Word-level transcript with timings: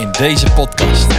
in 0.00 0.12
deze 0.12 0.52
podcast. 0.52 1.12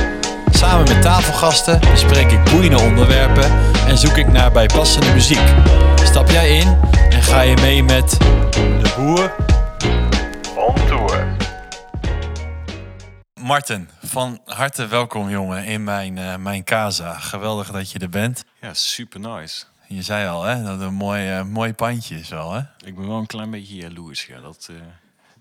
Samen 0.51 0.87
met 0.93 1.01
tafelgasten 1.01 1.79
bespreek 1.79 2.31
ik 2.31 2.43
boeiende 2.43 2.79
onderwerpen 2.79 3.43
en 3.87 3.97
zoek 3.97 4.17
ik 4.17 4.27
naar 4.27 4.51
bijpassende 4.51 5.13
muziek. 5.13 5.53
Stap 5.95 6.29
jij 6.29 6.57
in 6.57 6.77
en 7.09 7.21
ga 7.21 7.41
je 7.41 7.55
mee 7.55 7.83
met 7.83 8.09
de 8.19 8.93
boer? 8.97 9.35
On 10.55 10.75
tour. 10.87 11.35
Martin, 13.41 13.89
van 14.01 14.39
harte 14.45 14.87
welkom 14.87 15.29
jongen 15.29 15.65
in 15.65 15.83
mijn, 15.83 16.17
eh, 16.17 16.35
mijn 16.35 16.63
casa. 16.63 17.13
Geweldig 17.13 17.71
dat 17.71 17.91
je 17.91 17.99
er 17.99 18.09
bent. 18.09 18.43
Ja, 18.61 18.73
super 18.73 19.19
nice. 19.19 19.63
Je 19.87 20.01
zei 20.01 20.27
al 20.27 20.43
hè, 20.43 20.63
dat 20.63 20.79
een 20.81 20.93
mooi, 20.93 21.29
eh, 21.29 21.43
mooi 21.43 21.73
pandje 21.73 22.19
is 22.19 22.29
wel 22.29 22.53
hè? 22.53 22.59
Ik 22.85 22.95
ben 22.95 23.07
wel 23.07 23.17
een 23.17 23.25
klein 23.25 23.51
beetje 23.51 23.75
jaloers. 23.75 24.25
Ja. 24.25 24.39
Dat 24.39 24.67
eh, 24.69 24.75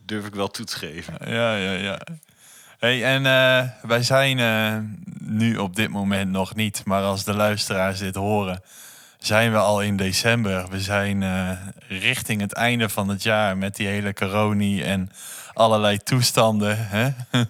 durf 0.05 0.27
ik 0.27 0.35
wel 0.35 0.49
toe 0.49 0.65
te 0.65 0.77
geven. 0.77 1.15
Ja, 1.25 1.57
ja, 1.57 1.73
ja. 1.73 1.99
Hey, 2.81 3.05
en 3.05 3.27
eh, 3.27 3.69
wij 3.83 4.03
zijn 4.03 4.39
eh, 4.39 4.77
nu 5.19 5.57
op 5.57 5.77
dit 5.77 5.89
moment 5.89 6.31
nog 6.31 6.55
niet, 6.55 6.83
maar 6.85 7.03
als 7.03 7.25
de 7.25 7.35
luisteraars 7.35 7.99
dit 7.99 8.15
horen, 8.15 8.63
zijn 9.19 9.53
we 9.53 9.59
al 9.59 9.83
in 9.83 9.97
december. 9.97 10.69
We 10.69 10.81
zijn 10.81 11.23
eh, 11.23 11.51
richting 11.89 12.41
het 12.41 12.53
einde 12.53 12.89
van 12.89 13.09
het 13.09 13.23
jaar 13.23 13.59
met 13.59 13.77
die 13.77 13.87
hele 13.87 14.13
coronie 14.13 14.85
en 14.85 15.11
allerlei 15.53 15.99
toestanden. 15.99 16.77
Hè? 16.79 17.11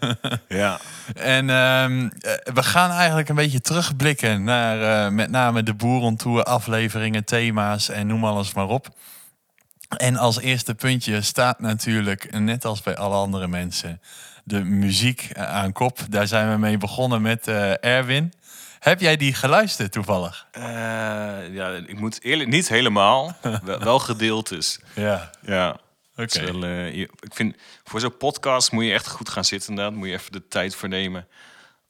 Ja. 0.48 0.78
en 1.14 1.50
ehm, 1.50 2.09
eh, 2.20 2.33
we 2.55 2.62
gaan 2.62 2.91
eigenlijk 2.91 3.28
een 3.28 3.34
beetje 3.34 3.61
terugblikken 3.61 4.44
naar 4.44 5.12
met 5.12 5.31
name 5.31 5.62
de 5.62 5.75
Boerentour 5.75 6.42
afleveringen, 6.42 7.25
thema's 7.25 7.89
en 7.89 8.06
noem 8.06 8.25
alles 8.25 8.55
maar 8.55 8.69
op. 8.69 8.89
En 9.97 10.17
als 10.17 10.41
eerste 10.41 10.75
puntje 10.75 11.22
staat 11.22 11.61
natuurlijk, 11.61 12.39
net 12.39 12.65
als 12.65 12.83
bij 12.83 12.97
alle 12.97 13.17
andere 13.17 13.48
mensen, 13.48 14.00
de 14.44 14.64
muziek 14.64 15.30
eh, 15.33 15.44
aan 15.48 15.72
kop. 15.72 15.98
Daar 16.08 16.27
zijn 16.27 16.50
we 16.52 16.58
mee 16.58 16.77
begonnen 16.78 17.22
met 17.22 17.48
eh, 17.48 17.84
Erwin. 17.84 18.33
Heb 18.78 19.00
jij 19.00 19.16
die 19.16 19.34
geluisterd 19.34 19.92
toevallig? 19.92 20.47
Eh, 20.50 20.62
ja, 21.55 21.69
ik 21.86 21.98
moet 22.00 22.22
eerlijk, 22.24 22.48
niet 22.48 22.69
helemaal. 22.69 23.36
wel, 23.64 23.78
wel 23.78 23.98
gedeeltes. 23.98 24.80
Ja, 24.94 25.30
Ja. 25.42 25.77
oké. 26.16 26.86
Ik 26.91 27.10
vind, 27.34 27.56
voor 27.84 28.00
zo'n 28.00 28.16
podcast 28.16 28.72
moet 28.72 28.84
je 28.84 28.92
echt 28.92 29.08
goed 29.08 29.28
gaan 29.28 29.44
zitten 29.44 29.69
inderdaad. 29.70 29.94
Moet 29.94 30.08
je 30.08 30.14
even 30.14 30.32
de 30.32 30.48
tijd 30.48 30.75
voor 30.75 30.88
nemen 30.88 31.27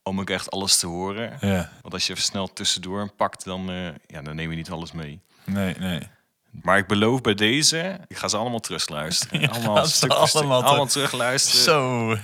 om 0.02 0.20
ook 0.20 0.30
echt 0.30 0.50
alles 0.50 0.78
te 0.78 0.86
horen. 0.86 1.36
Ja, 1.40 1.70
Want 1.82 1.94
als 1.94 2.06
je 2.06 2.12
even 2.12 2.24
snel 2.24 2.52
tussendoor 2.52 3.10
pakt, 3.16 3.44
dan, 3.44 3.70
ja, 4.06 4.22
dan 4.22 4.36
neem 4.36 4.50
je 4.50 4.56
niet 4.56 4.70
alles 4.70 4.92
mee. 4.92 5.20
nee, 5.44 5.74
nee. 5.78 6.00
Maar 6.62 6.78
ik 6.78 6.86
beloof 6.86 7.20
bij 7.20 7.34
deze, 7.34 7.98
ik 8.08 8.16
ga 8.16 8.28
ze 8.28 8.36
allemaal 8.36 8.60
terugluisteren. 8.60 9.48
allemaal, 9.52 9.86
stuk 9.86 9.94
stuk, 9.96 10.10
allemaal 10.12 10.30
terug- 10.58 10.64
allemaal 10.68 10.86
terugluisteren. 10.86 11.62
Zo, 11.62 12.16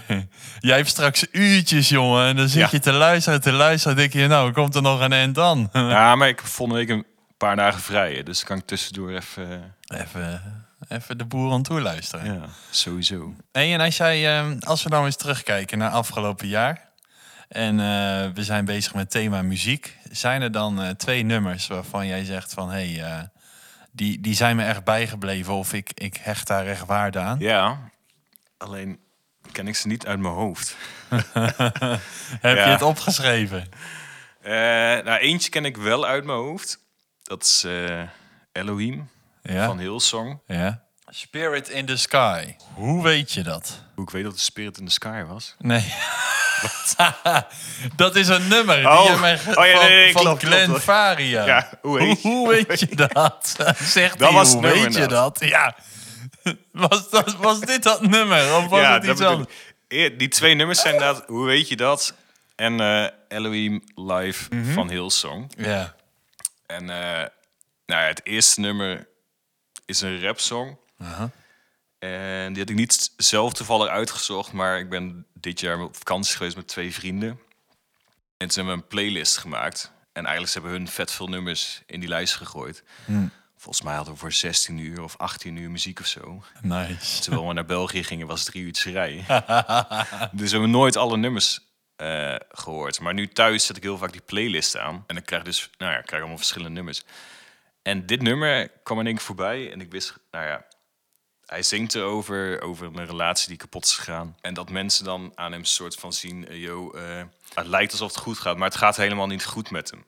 jij 0.60 0.76
hebt 0.76 0.88
straks 0.88 1.26
uurtjes, 1.32 1.88
jongen. 1.88 2.26
En 2.26 2.36
dan 2.36 2.48
zit 2.48 2.60
Ja. 2.60 2.68
je 2.70 2.78
te 2.78 2.92
luisteren, 2.92 3.40
te 3.40 3.52
luisteren. 3.52 3.96
denk 3.96 4.12
je, 4.12 4.26
nou, 4.26 4.52
komt 4.52 4.74
er 4.74 4.82
nog 4.82 5.00
een 5.00 5.12
end 5.12 5.34
dan? 5.34 5.68
Ja, 5.72 6.14
maar 6.16 6.28
ik 6.28 6.36
heb 6.38 6.46
volgende 6.48 6.80
week 6.80 6.88
een 6.88 7.04
paar 7.36 7.56
dagen 7.56 7.80
vrij. 7.80 8.22
Dus 8.22 8.44
kan 8.44 8.58
ik 8.58 8.66
tussendoor 8.66 9.10
even... 9.10 9.74
Even, 9.86 10.42
even 10.88 11.18
de 11.18 11.24
boer 11.24 11.52
aan 11.52 11.62
toe 11.62 11.80
luisteren. 11.80 12.34
Ja, 12.34 12.44
sowieso. 12.70 13.34
Hey, 13.52 13.72
en 13.74 13.80
als, 13.80 13.96
jij, 13.96 14.38
ehm, 14.38 14.56
als 14.60 14.82
we 14.82 14.88
nou 14.88 15.04
eens 15.04 15.16
terugkijken 15.16 15.78
naar 15.78 15.90
afgelopen 15.90 16.48
jaar. 16.48 16.84
En 17.48 17.80
eh, 17.80 17.86
we 18.34 18.44
zijn 18.44 18.64
bezig 18.64 18.94
met 18.94 19.10
thema 19.10 19.42
muziek. 19.42 19.96
Zijn 20.10 20.42
er 20.42 20.52
dan 20.52 20.82
eh, 20.82 20.88
twee 20.90 21.22
nummers 21.22 21.66
waarvan 21.66 22.06
jij 22.06 22.24
zegt 22.24 22.52
van... 22.54 22.70
hé, 22.70 22.92
hey, 22.94 23.04
eh, 23.04 23.22
die, 23.96 24.20
die 24.20 24.34
zijn 24.34 24.56
me 24.56 24.64
echt 24.64 24.84
bijgebleven 24.84 25.54
of 25.54 25.72
ik, 25.72 25.90
ik 25.94 26.16
hecht 26.16 26.46
daar 26.46 26.66
echt 26.66 26.86
waarde 26.86 27.18
aan? 27.18 27.38
Ja, 27.38 27.78
alleen 28.56 28.98
ken 29.52 29.68
ik 29.68 29.76
ze 29.76 29.86
niet 29.86 30.06
uit 30.06 30.18
mijn 30.18 30.34
hoofd. 30.34 30.76
Heb 32.40 32.56
Ja. 32.56 32.64
je 32.64 32.70
het 32.70 32.82
opgeschreven? 32.82 33.68
Eh, 34.42 34.52
nou, 35.04 35.16
eentje 35.16 35.50
ken 35.50 35.64
ik 35.64 35.76
wel 35.76 36.06
uit 36.06 36.24
mijn 36.24 36.38
hoofd. 36.38 36.78
Dat 37.22 37.42
is 37.42 37.64
eh, 37.64 38.02
Elohim 38.52 39.08
Ja. 39.42 39.66
van 39.66 39.78
Hillsong. 39.78 40.40
ja. 40.46 40.84
Spirit 41.08 41.68
in 41.68 41.86
the 41.86 41.96
Sky. 41.96 42.54
Hoe 42.74 43.02
weet 43.02 43.32
je 43.32 43.42
dat? 43.42 43.82
Hoe 43.94 44.04
ik 44.04 44.10
weet 44.10 44.24
dat 44.24 44.32
de 44.34 44.38
Spirit 44.40 44.78
in 44.78 44.84
the 44.86 44.92
Sky 44.92 45.22
was. 45.22 45.54
Nee. 45.58 45.92
dat 47.96 48.16
is 48.16 48.28
een 48.28 48.48
nummer 48.48 48.76
die 48.76 48.90
Oh. 48.90 49.04
je 49.04 49.16
mij 49.20 49.34
Oh 49.34 49.66
ja, 49.66 49.72
van, 49.76 49.88
nee, 49.88 49.96
nee, 49.96 50.12
van 50.12 50.22
klopt, 50.22 50.42
Glenn 50.42 50.66
klopt. 50.66 50.82
Faria. 50.82 51.46
Ja, 51.46 51.70
hoe 51.82 51.98
weet 51.98 52.22
je- 52.22 52.28
hoe 52.28 52.48
weet 52.66 52.80
je 52.80 52.94
dat? 52.96 53.56
Zegt 53.78 54.18
Dat 54.18 54.28
hij, 54.28 54.36
was 54.38 54.52
hoe 54.52 54.62
het 54.66 54.74
nummer 54.74 54.82
weet 54.92 54.94
je 55.02 55.06
dat? 55.06 55.36
Ja. 55.40 55.76
Was, 56.72 57.10
dat, 57.10 57.34
was 57.36 57.60
dit 57.60 57.82
dat 57.82 58.00
nummer? 58.02 58.54
Of 58.56 58.66
was 58.68 58.80
het 58.86 59.02
dat 59.02 59.10
iets 59.12 59.20
anders? 59.20 59.54
Die 59.88 60.28
twee 60.28 60.54
nummers 60.54 60.80
zijn 60.80 60.94
inderdaad, 60.94 61.24
hoe 61.26 61.46
weet 61.46 61.68
je 61.68 61.76
dat? 61.76 62.14
En 62.56 62.80
eh, 62.80 63.06
Elohim 63.28 63.82
Live 63.94 64.44
Mhm. 64.54 64.72
van 64.72 64.90
Hillsong. 64.90 65.52
Ja. 65.56 65.94
En 66.66 66.90
eh, 66.90 67.26
nou 67.86 68.02
ja, 68.02 68.06
het 68.06 68.20
eerste 68.24 68.60
nummer 68.60 69.06
is 69.86 70.00
een 70.00 70.22
rapsong. 70.22 70.76
Aha. 71.02 71.30
En 71.98 72.52
die 72.52 72.62
had 72.62 72.70
ik 72.70 72.76
niet 72.76 73.12
zelf 73.16 73.52
toevallig 73.52 73.88
uitgezocht, 73.88 74.52
maar 74.52 74.78
ik 74.78 74.88
ben 74.88 75.26
dit 75.32 75.60
jaar 75.60 75.80
op 75.80 75.96
vakantie 75.96 76.36
geweest 76.36 76.56
met 76.56 76.68
twee 76.68 76.94
vrienden. 76.94 77.40
En 78.36 78.50
ze 78.50 78.58
hebben 78.58 78.76
een 78.76 78.86
playlist 78.86 79.36
gemaakt. 79.36 79.92
En 80.12 80.22
eigenlijk 80.22 80.52
ze 80.52 80.58
hebben 80.60 80.78
hun 80.78 80.88
vet 80.88 81.12
veel 81.12 81.28
nummers 81.28 81.82
in 81.86 82.00
die 82.00 82.08
lijst 82.08 82.34
gegooid. 82.34 82.82
Hmm. 83.04 83.30
Volgens 83.56 83.84
mij 83.86 83.94
hadden 83.94 84.14
we 84.14 84.20
voor 84.20 84.32
16 84.32 84.78
uur 84.78 85.02
of 85.02 85.16
18 85.16 85.56
uur 85.56 85.70
muziek 85.70 86.00
of 86.00 86.06
zo. 86.06 86.44
Nice. 86.62 87.22
Terwijl 87.22 87.46
we 87.46 87.52
naar 87.52 87.66
België 87.66 88.04
gingen, 88.04 88.26
was 88.26 88.40
het 88.40 88.50
drie 88.50 88.64
uurtjes 88.64 88.92
rijden. 88.92 89.24
dus 90.38 90.50
we 90.50 90.56
hebben 90.56 90.70
nooit 90.70 90.96
alle 90.96 91.16
nummers 91.16 91.60
eh, 91.96 92.34
gehoord. 92.48 93.00
Maar 93.00 93.14
nu 93.14 93.28
thuis 93.28 93.66
zet 93.66 93.76
ik 93.76 93.82
heel 93.82 93.98
vaak 93.98 94.12
die 94.12 94.20
playlist 94.20 94.76
aan. 94.76 95.04
En 95.06 95.14
dan 95.14 95.24
krijg 95.24 95.42
ik 95.42 95.48
dus, 95.48 95.70
nou 95.78 95.92
ja, 95.92 95.98
ik 95.98 96.06
krijg 96.06 96.20
allemaal 96.20 96.38
verschillende 96.38 96.74
nummers. 96.74 97.04
En 97.82 98.06
dit 98.06 98.22
nummer 98.22 98.68
kwam 98.82 99.00
in 99.00 99.06
één 99.06 99.14
keer 99.14 99.24
voorbij. 99.24 99.72
En 99.72 99.80
ik 99.80 99.90
wist, 99.90 100.18
nou 100.30 100.46
ja, 100.46 100.66
hij 101.46 101.62
zingt 101.62 101.94
erover, 101.94 102.60
over 102.62 102.86
een 102.86 103.06
relatie 103.06 103.48
die 103.48 103.56
kapot 103.56 103.84
is 103.84 103.92
gegaan. 103.96 104.36
En 104.40 104.54
dat 104.54 104.70
mensen 104.70 105.04
dan 105.04 105.32
aan 105.34 105.52
hem 105.52 105.64
soort 105.64 105.94
van 105.94 106.12
zien, 106.12 106.48
eh, 106.48 106.62
yo, 106.62 106.90
eh, 106.92 107.22
het 107.54 107.66
lijkt 107.66 107.92
alsof 107.92 108.08
het 108.14 108.22
goed 108.22 108.38
gaat, 108.38 108.56
maar 108.56 108.68
het 108.68 108.76
gaat 108.78 108.96
helemaal 108.96 109.26
niet 109.26 109.44
goed 109.44 109.70
met 109.70 109.90
hem. 109.90 110.04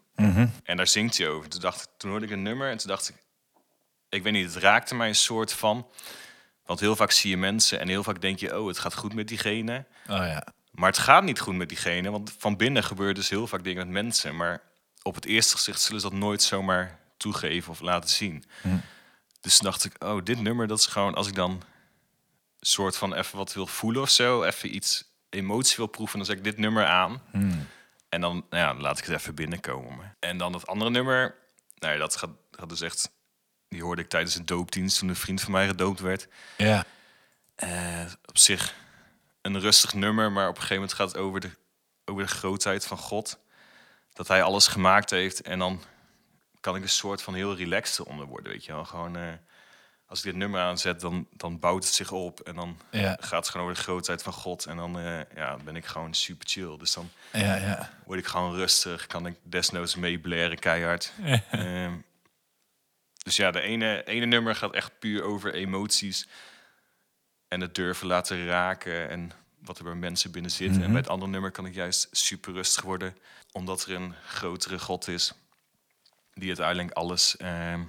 En 0.65 0.76
daar 0.76 0.87
zingt 0.87 1.19
hij 1.19 1.28
over. 1.28 1.49
Toen, 1.49 1.60
dacht, 1.60 1.81
ik- 1.82 1.88
toen 1.97 2.10
hoorde 2.10 2.26
ik 2.26 2.32
een 2.32 2.43
nummer 2.43 2.71
en 2.71 2.76
toen 2.76 2.88
dacht 2.91 3.09
ik, 3.09 3.15
ik 4.09 4.22
weet 4.22 4.32
niet, 4.32 4.54
het 4.54 4.62
raakte 4.62 4.94
mij 4.94 5.09
een 5.09 5.15
soort 5.15 5.53
van. 5.53 5.87
Want 6.66 6.81
heel 6.81 6.97
vaak 6.97 7.10
zie 7.10 7.31
je 7.31 7.37
mensen 7.37 7.81
en 7.81 7.88
heel 7.88 8.03
vaak 8.03 8.20
denk 8.20 8.38
je, 8.38 8.59
oh, 8.60 8.66
het 8.69 8.78
gaat 8.78 8.94
goed 8.94 9.15
met 9.15 9.28
diegene. 9.28 9.84
Oh 10.10 10.16
ja. 10.16 10.47
Maar 10.70 10.88
het 10.88 10.99
gaat 10.99 11.22
niet 11.22 11.41
goed 11.41 11.55
met 11.55 11.69
diegene, 11.69 12.10
want 12.10 12.34
van 12.38 12.56
binnen 12.56 12.84
gebeuren 12.84 13.15
dus 13.15 13.28
heel 13.28 13.47
vaak 13.47 13.65
dingen 13.65 13.84
met 13.93 14.05
mensen. 14.05 14.37
Maar 14.37 14.62
op 15.03 15.15
het 15.15 15.25
eerste 15.25 15.56
gezicht 15.56 15.81
zullen 15.81 16.00
ze 16.00 16.09
dat 16.09 16.19
nooit 16.19 16.43
zomaar 16.43 16.99
toegeven 17.16 17.70
of 17.72 17.81
laten 17.81 18.10
zien. 18.10 18.44
Dus 19.41 19.56
toen 19.56 19.71
dacht 19.71 19.84
ik, 19.84 20.04
oh, 20.04 20.25
dit 20.25 20.41
nummer, 20.41 20.66
dat 20.66 20.78
is 20.78 20.87
gewoon 20.87 21.15
als 21.15 21.28
ik 21.28 21.34
dan 21.34 21.62
soort 22.60 22.97
van 22.97 23.15
even 23.15 23.37
wat 23.37 23.54
wil 23.54 23.66
voelen 23.66 24.03
of 24.03 24.10
zo, 24.10 24.43
even 24.43 24.75
iets 24.75 25.04
emotie 25.31 25.76
wil 25.76 25.87
proeven, 25.87 26.16
dan 26.16 26.26
zet 26.26 26.37
ik 26.37 26.44
dit 26.44 26.59
nummer 26.59 26.87
aan. 26.87 27.22
En 28.09 28.21
dan, 28.21 28.47
nou 28.50 28.76
ja, 28.76 28.81
laat 28.82 28.99
ik 28.99 29.04
het 29.04 29.15
even 29.15 29.34
binnenkomen. 29.34 30.16
En 30.21 30.38
dan 30.38 30.53
dat 30.53 30.66
andere 30.66 30.90
nummer, 30.90 31.35
nou 31.79 31.93
ja, 31.93 31.99
dat 31.99 32.17
gaat, 32.17 32.31
gaat 32.50 32.69
dus 32.69 32.81
echt, 32.81 33.11
die 33.69 33.82
hoorde 33.82 34.02
ik 34.02 34.08
tijdens 34.08 34.35
een 34.35 34.46
doopdienst 34.46 34.99
toen 34.99 35.08
een 35.08 35.17
vriend 35.17 35.40
van 35.40 35.52
mij 35.52 35.67
gedoopt 35.67 36.00
werd. 36.00 36.29
Ja. 36.56 36.85
Eh, 37.55 38.06
op 38.25 38.38
zich 38.38 38.75
een 39.43 39.61
rustig 39.61 39.94
nummer, 39.94 40.32
maar 40.32 40.49
op 40.49 40.55
een 40.55 40.62
gegeven 40.62 40.76
moment 40.76 40.93
gaat 40.93 41.08
het 41.08 41.17
over 41.17 41.40
de, 41.40 41.50
over 42.05 42.23
de 42.23 42.29
grootheid 42.29 42.87
van 42.87 42.99
God. 42.99 43.38
Dat 44.12 44.29
hij 44.29 44.43
alles 44.43 44.67
gemaakt 44.67 45.11
heeft 45.11 45.40
en 45.40 45.58
dan 45.58 45.82
kan 46.60 46.76
ik 46.76 46.82
een 46.82 46.88
soort 46.88 47.22
van 47.22 47.34
heel 47.34 47.56
relaxed 47.56 48.06
onder 48.06 48.26
worden, 48.26 48.52
weet 48.52 48.64
je 48.64 48.72
wel. 48.72 48.84
Gewoon, 48.84 49.16
eh, 49.16 49.32
als 50.06 50.19
ik 50.19 50.25
dit 50.25 50.34
nummer 50.34 50.60
aanzet, 50.60 51.00
dan, 51.00 51.26
dan 51.32 51.58
bouwt 51.58 51.84
het 51.84 51.93
zich 51.93 52.12
op 52.12 52.40
en 52.40 52.55
dan 52.55 52.78
Ja. 52.90 53.16
gaat 53.20 53.38
het 53.44 53.49
gewoon 53.49 53.66
over 53.66 53.78
de 53.78 53.82
grootheid 53.84 54.22
van 54.22 54.32
God. 54.32 54.64
En 54.66 54.76
dan 54.76 54.99
eh, 54.99 55.20
ja, 55.34 55.56
ben 55.64 55.76
ik 55.76 55.84
gewoon 55.84 56.14
super 56.14 56.46
chill. 56.49 56.76
Dus 56.76 56.93
dan 56.93 57.10
Ja, 57.32 57.55
ja. 57.55 57.90
word 58.05 58.19
ik 58.19 58.26
gewoon 58.26 58.55
rustig, 58.55 59.06
kan 59.06 59.26
ik 59.26 59.37
desnoods 59.43 59.94
meeblaren 59.96 60.58
keihard. 60.58 61.12
Ehm, 61.50 61.96
dus 63.25 63.37
ja, 63.37 63.50
de 63.50 63.61
ene, 63.61 64.04
ene 64.04 64.26
nummer 64.26 64.54
gaat 64.54 64.75
echt 64.75 64.99
puur 64.99 65.22
over 65.22 65.54
emoties 65.54 66.28
en 67.49 67.61
het 67.61 67.75
durven 67.75 68.06
laten 68.06 68.46
raken 68.46 69.08
en 69.08 69.31
wat 69.62 69.78
er 69.78 69.84
bij 69.84 69.94
mensen 69.94 70.31
binnen 70.31 70.50
zit. 70.50 70.70
En 70.81 70.87
bij 70.87 71.00
het 71.00 71.08
andere 71.08 71.31
nummer 71.31 71.50
kan 71.50 71.66
ik 71.66 71.75
juist 71.75 72.08
super 72.11 72.52
rustig 72.52 72.82
worden, 72.82 73.16
omdat 73.52 73.84
er 73.84 73.94
een 73.94 74.14
grotere 74.26 74.78
God 74.78 75.08
is 75.08 75.32
die 76.38 76.49
uiteindelijk 76.49 76.90
alles 76.90 77.37
ehm, 77.37 77.82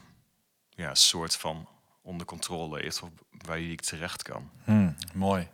ja, 0.69 0.95
soort 0.95 1.35
van 1.35 1.67
onder 2.01 2.25
controle 2.25 2.81
heeft, 2.81 3.01
of 3.01 3.09
waar 3.31 3.59
je 3.59 3.75
terecht 3.75 4.21
kan. 4.23 4.49
Hm, 4.63 4.91
mooi. 5.13 5.47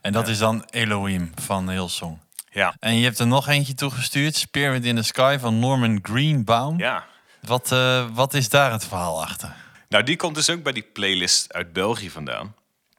En 0.00 0.12
dat 0.12 0.28
is 0.28 0.38
dan 0.38 0.64
Elohim 0.70 1.32
van 1.34 1.70
Hillsong. 1.70 2.18
Ja, 2.50 2.74
En 2.78 2.94
je 2.94 3.04
hebt 3.04 3.18
er 3.18 3.26
nog 3.26 3.48
eentje 3.48 3.74
toegestuurd. 3.74 4.36
Spirit 4.36 4.84
in 4.84 4.96
the 4.96 5.02
Sky 5.02 5.36
van 5.40 5.58
Norman 5.58 5.98
Greenbaum. 6.02 6.78
ja. 6.78 7.10
Wat, 7.40 7.72
eh, 7.72 8.08
wat 8.12 8.34
is 8.34 8.48
daar 8.48 8.72
het 8.72 8.84
verhaal 8.84 9.22
achter? 9.22 9.56
Nou, 9.88 10.04
die 10.04 10.16
komt 10.16 10.34
dus 10.34 10.50
ook 10.50 10.62
bij 10.62 10.72
die 10.72 10.82
playlist 10.82 11.52
uit 11.52 11.72
België 11.72 12.10
vandaan. 12.10 12.54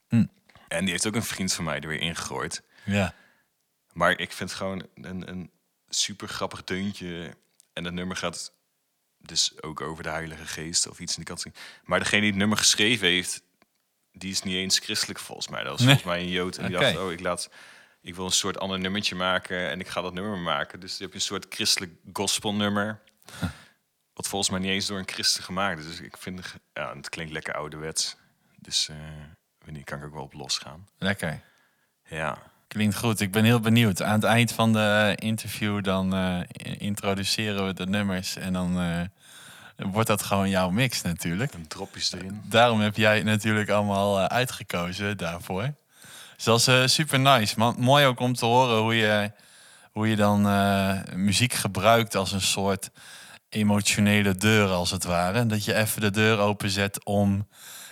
Hm. 0.08 0.26
En 0.68 0.82
die 0.82 0.92
heeft 0.92 1.08
ook 1.08 1.16
een 1.16 1.24
vriend 1.24 1.54
van 1.54 1.64
mij 1.64 1.80
er 1.80 1.88
weer 1.88 2.00
ingegooid. 2.00 2.64
Ja. 2.86 3.14
Maar 3.94 4.12
ik 4.20 4.32
vind 4.34 4.50
het 4.50 4.60
gewoon 4.60 4.86
een, 4.96 5.30
een 5.30 5.52
super 5.90 6.28
grappig 6.28 6.64
deuntje. 6.64 7.34
En 7.74 7.84
het 7.86 7.94
nummer 7.94 8.18
gaat 8.18 8.52
dus 9.26 9.62
ook 9.62 9.82
over 9.82 10.04
de 10.04 10.10
Heilige 10.10 10.46
Geest 10.46 10.88
of 10.88 11.00
iets 11.00 11.18
in 11.18 11.24
die 11.24 11.36
kant. 11.36 11.56
Maar 11.84 12.00
degene 12.00 12.22
die 12.22 12.30
het 12.30 12.40
nummer 12.40 12.58
geschreven 12.58 13.08
heeft, 13.08 13.42
die 14.12 14.32
is 14.32 14.42
niet 14.42 14.56
eens 14.56 14.80
christelijk 14.80 15.20
volgens 15.20 15.48
mij. 15.48 15.64
Dat 15.64 15.72
was 15.72 15.80
Nee. 15.82 15.88
volgens 15.90 16.14
mij 16.14 16.20
een 16.24 16.30
Jood. 16.30 16.58
En 16.58 16.68
die 16.68 16.78
dacht, 16.78 16.98
oh, 16.98 17.12
ik, 17.12 17.20
laat, 17.20 17.50
ik 18.02 18.16
wil 18.16 18.26
een 18.26 18.32
soort 18.32 18.58
ander 18.58 18.80
nummertje 18.80 19.16
maken 19.16 19.70
en 19.70 19.80
ik 19.80 19.88
ga 19.88 20.02
dat 20.02 20.14
nummer 20.14 20.38
maken. 20.38 20.80
Dus 20.80 20.98
je 20.98 21.08
een 21.14 21.22
soort 21.22 21.46
christelijk 21.50 21.92
gospelnummer. 22.14 23.02
Wat 24.14 24.28
volgens 24.28 24.50
mij 24.52 24.60
niet 24.60 24.70
eens 24.70 24.86
door 24.86 24.98
een 25.00 25.08
christen 25.10 25.44
gemaakt 25.44 25.80
is. 25.80 25.86
Dus 25.86 26.00
ik 26.00 26.18
vind, 26.18 26.54
ja, 26.74 26.96
het 26.96 27.10
klinkt 27.10 27.32
lekker 27.32 27.54
ouderwets. 27.54 28.16
Dus 28.58 28.90
eh 28.90 28.96
wanneer 29.66 29.84
kan 29.84 29.98
ik 29.98 30.06
ook 30.06 30.14
wel 30.14 30.24
op 30.24 30.34
losgaan. 30.34 30.88
Lekker. 30.98 31.42
Ja. 32.06 32.52
Klinkt 32.74 32.98
goed. 32.98 33.20
Ik 33.20 33.32
ben 33.32 33.44
heel 33.44 33.60
benieuwd. 33.60 34.02
Aan 34.02 34.14
het 34.14 34.24
eind 34.24 34.52
van 34.52 34.74
de 34.74 35.14
interview 35.16 35.84
dan 35.84 36.14
eh, 36.16 36.40
introduceren 36.78 37.66
we 37.66 37.74
de 37.74 37.86
nummers. 37.86 38.36
En 38.36 38.54
dan 38.54 38.80
eh, 38.80 39.00
wordt 39.92 40.08
dat 40.08 40.24
gewoon 40.24 40.50
jouw 40.50 40.70
mix 40.70 41.02
natuurlijk. 41.02 41.54
En 41.54 41.68
dropjes 41.68 42.14
erin. 42.14 42.42
Daarom 42.46 42.80
heb 42.80 42.98
jij 42.98 43.16
het 43.16 43.26
natuurlijk 43.26 43.70
allemaal 43.70 44.20
eh, 44.20 44.26
uitgekozen 44.26 45.18
daarvoor. 45.18 45.74
Dus 46.36 46.44
dat 46.44 46.68
is 46.68 46.94
super 46.94 47.20
nice. 47.20 47.54
Man, 47.58 47.76
mooi 47.80 48.06
ook 48.06 48.20
om 48.20 48.34
te 48.34 48.46
horen 48.46 48.78
hoe 48.78 48.96
je, 48.96 49.32
hoe 49.92 50.10
je 50.10 50.16
dan 50.16 50.42
muziek 51.16 51.54
gebruikt 51.54 52.16
als 52.16 52.32
een 52.32 52.42
soort 52.42 52.90
emotionele 53.50 54.36
deur 54.36 54.70
als 54.70 54.92
het 54.92 55.04
ware. 55.04 55.46
Dat 55.46 55.66
je 55.66 55.74
even 55.74 56.02
de 56.02 56.12
deur 56.12 56.40
openzet 56.40 57.06
om 57.06 57.48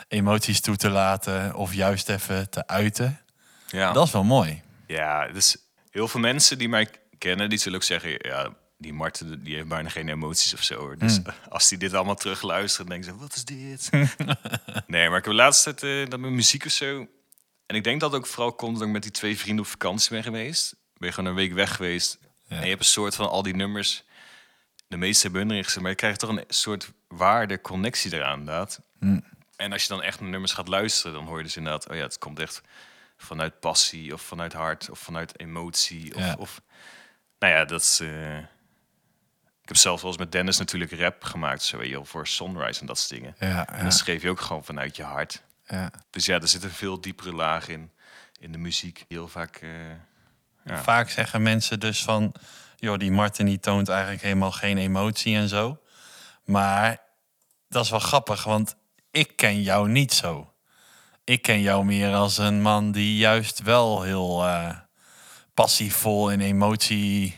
emoties 0.07 0.61
toe 0.61 0.75
te 0.75 0.89
laten 0.89 1.55
of 1.55 1.73
juist 1.73 2.09
even 2.09 2.49
te 2.49 2.67
uiten. 2.67 3.19
Ja. 3.67 3.91
Dat 3.91 4.05
is 4.05 4.11
wel 4.11 4.23
mooi. 4.23 4.61
Ja, 4.91 5.27
dus 5.27 5.57
heel 5.89 6.07
veel 6.07 6.19
mensen 6.19 6.57
die 6.57 6.69
mij 6.69 6.89
kennen, 7.17 7.49
die 7.49 7.57
zullen 7.57 7.77
ook 7.77 7.83
zeggen, 7.83 8.15
ja, 8.21 8.55
die 8.77 8.93
Marten 8.93 9.43
die 9.43 9.55
heeft 9.55 9.67
bijna 9.67 9.89
geen 9.89 10.09
emoties 10.09 10.53
of 10.53 10.63
zo. 10.63 10.79
hoor. 10.79 10.97
Dus 10.97 11.19
als 11.49 11.67
die 11.69 11.77
dit 11.77 11.93
allemaal 11.93 12.15
terugluisteren, 12.15 12.89
denken 12.89 13.11
ze, 13.11 13.17
wat 13.17 13.35
is 13.35 13.45
dit? 13.45 13.89
nee, 14.87 15.09
maar 15.09 15.17
ik 15.17 15.25
heb 15.25 15.33
laatst 15.33 15.63
tijd 15.63 15.83
eh, 15.83 16.09
dat 16.09 16.19
met 16.19 16.31
muziek 16.31 16.65
of 16.65 16.71
zo. 16.71 17.07
En 17.65 17.75
ik 17.75 17.83
denk 17.83 17.99
dat 17.99 18.11
het 18.11 18.21
ook 18.21 18.27
vooral 18.27 18.53
komt 18.53 18.77
dat 18.77 18.87
ik 18.87 18.93
met 18.93 19.03
die 19.03 19.11
twee 19.11 19.37
vrienden 19.37 19.65
op 19.65 19.71
vakantie 19.71 20.09
ben 20.09 20.23
geweest. 20.23 20.75
Ben 20.97 21.07
je 21.07 21.13
gewoon 21.13 21.29
een 21.29 21.35
week 21.35 21.53
weg 21.53 21.75
geweest. 21.75 22.17
En 22.47 22.61
je 22.61 22.67
hebt 22.69 22.79
een 22.79 22.85
soort 22.85 23.15
van 23.15 23.29
al 23.29 23.43
die 23.43 23.55
nummers. 23.55 24.03
De 24.87 24.97
meeste 24.97 25.27
hebben 25.27 25.49
hun 25.49 25.65
maar 25.81 25.89
je 25.89 25.95
krijgt 25.95 26.19
toch 26.19 26.29
een 26.29 26.43
soort 26.47 26.91
waarde 27.07 27.61
connectie 27.61 28.13
eraan, 28.13 28.39
inderdaad. 28.39 28.81
En 29.55 29.71
als 29.71 29.81
je 29.81 29.87
dan 29.87 30.01
echt 30.01 30.19
naar 30.19 30.29
nummers 30.29 30.53
gaat 30.53 30.67
luisteren, 30.67 31.13
dan 31.13 31.25
hoor 31.25 31.37
je 31.37 31.43
dus 31.43 31.57
inderdaad, 31.57 31.89
oh 31.89 31.95
ja, 31.95 32.01
het 32.01 32.17
komt 32.17 32.39
echt 32.39 32.61
vanuit 33.21 33.59
passie 33.59 34.13
of 34.13 34.21
vanuit 34.21 34.53
hart 34.53 34.89
of 34.89 34.99
vanuit 34.99 35.39
emotie. 35.39 36.15
Of, 36.15 36.21
Ja. 36.21 36.35
of 36.39 36.61
nou 37.39 37.53
ja, 37.53 37.65
dat 37.65 37.81
is. 37.81 37.99
eh, 37.99 38.37
ik 39.61 39.67
heb 39.67 39.77
zelf 39.77 40.01
wel 40.01 40.11
eens 40.11 40.19
met 40.19 40.31
Dennis 40.31 40.57
natuurlijk 40.57 40.91
rap 40.91 41.23
gemaakt, 41.23 41.61
zo 41.63 41.77
weet 41.77 41.87
je 41.87 41.93
wel, 41.93 42.05
voor 42.05 42.27
Sunrise 42.27 42.79
en 42.79 42.85
dat 42.85 42.97
soort 42.99 43.09
dingen. 43.21 43.35
Ja, 43.39 43.67
En 43.67 43.81
dan 43.81 43.91
schreef 43.91 44.21
je 44.21 44.29
ook 44.29 44.41
gewoon 44.41 44.63
vanuit 44.63 44.95
je 44.95 45.03
hart. 45.03 45.41
ja. 45.67 45.91
Dus 46.09 46.25
ja, 46.25 46.39
er 46.39 46.47
zit 46.47 46.63
een 46.63 46.69
veel 46.71 47.01
diepere 47.01 47.33
laag 47.33 47.67
in, 47.67 47.91
in 48.39 48.51
de 48.51 48.57
muziek. 48.57 49.05
Heel 49.07 49.27
vaak. 49.27 49.55
eh, 49.55 49.69
ja. 50.65 50.83
Vaak 50.83 51.09
zeggen 51.09 51.41
mensen 51.41 51.79
dus 51.79 52.03
van... 52.03 52.33
joh, 52.75 52.97
die 52.99 53.11
Martin 53.11 53.45
die 53.45 53.59
toont 53.59 53.89
eigenlijk 53.89 54.21
helemaal 54.21 54.51
geen 54.51 54.77
emotie 54.77 55.35
en 55.35 55.49
zo. 55.49 55.81
Maar 56.45 56.99
dat 57.69 57.83
is 57.83 57.89
wel 57.89 57.99
grappig, 57.99 58.43
want 58.43 58.75
ik 59.11 59.35
ken 59.35 59.61
jou 59.61 59.89
niet 59.89 60.13
zo. 60.13 60.50
Ik 61.23 61.41
ken 61.41 61.61
jou 61.61 61.85
meer 61.85 62.13
als 62.13 62.37
een 62.37 62.61
man 62.61 62.91
die 62.91 63.17
juist 63.17 63.61
wel 63.61 64.01
heel 64.01 64.45
eh, 64.45 64.77
passievol 65.53 66.31
en 66.31 66.41
emotie 66.41 67.35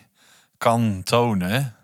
kan 0.58 1.02
tonen. 1.04 1.76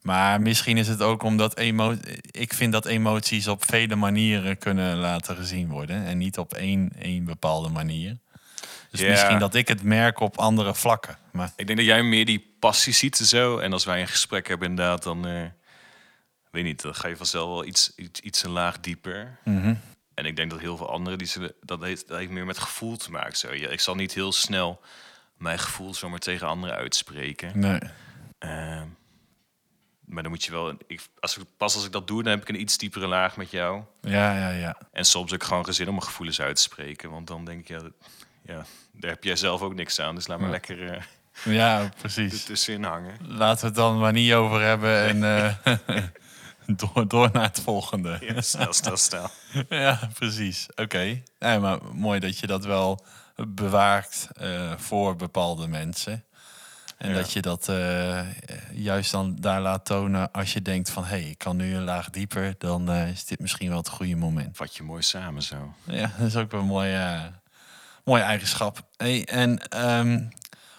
Maar 0.00 0.40
misschien 0.40 0.76
is 0.76 0.88
het 0.88 1.02
ook 1.02 1.22
omdat 1.22 1.56
emo 1.56 1.96
ik 2.30 2.52
vind 2.54 2.72
dat 2.72 2.86
emoties 2.86 3.48
op 3.48 3.64
vele 3.64 3.94
manieren 3.94 4.58
kunnen 4.58 4.96
laten 4.96 5.36
gezien 5.36 5.68
worden. 5.68 6.04
En 6.04 6.18
niet 6.18 6.38
op 6.38 6.54
één, 6.54 6.92
één 6.98 7.24
bepaalde 7.24 7.68
manier. 7.68 8.18
Dus 8.90 9.00
misschien 9.00 9.38
dat 9.38 9.54
ik 9.54 9.68
het 9.68 9.82
merk 9.82 10.20
op 10.20 10.38
andere 10.38 10.74
vlakken. 10.74 11.18
Maar 11.32 11.52
Ik 11.56 11.66
denk 11.66 11.78
dat 11.78 11.88
jij 11.88 12.02
meer 12.02 12.24
die 12.24 12.56
passie 12.58 12.92
ziet 12.92 13.18
en 13.20 13.26
zo. 13.26 13.58
En 13.58 13.72
als 13.72 13.84
wij 13.84 14.00
een 14.00 14.08
gesprek 14.08 14.48
hebben, 14.48 14.68
inderdaad, 14.68 15.02
dan. 15.02 15.26
eh, 15.26 15.42
weet 16.50 16.64
niet, 16.64 16.82
dan 16.82 16.94
ga 16.94 17.08
je 17.08 17.16
vanzelf 17.16 17.48
wel 17.48 17.64
iets, 17.64 17.92
iets, 17.96 18.20
iets 18.20 18.44
een 18.44 18.50
laag 18.50 18.80
dieper. 18.80 19.38
En 20.14 20.24
ik 20.26 20.36
denk 20.36 20.50
dat 20.50 20.60
heel 20.60 20.76
veel 20.76 20.90
anderen 20.90 21.18
die 21.18 21.26
zullen. 21.28 21.52
Dat 21.60 21.82
heeft, 21.82 22.08
dat 22.08 22.18
heeft 22.18 22.30
meer 22.30 22.46
met 22.46 22.58
gevoel 22.58 22.96
te 22.96 23.10
maken. 23.10 23.36
Zo. 23.36 23.48
Ik 23.48 23.80
zal 23.80 23.94
niet 23.94 24.14
heel 24.14 24.32
snel 24.32 24.80
mijn 25.36 25.58
gevoel 25.58 25.94
zomaar 25.94 26.18
tegen 26.18 26.46
anderen 26.46 26.76
uitspreken. 26.76 27.58
nee. 27.60 27.78
Ehm, 28.38 28.86
maar 30.04 30.22
dan 30.22 30.32
moet 30.32 30.44
je 30.44 30.50
wel. 30.50 30.74
Ik, 30.86 31.00
als 31.20 31.36
ik, 31.38 31.44
pas 31.56 31.74
als 31.74 31.84
ik 31.84 31.92
dat 31.92 32.06
doe, 32.06 32.22
dan 32.22 32.32
heb 32.32 32.42
ik 32.42 32.48
een 32.48 32.60
iets 32.60 32.78
diepere 32.78 33.06
laag 33.06 33.36
met 33.36 33.50
jou. 33.50 33.82
Ja, 34.00 34.34
ja, 34.38 34.50
ja. 34.50 34.76
En 34.92 35.04
soms 35.04 35.32
ook 35.34 35.42
gewoon 35.42 35.64
geen 35.64 35.74
zin 35.74 35.86
om 35.88 35.94
mijn 35.94 36.06
gevoelens 36.06 36.40
uit 36.40 36.56
te 36.56 36.62
spreken. 36.62 37.10
Want 37.10 37.26
dan 37.26 37.44
denk 37.44 37.60
ik, 37.60 37.68
ja, 37.68 37.78
dat- 37.78 37.92
ja 38.42 38.64
daar 38.92 39.10
heb 39.10 39.24
jij 39.24 39.36
zelf 39.36 39.60
ook 39.62 39.74
niks 39.74 40.00
aan. 40.00 40.14
Dus 40.14 40.26
laat 40.26 40.40
maar 40.40 40.50
lekker 40.50 40.92
eh 40.92 41.02
Ja, 41.44 41.88
precies. 41.98 42.32
ertussenin 42.32 42.84
hangen. 42.84 43.16
Laten 43.26 43.60
we 43.60 43.66
het 43.66 43.74
dan 43.76 43.98
maar 43.98 44.12
niet 44.12 44.32
over 44.32 44.60
hebben 44.60 45.02
en 45.22 45.24
eh, 45.24 45.76
door, 46.94 47.08
door 47.08 47.30
naar 47.32 47.42
het 47.42 47.60
volgende. 47.60 48.18
Ja, 48.20 48.40
snel, 48.40 48.72
snel, 48.72 48.96
snel. 48.96 49.30
Ja, 49.68 49.98
precies. 50.14 50.66
Oké. 50.76 51.22
Nee, 51.38 51.58
maar 51.58 51.78
mooi 51.92 52.20
dat 52.20 52.38
je 52.38 52.46
dat 52.46 52.64
wel 52.64 53.04
bewaakt 53.36 54.28
eh, 54.36 54.72
voor 54.76 55.16
bepaalde 55.16 55.66
mensen. 55.68 56.24
En 56.98 57.08
Ja. 57.10 57.14
dat 57.16 57.32
je 57.32 57.40
dat 57.42 57.68
eh, 57.68 58.20
juist 58.72 59.10
dan 59.10 59.36
daar 59.40 59.60
laat 59.60 59.84
tonen 59.84 60.32
als 60.32 60.52
je 60.52 60.62
denkt 60.62 60.90
van... 60.90 61.04
hé, 61.04 61.08
hey, 61.20 61.28
ik 61.28 61.38
kan 61.38 61.56
nu 61.56 61.74
een 61.74 61.84
laag 61.84 62.10
dieper, 62.10 62.54
dan 62.58 62.90
eh, 62.90 63.08
is 63.08 63.24
dit 63.24 63.38
misschien 63.40 63.68
wel 63.68 63.78
het 63.78 63.88
goede 63.88 64.16
moment. 64.16 64.56
Vat 64.56 64.76
je 64.76 64.82
mooi 64.82 65.02
samen 65.02 65.42
zo. 65.42 65.74
Ja, 65.84 66.10
dat 66.18 66.26
is 66.26 66.36
ook 66.36 66.50
wel 66.50 66.60
een 66.60 66.66
mooie, 66.66 67.32
mooie 68.04 68.22
eigenschap. 68.22 68.86
Hey, 68.96 69.24
en 69.24 69.68
ehm, 69.68 70.22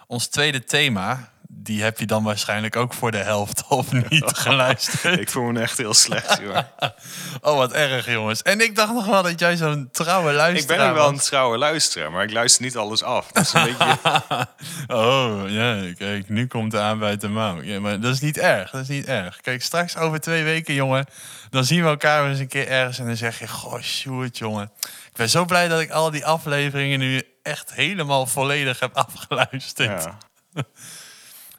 ons 0.07 0.27
tweede 0.27 0.63
thema, 0.63 1.29
die 1.47 1.83
heb 1.83 1.99
je 1.99 2.05
dan 2.05 2.23
waarschijnlijk 2.23 2.75
ook 2.75 2.93
voor 2.93 3.11
de 3.11 3.17
helft 3.17 3.63
of 3.69 3.91
niet 3.91 4.31
geluisterd. 4.45 5.19
Ik 5.19 5.29
voel 5.29 5.51
me 5.51 5.61
echt 5.61 5.77
heel 5.77 5.93
slecht, 5.93 6.39
joh. 6.41 6.57
Oh, 7.41 7.57
wat 7.57 7.71
erg, 7.71 8.11
jongens. 8.11 8.41
En 8.41 8.61
ik 8.61 8.75
dacht 8.75 8.93
nog 8.93 9.05
wel 9.05 9.23
dat 9.23 9.39
jij 9.39 9.55
zo'n 9.55 9.89
trouwe 9.91 10.29
Ik 10.29 10.35
luisteraar 10.35 10.77
ben 10.77 10.89
ook 10.89 10.95
wel 10.95 11.07
een 11.07 11.19
trouwe 11.19 11.57
luisteraar, 11.57 12.11
maar 12.11 12.23
ik 12.23 12.31
luister 12.31 12.63
niet 12.63 12.77
alles 12.77 13.03
af. 13.03 13.31
Dat 13.31 13.43
is 13.43 13.53
een 13.53 13.63
beetje... 13.63 14.47
Oh, 14.87 15.41
ja, 15.47 15.93
kijk, 15.97 16.29
nu 16.29 16.47
komt 16.47 16.71
de 16.71 16.79
aan 16.79 16.99
bij 16.99 17.17
de 17.17 17.27
mouw. 17.27 17.61
Ja, 17.61 17.79
maar 17.79 17.99
dat 17.99 18.13
is 18.13 18.19
niet 18.19 18.37
erg, 18.37 18.71
dat 18.71 18.81
is 18.81 18.87
niet 18.87 19.05
erg. 19.05 19.41
Kijk, 19.41 19.61
straks 19.61 19.97
over 19.97 20.19
twee 20.19 20.43
weken, 20.43 20.73
jongen, 20.73 21.05
dan 21.49 21.65
zien 21.65 21.81
we 21.83 21.89
elkaar 21.89 22.21
weer 22.21 22.31
eens 22.31 22.39
een 22.39 22.47
keer 22.47 22.67
ergens 22.67 22.99
en 22.99 23.05
dan 23.05 23.17
zeg 23.17 23.39
je, 23.39 23.47
goh, 23.47 23.81
Sjoerd, 23.81 24.37
jongen. 24.37 24.71
Ik 24.81 25.15
ben 25.15 25.29
zo 25.29 25.45
blij 25.45 25.67
dat 25.67 25.79
ik 25.79 25.91
al 25.91 26.11
die 26.11 26.25
afleveringen 26.25 26.99
nu 26.99 27.21
echt 27.43 27.73
helemaal 27.73 28.25
volledig 28.25 28.79
heb 28.79 28.95
afgeluisterd. 28.95 30.03
Ja. 30.03 30.63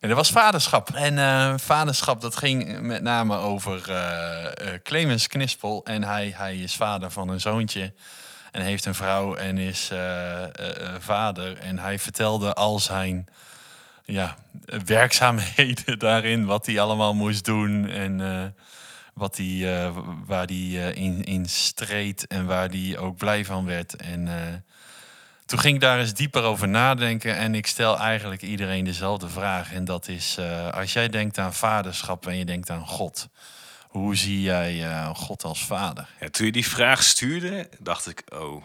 Dat 0.06 0.16
was 0.16 0.30
vaderschap. 0.30 0.90
En 0.94 1.18
eh, 1.18 1.54
vaderschap, 1.56 2.20
dat 2.20 2.36
ging 2.36 2.80
met 2.80 3.02
name 3.02 3.36
over 3.36 3.90
eh, 3.90 4.44
eh, 4.46 4.80
Clemens 4.82 5.26
Knispel. 5.26 5.84
En 5.84 6.04
hij, 6.04 6.32
hij 6.36 6.56
is 6.56 6.76
vader 6.76 7.10
van 7.10 7.28
een 7.28 7.40
zoontje. 7.40 7.92
En 8.52 8.62
heeft 8.62 8.84
een 8.84 8.94
vrouw 8.94 9.34
en 9.34 9.58
is 9.58 9.90
vader. 10.98 11.58
En 11.58 11.78
hij 11.78 11.98
vertelde 11.98 12.54
al 12.54 12.78
zijn 12.78 13.26
ja, 14.04 14.36
werkzaamheden 14.84 15.98
daarin. 16.08 16.44
Wat 16.44 16.66
hij 16.66 16.80
allemaal 16.80 17.14
moest 17.14 17.44
doen. 17.44 17.88
En 17.88 18.20
wat 19.14 19.38
eh, 19.38 19.96
waar 20.26 20.46
hij 20.46 20.92
in, 20.92 21.24
in 21.24 21.46
streed. 21.46 22.26
En 22.26 22.46
waar 22.46 22.68
hij 22.68 22.98
ook 22.98 23.16
blij 23.16 23.44
van 23.44 23.64
werd. 23.64 23.96
En... 23.96 24.28
toen 25.46 25.58
ging 25.58 25.74
ik 25.74 25.80
daar 25.80 25.98
eens 25.98 26.14
dieper 26.14 26.42
over 26.42 26.68
nadenken 26.68 27.36
en 27.36 27.54
ik 27.54 27.66
stel 27.66 27.98
eigenlijk 27.98 28.42
iedereen 28.42 28.84
dezelfde 28.84 29.28
vraag. 29.28 29.72
En 29.72 29.84
dat 29.84 30.08
is, 30.08 30.36
eh, 30.38 30.72
als 30.72 30.92
jij 30.92 31.08
denkt 31.08 31.38
aan 31.38 31.54
vaderschap 31.54 32.26
en 32.26 32.36
je 32.36 32.44
denkt 32.44 32.70
aan 32.70 32.86
God, 32.86 33.28
hoe 33.88 34.16
zie 34.16 34.40
jij 34.42 34.84
eh, 34.84 35.14
God 35.14 35.44
als 35.44 35.64
vader? 35.64 36.08
Ja, 36.20 36.28
toen 36.28 36.46
je 36.46 36.52
die 36.52 36.66
vraag 36.66 37.02
stuurde, 37.02 37.68
dacht 37.78 38.06
ik, 38.06 38.22
oh, 38.28 38.64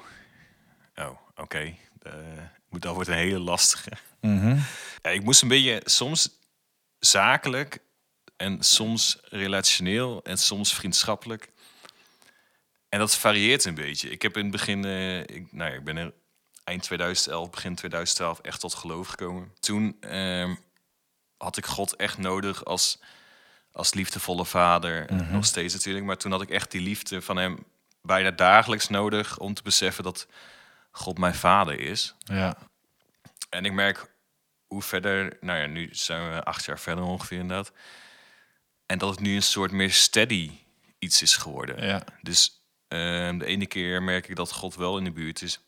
oh 0.95 1.17
oké. 1.35 1.73
Eh, 2.01 2.11
Dat 2.69 2.93
wordt 2.93 3.09
een 3.09 3.15
hele 3.15 3.39
lastige. 3.39 3.91
Ja, 5.01 5.09
ik 5.09 5.23
moest 5.23 5.41
een 5.41 5.47
beetje, 5.47 5.81
soms 5.85 6.29
zakelijk 6.99 7.79
en 8.37 8.63
soms 8.63 9.17
relationeel 9.23 10.23
en 10.23 10.37
soms 10.37 10.73
vriendschappelijk. 10.73 11.49
En 12.89 12.99
dat 12.99 13.15
varieert 13.15 13.65
een 13.65 13.75
beetje. 13.75 14.09
Ik 14.09 14.21
heb 14.21 14.37
in 14.37 14.41
het 14.43 14.51
begin, 14.51 14.85
ik, 15.25 15.51
nou 15.51 15.71
ja, 15.71 15.77
ik 15.77 15.83
ben 15.83 15.97
er 15.97 16.13
eind 16.71 16.83
2011, 16.83 17.49
begin 17.49 17.75
2012 17.75 18.39
echt 18.39 18.59
tot 18.59 18.73
geloof 18.73 19.07
gekomen. 19.07 19.51
Toen 19.59 19.97
ehm, 19.99 20.55
had 21.37 21.57
ik 21.57 21.65
God 21.65 21.95
echt 21.95 22.17
nodig 22.17 22.65
als, 22.65 22.99
als 23.71 23.93
liefdevolle 23.93 24.45
vader. 24.45 25.09
En 25.09 25.31
Nog 25.31 25.45
steeds 25.45 25.73
natuurlijk. 25.73 26.05
Maar 26.05 26.17
toen 26.17 26.31
had 26.31 26.41
ik 26.41 26.49
echt 26.49 26.71
die 26.71 26.81
liefde 26.81 27.21
van 27.21 27.37
hem 27.37 27.65
bijna 28.01 28.31
dagelijks 28.31 28.89
nodig 28.89 29.37
om 29.37 29.53
te 29.53 29.63
beseffen 29.63 30.03
dat 30.03 30.27
God 30.91 31.17
mijn 31.17 31.35
vader 31.35 31.79
is. 31.79 32.15
Ja. 32.19 32.57
En 33.49 33.65
ik 33.65 33.73
merk 33.73 34.15
hoe 34.67 34.81
verder, 34.81 35.37
nou 35.41 35.59
ja, 35.59 35.65
nu 35.65 35.89
zijn 35.91 36.31
we 36.31 36.43
acht 36.43 36.65
jaar 36.65 36.79
verder 36.79 37.03
ongeveer 37.03 37.39
inderdaad. 37.39 37.71
En 38.85 38.97
dat 38.97 39.09
het 39.09 39.19
nu 39.19 39.35
een 39.35 39.43
soort 39.43 39.71
meer 39.71 39.91
steady 39.91 40.51
iets 40.99 41.21
is 41.21 41.35
geworden. 41.35 41.85
Ja. 41.85 42.03
Dus 42.21 42.65
ehm, 42.87 43.37
de 43.37 43.45
ene 43.45 43.65
keer 43.65 44.03
merk 44.03 44.27
ik 44.27 44.35
dat 44.35 44.51
God 44.51 44.75
wel 44.75 44.97
in 44.97 45.03
de 45.03 45.11
buurt 45.11 45.41
is. 45.41 45.59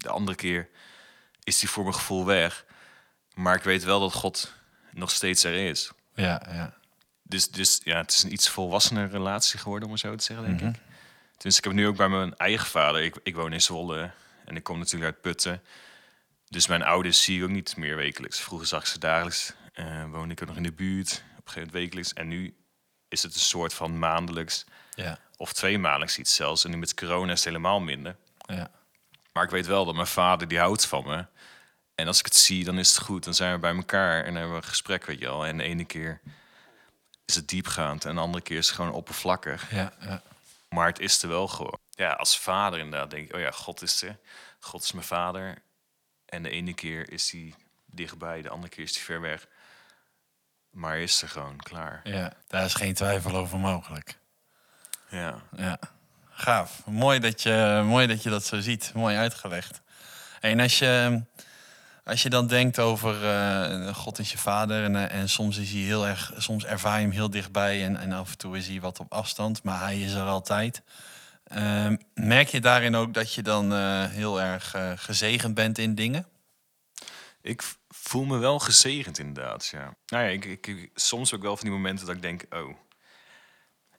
De 0.00 0.08
andere 0.08 0.36
keer 0.36 0.68
is 1.44 1.60
hij 1.60 1.70
voor 1.70 1.82
mijn 1.82 1.94
gevoel 1.94 2.24
weg. 2.26 2.64
Maar 3.34 3.54
ik 3.54 3.62
weet 3.62 3.84
wel 3.84 4.00
dat 4.00 4.12
God 4.12 4.52
nog 4.92 5.10
steeds 5.10 5.44
er 5.44 5.54
is. 5.68 5.90
Ja, 6.14 6.42
ja. 6.48 6.74
Dus, 7.22 7.50
dus 7.50 7.80
ja, 7.84 7.96
het 7.96 8.10
is 8.12 8.22
een 8.22 8.32
iets 8.32 8.48
volwassener 8.48 9.10
relatie 9.10 9.58
geworden, 9.58 9.86
om 9.88 9.94
het 9.94 10.02
zo 10.02 10.14
te 10.14 10.24
zeggen, 10.24 10.46
denk 10.58 10.74
ik. 10.76 10.82
Dus 11.38 11.58
ik 11.58 11.64
heb 11.64 11.72
nu 11.72 11.86
ook 11.86 11.96
bij 11.96 12.08
mijn 12.08 12.36
eigen 12.36 12.66
vader. 12.66 13.02
Ik, 13.02 13.14
ik 13.22 13.34
woon 13.34 13.52
in 13.52 13.62
Zwolle 13.62 14.10
en 14.44 14.56
ik 14.56 14.62
kom 14.62 14.78
natuurlijk 14.78 15.12
uit 15.12 15.20
Putten. 15.20 15.62
Dus 16.48 16.66
mijn 16.66 16.82
ouders 16.82 17.22
zie 17.22 17.36
ik 17.38 17.42
ook 17.44 17.50
niet 17.50 17.76
meer 17.76 17.96
wekelijks. 17.96 18.40
Vroeger 18.40 18.66
zag 18.66 18.80
ik 18.80 18.86
ze 18.86 18.98
dagelijks. 18.98 19.52
eh 19.72 20.04
woonde 20.10 20.32
ik 20.32 20.42
ook 20.42 20.48
nog 20.48 20.56
in 20.56 20.62
de 20.62 20.72
buurt, 20.72 21.10
op 21.12 21.16
een 21.18 21.52
gegeven 21.52 21.54
moment 21.54 21.72
wekelijks. 21.72 22.12
En 22.12 22.28
nu 22.28 22.54
is 23.08 23.22
het 23.22 23.34
een 23.34 23.40
soort 23.40 23.74
van 23.74 23.98
maandelijks 23.98 24.64
Ja, 24.94 25.18
of 25.36 25.52
twee 25.52 25.78
maandelijks 25.78 26.18
iets 26.18 26.34
zelfs. 26.34 26.64
En 26.64 26.70
nu 26.70 26.76
met 26.76 26.94
corona 26.94 27.32
is 27.32 27.38
het 27.38 27.44
helemaal 27.48 27.80
minder. 27.80 28.16
ja. 28.46 28.70
Maar 29.32 29.44
ik 29.44 29.50
weet 29.50 29.66
wel 29.66 29.84
dat 29.84 29.94
mijn 29.94 30.06
vader, 30.06 30.48
die 30.48 30.58
houdt 30.58 30.86
van 30.86 31.04
me. 31.06 31.26
En 31.94 32.06
als 32.06 32.18
ik 32.18 32.24
het 32.24 32.34
zie, 32.36 32.64
dan 32.64 32.78
is 32.78 32.88
het 32.94 33.04
goed. 33.04 33.24
Dan 33.24 33.34
zijn 33.34 33.52
we 33.52 33.58
bij 33.58 33.74
elkaar 33.74 34.24
en 34.24 34.34
hebben 34.34 34.50
we 34.56 34.62
een 34.62 34.68
gesprek, 34.68 35.04
weet 35.04 35.18
je 35.18 35.24
wel. 35.24 35.46
En 35.46 35.56
de 35.56 35.62
ene 35.62 35.84
keer 35.84 36.20
is 37.24 37.34
het 37.34 37.48
diepgaand 37.48 38.04
en 38.04 38.14
de 38.14 38.20
andere 38.20 38.44
keer 38.44 38.56
is 38.58 38.66
het 38.66 38.76
gewoon 38.76 38.92
oppervlakkig. 38.92 39.70
ja, 39.70 39.92
ja. 40.00 40.22
Maar 40.68 40.86
het 40.86 40.98
is 40.98 41.22
er 41.22 41.28
wel 41.28 41.48
gewoon. 41.48 41.78
Ja, 41.90 42.12
als 42.12 42.38
vader 42.38 42.78
inderdaad 42.78 43.10
denk 43.10 43.28
ik, 43.28 43.34
oh 43.34 43.40
ja, 43.40 43.50
God 43.50 43.82
is 43.82 44.02
er. 44.02 44.18
God 44.60 44.82
is 44.82 44.92
mijn 44.92 45.06
vader. 45.06 45.62
En 46.26 46.42
de 46.42 46.50
ene 46.50 46.74
keer 46.74 47.12
is 47.12 47.30
hij 47.30 47.54
dichtbij, 47.86 48.42
de 48.42 48.48
andere 48.48 48.68
keer 48.74 48.84
is 48.84 48.94
hij 48.94 49.04
ver 49.04 49.20
weg. 49.20 49.46
Maar 50.70 50.90
hij 50.90 51.02
is 51.02 51.22
er 51.22 51.28
gewoon, 51.28 51.56
klaar. 51.56 52.00
ja. 52.04 52.32
Daar 52.46 52.64
is 52.64 52.74
geen 52.74 52.94
twijfel 52.94 53.34
over 53.36 53.58
mogelijk. 53.58 54.18
Ja. 55.08 55.42
Ja, 55.56 55.78
gaaf. 56.40 56.86
Mooi 56.86 57.18
dat 57.18 57.42
je, 57.42 57.82
mooi 57.84 58.06
dat, 58.06 58.22
je 58.22 58.30
dat 58.30 58.44
zo 58.44 58.60
ziet. 58.60 58.92
Mooi 58.94 59.16
uitgelegd. 59.16 59.80
En 60.40 60.60
als 60.60 60.78
je, 60.78 61.22
als 62.04 62.22
je 62.22 62.30
dan 62.30 62.46
denkt 62.46 62.78
over 62.78 63.24
eh, 63.24 63.94
God 63.94 64.18
is 64.18 64.32
je 64.32 64.38
vader 64.38 64.84
en, 64.84 64.96
eh, 64.96 65.18
en 65.20 65.28
soms 65.28 65.56
is 65.56 65.70
hij 65.70 65.80
heel 65.80 66.06
erg, 66.06 66.32
soms 66.36 66.64
ervaar 66.64 66.96
je 66.96 67.04
hem 67.04 67.14
heel 67.14 67.30
dichtbij 67.30 67.84
en, 67.84 67.96
en 67.96 68.12
af 68.12 68.30
en 68.30 68.38
toe 68.38 68.56
is 68.56 68.68
hij 68.68 68.80
wat 68.80 69.00
op 69.00 69.12
afstand, 69.12 69.62
maar 69.62 69.80
hij 69.80 70.00
is 70.00 70.12
er 70.12 70.26
altijd. 70.26 70.82
Ehm, 71.44 71.96
merk 72.14 72.48
je 72.48 72.60
daarin 72.60 72.94
ook 72.94 73.14
dat 73.14 73.34
je 73.34 73.42
dan 73.42 73.72
eh, 73.72 74.04
heel 74.04 74.40
erg 74.40 74.74
gezegend 74.96 75.54
bent 75.54 75.78
in 75.78 75.94
dingen? 75.94 76.26
Ik 77.42 77.62
voel 77.88 78.24
me 78.24 78.38
wel 78.38 78.58
gezegend 78.58 79.18
inderdaad, 79.18 79.66
ja. 79.66 79.94
Nou 80.06 80.24
ja, 80.24 80.30
ik, 80.30 80.44
ik, 80.44 80.90
soms 80.94 81.34
ook 81.34 81.42
wel 81.42 81.56
van 81.56 81.66
die 81.66 81.76
momenten 81.76 82.06
dat 82.06 82.14
ik 82.14 82.22
denk, 82.22 82.44
oh, 82.50 82.76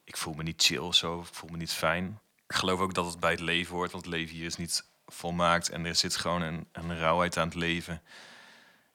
ik 0.04 0.16
voel 0.16 0.34
me 0.34 0.42
niet 0.42 0.62
chill 0.62 0.92
zo, 0.92 1.20
ik 1.20 1.34
voel 1.34 1.50
me 1.50 1.56
niet 1.56 1.72
fijn. 1.72 2.20
Ik 2.52 2.58
geloof 2.58 2.80
ook 2.80 2.94
dat 2.94 3.06
het 3.06 3.20
bij 3.20 3.30
het 3.30 3.40
leven 3.40 3.74
hoort, 3.74 3.92
want 3.92 4.04
het 4.04 4.14
leven 4.14 4.36
hier 4.36 4.46
is 4.46 4.56
niet 4.56 4.84
volmaakt 5.06 5.68
en 5.68 5.84
er 5.84 5.94
zit 5.94 6.16
gewoon 6.16 6.42
een, 6.42 6.68
een 6.72 6.98
rauwheid 6.98 7.36
aan 7.36 7.46
het 7.48 7.54
leven 7.54 8.02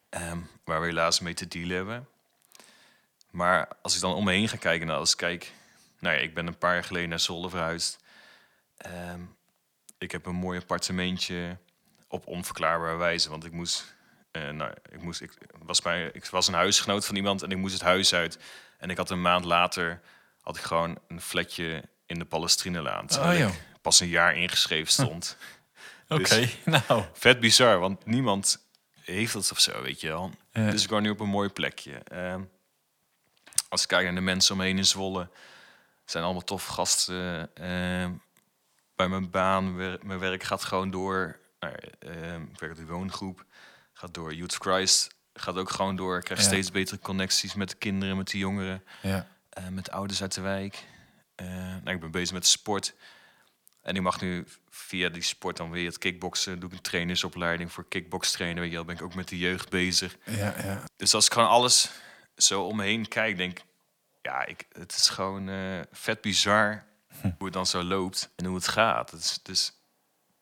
ehm, 0.10 0.38
waar 0.64 0.80
we 0.80 0.86
helaas 0.86 1.20
mee 1.20 1.34
te 1.34 1.48
dealen 1.48 1.76
hebben. 1.76 2.08
Maar 3.32 3.68
als 3.82 3.96
ik 3.96 4.02
dan 4.02 4.14
om 4.14 4.24
me 4.24 4.32
heen 4.32 4.50
ga 4.50 4.58
kijken, 4.58 4.88
nou, 4.88 5.00
als 5.00 5.12
ik 5.12 5.18
kijk, 5.18 5.54
nou 6.00 6.16
ja, 6.16 6.22
ik 6.22 6.34
ben 6.34 6.48
een 6.48 6.58
paar 6.58 6.74
jaar 6.74 6.84
geleden 6.84 7.10
naar 7.10 7.20
Zwolle 7.20 7.50
verhuisd. 7.50 8.04
Ehm, 8.78 9.22
ik 9.98 10.12
heb 10.12 10.26
een 10.26 10.36
mooi 10.36 10.60
appartementje 10.60 11.58
op 12.08 12.28
onverklaarbare 12.28 12.98
wijze, 12.98 13.30
want 13.30 13.46
ik 13.46 13.52
moest 13.52 13.96
eh, 14.32 14.50
nou, 14.50 14.74
ik, 14.92 15.02
moest, 15.02 15.22
ik, 15.22 15.32
was 15.64 15.82
bij, 15.82 16.10
ik 16.14 16.26
was 16.26 16.48
een 16.48 16.54
huisgenoot 16.54 17.06
van 17.06 17.16
iemand 17.16 17.42
en 17.42 17.52
ik 17.52 17.58
moest 17.58 17.74
het 17.74 17.84
huis 17.84 18.14
uit. 18.14 18.40
En 18.78 18.90
ik 18.90 18.98
had 18.98 19.10
een 19.10 19.22
maand 19.22 19.46
later 19.46 20.02
had 20.42 20.58
ik 20.58 20.64
gewoon 20.64 20.98
een 21.08 21.22
flatje 21.22 21.84
in 22.08 22.20
de 22.20 22.26
Palestrinelaan. 22.26 23.08
Terwijl 23.08 23.32
Oh, 23.34 23.40
joh. 23.40 23.50
ik 23.50 23.82
pas 23.82 24.00
een 24.00 24.08
jaar 24.08 24.36
ingeschreven 24.36 24.92
stond. 24.94 25.38
Oké, 26.08 26.40
Dus- 26.40 26.58
nou. 26.88 27.04
Vet 27.14 27.40
bizar, 27.40 27.80
want 27.80 28.06
niemand 28.06 28.66
heeft 29.02 29.34
dat 29.34 29.52
of 29.52 29.60
zo, 29.60 29.82
weet 29.82 30.02
je 30.02 30.08
wel. 30.08 30.32
Dus 30.52 30.84
ik 30.84 30.90
woon 30.90 31.02
nu 31.02 31.10
op 31.10 31.20
een 31.20 31.28
mooi 31.30 31.50
plekje. 31.50 31.92
Ehm, 31.98 32.42
als 33.70 33.82
ik 33.82 33.88
kijk 33.88 34.04
naar 34.06 34.16
de 34.16 34.22
mensen 34.22 34.54
omheen 34.54 34.78
in 34.78 34.86
Zwolle, 34.86 35.30
zijn 36.06 36.24
allemaal 36.24 36.44
toffe 36.44 36.72
gasten. 36.72 37.50
Ehm, 37.56 38.12
bij 38.96 39.08
mijn 39.08 39.30
baan, 39.30 39.76
wer- 39.76 40.00
mijn 40.04 40.20
werk 40.20 40.44
gaat 40.44 40.64
gewoon 40.64 40.90
door. 40.92 41.40
Ehm, 41.60 42.42
ik 42.42 42.60
werk 42.60 42.76
de 42.76 42.86
woongroep, 42.86 43.46
gaat 43.94 44.14
door. 44.14 44.34
Youth 44.34 44.56
Christ 44.56 45.16
gaat 45.34 45.56
ook 45.56 45.70
gewoon 45.70 45.96
door. 45.96 46.18
Ik 46.18 46.24
krijg 46.24 46.40
Ja. 46.40 46.46
steeds 46.48 46.72
betere 46.72 47.00
connecties 47.00 47.54
met 47.54 47.70
de 47.70 47.76
kinderen, 47.76 48.18
met 48.18 48.30
de 48.32 48.38
jongeren. 48.38 48.84
Ja, 49.02 49.28
Eh, 49.50 49.68
met 49.68 49.92
ouders 49.92 50.22
uit 50.22 50.34
de 50.34 50.42
wijk. 50.42 50.84
Eh, 51.38 51.48
nou, 51.48 51.90
ik 51.90 52.00
ben 52.00 52.12
bezig 52.12 52.34
met 52.34 52.48
sport. 52.48 52.94
En 53.82 53.96
ik 53.96 54.02
mag 54.02 54.22
nu 54.22 54.48
via 54.70 55.10
die 55.10 55.22
sport 55.22 55.58
dan 55.58 55.72
weer 55.72 55.86
het 55.86 55.98
kickboksen. 55.98 56.60
Doe 56.60 56.70
ik 56.70 56.76
een 56.76 56.82
trainersopleiding 56.82 57.72
voor 57.72 57.88
kickbox 57.88 58.32
trainen. 58.32 58.62
Weet 58.62 58.70
je 58.70 58.76
wel, 58.76 58.86
ben 58.86 58.96
ik 58.96 59.02
ook 59.02 59.16
met 59.16 59.28
de 59.28 59.38
jeugd 59.38 59.70
bezig. 59.70 60.18
ja, 60.24 60.54
ja. 60.64 60.84
Dus 60.96 61.14
als 61.14 61.26
ik 61.26 61.34
gewoon 61.34 61.50
alles 61.50 61.90
zo 62.36 62.64
om 62.64 62.76
me 62.76 62.84
heen 62.84 63.08
kijk, 63.08 63.38
denk 63.38 63.60
ik... 63.60 63.66
Ja, 64.22 64.46
ik, 64.46 64.66
het 64.72 64.96
is 64.96 65.10
gewoon 65.10 65.50
eh, 65.50 65.80
vet 65.92 66.22
bizar 66.22 66.86
hoe 67.22 67.46
het 67.46 67.54
dan 67.54 67.66
zo 67.66 67.84
loopt 67.84 68.30
en 68.36 68.46
hoe 68.46 68.56
het 68.56 68.68
gaat. 68.68 69.12
Het 69.12 69.22
is, 69.22 69.40
dus 69.44 69.74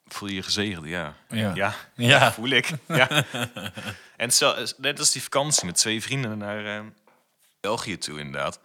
voel 0.06 0.30
je 0.30 0.36
je 0.36 0.44
gezegend, 0.44 0.86
ja. 0.86 1.16
Ja. 1.30 1.52
Ja, 1.56 1.76
Ja. 1.96 2.32
voel 2.34 2.50
ik. 2.50 2.70
Ja. 2.88 3.24
en 4.18 4.32
zo, 4.32 4.56
net 4.78 5.00
als 5.00 5.12
die 5.12 5.22
vakantie 5.24 5.66
met 5.66 5.76
twee 5.76 6.02
vrienden 6.02 6.38
naar 6.38 6.78
eh, 6.78 6.86
België 7.60 7.98
toe, 7.98 8.20
inderdaad. 8.20 8.60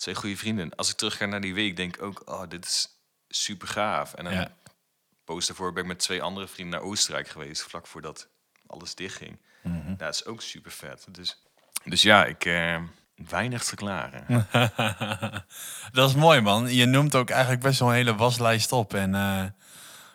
Twee 0.00 0.14
goede 0.14 0.36
vrienden. 0.36 0.74
Als 0.74 0.90
ik 0.90 0.96
terug 0.96 1.16
ga 1.16 1.24
naar 1.26 1.40
die 1.40 1.54
week, 1.54 1.76
denk 1.76 1.96
ik 1.96 2.02
ook, 2.02 2.22
oh, 2.24 2.42
dit 2.48 2.64
is 2.66 2.88
super 3.28 3.68
gaaf. 3.68 4.14
En 4.14 4.24
dan 4.24 4.32
Ja. 4.32 4.48
post 5.24 5.46
daarvoor 5.48 5.72
ben 5.72 5.82
ik 5.82 5.88
met 5.88 5.98
twee 5.98 6.22
andere 6.22 6.48
vrienden 6.48 6.78
naar 6.80 6.88
Oostenrijk 6.88 7.28
geweest, 7.28 7.62
vlak 7.62 7.86
voordat 7.86 8.28
alles 8.66 8.94
dichtging. 8.94 9.38
Mhm. 9.62 9.96
Dat 9.96 10.14
is 10.14 10.24
ook 10.24 10.42
super 10.42 10.70
vet. 10.70 11.06
Dus, 11.10 11.42
dus 11.84 12.02
ja, 12.02 12.24
ik 12.24 12.44
eh, 12.44 12.82
weinig 13.28 13.60
te 13.62 13.68
verklaren. 13.68 14.46
Dat 15.92 16.08
is 16.08 16.14
mooi, 16.14 16.40
man. 16.40 16.74
Je 16.74 16.86
noemt 16.86 17.14
ook 17.14 17.30
eigenlijk 17.30 17.62
best 17.62 17.78
wel 17.78 17.88
een 17.88 17.94
hele 17.94 18.14
waslijst 18.14 18.72
op. 18.72 18.94
En 18.94 19.14
eh, 19.14 19.44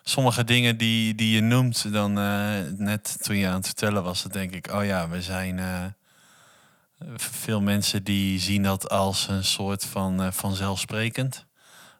sommige 0.04 0.44
dingen 0.44 0.78
die, 0.78 1.16
die 1.16 1.36
je 1.36 1.42
noemt, 1.42 1.92
dan 1.94 2.18
eh, 2.20 2.60
net 2.78 3.24
toen 3.24 3.36
je 3.38 3.48
aan 3.48 3.54
het 3.56 3.66
vertellen 3.66 4.04
was, 4.04 4.22
dan 4.22 4.32
denk 4.32 4.52
ik, 4.54 4.68
oh 4.72 4.86
ja, 4.86 5.10
we 5.10 5.22
zijn. 5.22 5.60
eh, 5.60 5.86
veel 7.16 7.62
mensen 7.62 8.04
die 8.04 8.40
zien 8.40 8.64
dat 8.64 8.90
als 8.90 9.28
een 9.28 9.44
soort 9.44 9.86
van 9.86 10.22
eh, 10.22 10.32
vanzelfsprekend. 10.32 11.46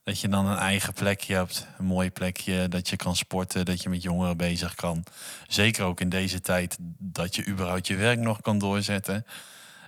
Dat 0.04 0.20
je 0.20 0.28
dan 0.28 0.46
een 0.46 0.58
eigen 0.58 0.94
plekje 0.94 1.36
hebt, 1.36 1.68
een 1.78 1.86
mooi 1.86 2.12
plekje, 2.12 2.68
dat 2.68 2.90
je 2.90 2.96
kan 2.96 3.16
sporten, 3.16 3.66
dat 3.66 3.82
je 3.82 3.90
met 3.90 4.02
jongeren 4.02 4.38
bezig 4.38 4.76
kan. 4.76 5.04
Zeker 5.48 5.84
ook 5.84 6.00
in 6.00 6.10
deze 6.10 6.42
tijd 6.42 6.78
dat 6.98 7.36
je 7.36 7.48
überhaupt 7.48 7.88
je 7.88 7.96
werk 7.96 8.20
nog 8.20 8.42
kan 8.42 8.58
doorzetten. 8.58 9.26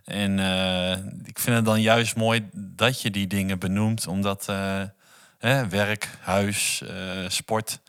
En 0.04 0.40
eh, 0.40 0.92
ik 1.24 1.40
vind 1.40 1.56
het 1.56 1.66
dan 1.66 1.82
juist 1.82 2.16
mooi 2.16 2.50
dat 2.54 3.02
je 3.02 3.12
die 3.12 3.28
dingen 3.28 3.60
benoemt, 3.60 4.08
omdat 4.08 4.50
eh, 4.50 4.82
hè, 5.38 5.68
werk, 5.68 6.10
huis, 6.22 6.84
sport 7.28 7.80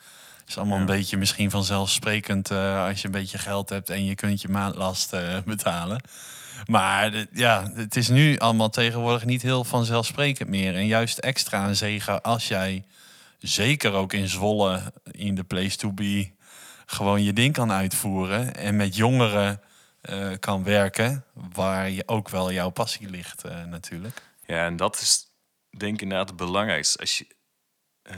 is 0.47 0.59
allemaal 0.59 0.79
een 0.79 0.87
beetje 0.87 1.17
misschien 1.17 1.51
vanzelfsprekend 1.51 2.51
als 2.51 3.01
je 3.01 3.07
een 3.07 3.13
beetje 3.13 3.39
geld 3.39 3.69
hebt 3.69 3.91
en 3.91 4.05
je 4.05 4.15
kunt 4.15 4.41
je 4.41 4.49
maandlast 4.49 5.17
betalen. 5.45 6.01
Maar 6.67 7.27
ja, 7.33 7.71
het 7.75 7.97
is 7.97 8.09
nu 8.09 8.39
allemaal 8.39 8.71
tegenwoordig 8.71 9.25
niet 9.25 9.43
heel 9.43 9.65
vanzelfsprekend 9.65 10.49
meer. 10.49 10.75
En 10.75 10.87
juist 10.87 11.19
extra 11.19 11.69
een 11.69 11.77
zegen 11.77 12.23
als 12.23 12.49
jij, 12.49 12.85
zeker 13.39 13.93
ook 13.93 14.13
in 14.13 14.29
Zwolle, 14.29 14.93
in 15.11 15.35
de 15.35 15.45
place 15.45 15.77
to 15.77 15.93
be, 15.93 16.31
gewoon 16.87 17.23
je 17.23 17.33
ding 17.33 17.53
kan 17.53 17.73
uitvoeren. 17.73 18.55
En 18.55 18.77
met 18.77 18.97
jongeren 18.97 19.61
eh, 20.01 20.31
kan 20.41 20.65
werken, 20.65 21.25
waar 21.33 21.91
je 21.91 22.03
ook 22.07 22.29
wel 22.29 22.53
jouw 22.53 22.71
passie 22.71 23.11
ligt 23.11 23.45
eh, 23.45 23.65
natuurlijk. 23.65 24.23
Ja, 24.47 24.65
en 24.65 24.77
dat 24.77 25.01
is 25.01 25.29
denk 25.71 25.95
ik 25.95 26.03
inderdaad 26.03 26.29
het 26.29 26.37
belangrijkste. 26.37 26.99
Als 26.99 27.19
je, 27.19 27.27
eh, 28.03 28.17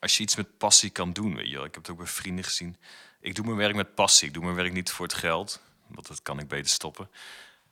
als 0.00 0.16
je 0.16 0.22
iets 0.22 0.36
met 0.36 0.58
passie 0.58 0.90
kan 0.90 1.12
doen, 1.12 1.34
weet 1.34 1.48
je 1.48 1.56
wel. 1.56 1.64
Ik 1.64 1.74
heb 1.74 1.82
het 1.82 1.92
ook 1.92 1.98
bij 1.98 2.06
vrienden 2.06 2.44
gezien. 2.44 2.76
Ik 3.20 3.34
doe 3.34 3.44
mijn 3.44 3.56
werk 3.56 3.74
met 3.74 3.94
passie. 3.94 4.28
Ik 4.28 4.34
doe 4.34 4.42
mijn 4.42 4.56
werk 4.56 4.72
niet 4.72 4.90
voor 4.90 5.06
het 5.06 5.14
geld, 5.14 5.62
want 5.86 6.08
dat 6.08 6.22
kan 6.22 6.38
ik 6.38 6.48
beter 6.48 6.70
stoppen. 6.70 7.08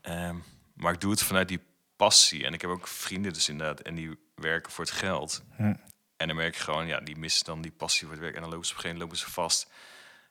Ehm, 0.03 0.37
maar 0.75 0.93
ik 0.93 1.01
doe 1.01 1.11
het 1.11 1.23
vanuit 1.23 1.49
die 1.49 1.61
passie. 1.97 2.45
En 2.47 2.53
ik 2.53 2.61
heb 2.61 2.71
ook 2.71 2.89
vrienden 2.89 3.33
dus 3.33 3.49
inderdaad, 3.49 3.81
en 3.81 3.95
die 3.95 4.19
werken 4.35 4.73
voor 4.73 4.85
het 4.85 4.93
geld. 4.95 5.43
En 6.17 6.27
dan 6.27 6.37
merk 6.37 6.55
ik 6.55 6.61
gewoon, 6.61 6.87
ja, 6.87 7.01
die 7.01 7.17
missen 7.17 7.45
dan 7.45 7.63
die 7.63 7.71
passie 7.73 8.03
voor 8.03 8.11
het 8.11 8.21
werk. 8.21 8.35
En 8.35 8.41
dan 8.41 8.51
lopen 8.51 8.67
ze 8.67 8.73
op 8.73 8.77
een 8.79 8.83
gegeven 8.85 9.07
moment 9.07 9.21
lopen 9.21 9.35
ze 9.35 9.41
vast. 9.41 9.71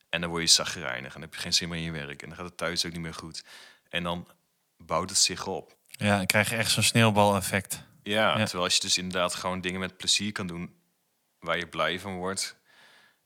En 0.09 0.21
dan 0.21 0.29
word 0.29 0.41
je 0.41 0.47
zagrijnig 0.49 1.05
en 1.07 1.11
dan 1.11 1.21
heb 1.21 1.33
je 1.33 1.39
geen 1.39 1.53
zin 1.53 1.69
meer 1.69 1.77
in 1.77 1.83
je 1.83 1.91
werk. 1.91 2.21
En 2.21 2.27
dan 2.27 2.37
gaat 2.37 2.45
het 2.47 2.57
thuis 2.57 2.85
ook 2.85 2.91
niet 2.91 3.01
meer 3.01 3.13
goed. 3.13 3.43
En 3.89 4.03
dan 4.03 4.27
bouwt 4.77 5.09
het 5.09 5.19
zich 5.19 5.47
op. 5.47 5.77
Ja, 5.87 6.17
dan 6.17 6.25
krijg 6.25 6.49
je 6.49 6.55
echt 6.55 6.71
zo'n 6.71 6.83
sneeuwbaleffect. 6.83 7.83
Ja, 8.03 8.37
Ja. 8.37 8.43
terwijl 8.43 8.63
als 8.63 8.75
je 8.75 8.81
dus 8.81 8.97
inderdaad 8.97 9.35
gewoon 9.35 9.61
dingen 9.61 9.79
met 9.79 9.97
plezier 9.97 10.31
kan 10.31 10.47
doen 10.47 10.75
waar 11.39 11.57
je 11.57 11.67
blij 11.67 11.99
van 11.99 12.15
wordt. 12.15 12.57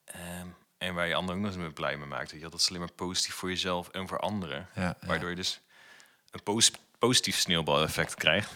ehm, 0.05 0.47
en 0.77 0.93
waar 0.93 1.07
je 1.07 1.15
anderen 1.15 1.35
ook 1.35 1.45
nog 1.45 1.53
eens 1.55 1.63
mee 1.63 1.73
blij 1.73 1.97
mee 1.97 2.07
maakt. 2.07 2.31
Weet 2.31 2.41
je, 2.41 2.49
dat 2.49 2.59
is 2.59 2.67
alleen 2.67 2.79
maar 2.79 2.91
positief 2.91 3.33
voor 3.33 3.49
jezelf 3.49 3.87
en 3.89 4.07
voor 4.07 4.19
anderen. 4.19 4.67
Ja, 4.75 4.81
ja. 4.81 5.07
Waardoor 5.07 5.29
je 5.29 5.35
dus 5.35 5.61
een 6.33 6.43
pos- 6.43 6.71
positief 6.99 7.37
sneeuwbaleffect 7.37 8.15
krijgt. 8.15 8.51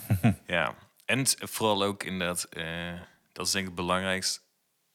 ja, 0.46 0.74
en 1.04 1.26
vooral 1.38 1.82
ook 1.82 2.02
inderdaad, 2.02 2.44
eh 2.44 2.92
dat 3.32 3.46
is 3.46 3.52
denk 3.52 3.64
ik 3.64 3.70
het 3.76 3.80
belangrijkste. 3.86 4.40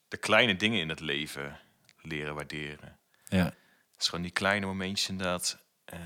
De 0.08 0.17
kleine 0.17 0.56
dingen 0.56 0.79
in 0.79 0.89
het 0.89 1.00
leven 1.00 1.60
leren 2.01 2.36
waarderen. 2.36 2.98
Ja. 3.27 3.44
Het 3.46 4.01
is 4.01 4.06
gewoon 4.08 4.24
die 4.24 4.32
kleine 4.34 4.65
momentjes 4.65 5.10
inderdaad. 5.10 5.58
eh, 5.86 5.98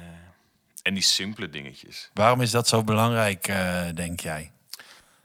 en 0.81 0.93
die 0.93 1.03
simpele 1.03 1.49
dingetjes. 1.49 2.09
Waarom 2.13 2.41
is 2.41 2.51
dat 2.51 2.67
zo 2.67 2.83
belangrijk, 2.83 3.47
eh, 3.47 3.85
denk 3.93 4.19
jij? 4.19 4.51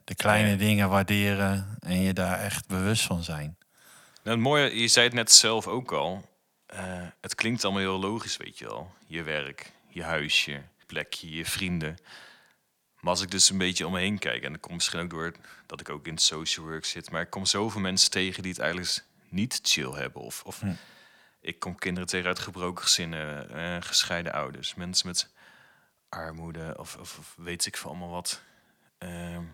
De 0.04 0.14
kleine 0.14 0.56
dingen 0.56 0.88
waarderen 0.88 1.76
en 1.80 2.00
je 2.00 2.12
daar 2.12 2.38
echt 2.40 2.66
bewust 2.68 3.02
van 3.02 3.22
zijn. 3.22 3.56
Nou, 4.22 4.36
het 4.36 4.46
mooie, 4.46 4.80
je 4.80 4.88
zei 4.88 5.06
het 5.06 5.14
net 5.14 5.32
zelf 5.32 5.66
ook 5.66 5.92
al. 5.92 6.34
het 7.20 7.34
klinkt 7.34 7.64
allemaal 7.64 7.82
heel 7.82 7.98
logisch, 8.00 8.36
weet 8.36 8.58
je 8.58 8.64
wel. 8.64 8.94
Je 9.06 9.22
werk, 9.22 9.72
je 9.88 10.02
huisje, 10.02 10.50
je 10.50 10.75
plekje, 10.86 11.30
je 11.30 11.44
vrienden. 11.44 11.96
Maar 13.00 13.10
als 13.10 13.22
ik 13.22 13.30
dus 13.30 13.50
een 13.50 13.58
beetje 13.58 13.86
om 13.86 13.92
me 13.92 13.98
heen 13.98 14.18
kijk... 14.18 14.42
en 14.42 14.52
dat 14.52 14.60
komt 14.60 14.74
misschien 14.74 15.00
ook 15.00 15.10
door 15.10 15.32
dat 15.66 15.80
ik 15.80 15.88
ook 15.88 16.06
in 16.06 16.18
social 16.18 16.66
work 16.66 16.84
zit... 16.84 17.10
maar 17.10 17.22
ik 17.22 17.30
kom 17.30 17.46
zoveel 17.46 17.80
mensen 17.80 18.10
tegen 18.10 18.42
die 18.42 18.52
het 18.52 18.60
eigenlijk 18.60 19.04
niet 19.28 19.60
chill 19.62 19.90
hebben. 19.90 20.22
Of, 20.22 20.42
of 20.44 20.62
ik 21.40 21.58
kom 21.58 21.78
kinderen 21.78 22.08
tegen 22.08 22.26
uit 22.26 22.38
gebroken 22.38 22.84
gezinnen, 22.84 23.50
eh, 23.50 23.76
gescheiden 23.80 24.32
ouders... 24.32 24.74
mensen 24.74 25.06
met 25.06 25.30
armoede 26.08 26.74
of, 26.78 26.96
of, 26.96 27.18
of 27.18 27.34
weet 27.36 27.66
ik 27.66 27.76
veel 27.76 27.90
allemaal 27.90 28.10
wat. 28.10 28.42
Ehm, 28.98 29.44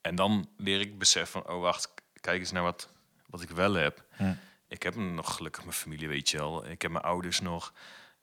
en 0.00 0.14
dan 0.14 0.48
leer 0.56 0.80
ik 0.80 0.98
beseffen 0.98 1.42
van, 1.42 1.52
oh 1.52 1.60
wacht, 1.60 1.92
kijk 2.20 2.40
eens 2.40 2.52
naar 2.52 2.62
wat, 2.62 2.88
wat 3.26 3.42
ik 3.42 3.50
wel 3.50 3.74
heb. 3.74 4.04
Ik 4.68 4.82
heb 4.82 4.94
nog 4.94 5.34
gelukkig 5.34 5.62
mijn 5.62 5.76
familie, 5.76 6.08
weet 6.08 6.30
je 6.30 6.38
wel. 6.38 6.66
Ik 6.66 6.82
heb 6.82 6.90
mijn 6.90 7.04
ouders 7.04 7.40
nog. 7.40 7.72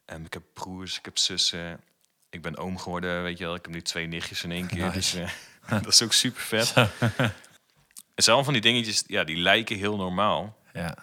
En 0.05 0.25
ik 0.25 0.33
heb 0.33 0.43
broers, 0.53 0.98
ik 0.98 1.05
heb 1.05 1.17
zussen. 1.17 1.83
Ik 2.29 2.41
ben 2.41 2.57
oom 2.57 2.77
geworden, 2.77 3.24
weet 3.24 3.38
je 3.38 3.43
wel. 3.45 3.55
Ik 3.55 3.62
heb 3.65 3.74
nu 3.74 3.81
twee 3.81 4.07
nichtjes 4.07 4.43
in 4.43 4.51
één 4.51 4.67
keer. 4.67 4.86
Nice. 4.86 4.93
Dus 4.93 5.13
eh, 5.15 5.71
dat 5.83 5.88
is 5.88 6.01
ook 6.01 6.13
super 6.13 6.41
vet. 6.41 6.74
Het 8.15 8.24
zijn 8.27 8.43
van 8.43 8.53
die 8.53 8.62
dingetjes, 8.62 9.03
ja, 9.07 9.24
die 9.24 9.38
lijken 9.38 9.77
heel 9.77 9.95
normaal. 9.95 10.57
Ja, 10.74 10.95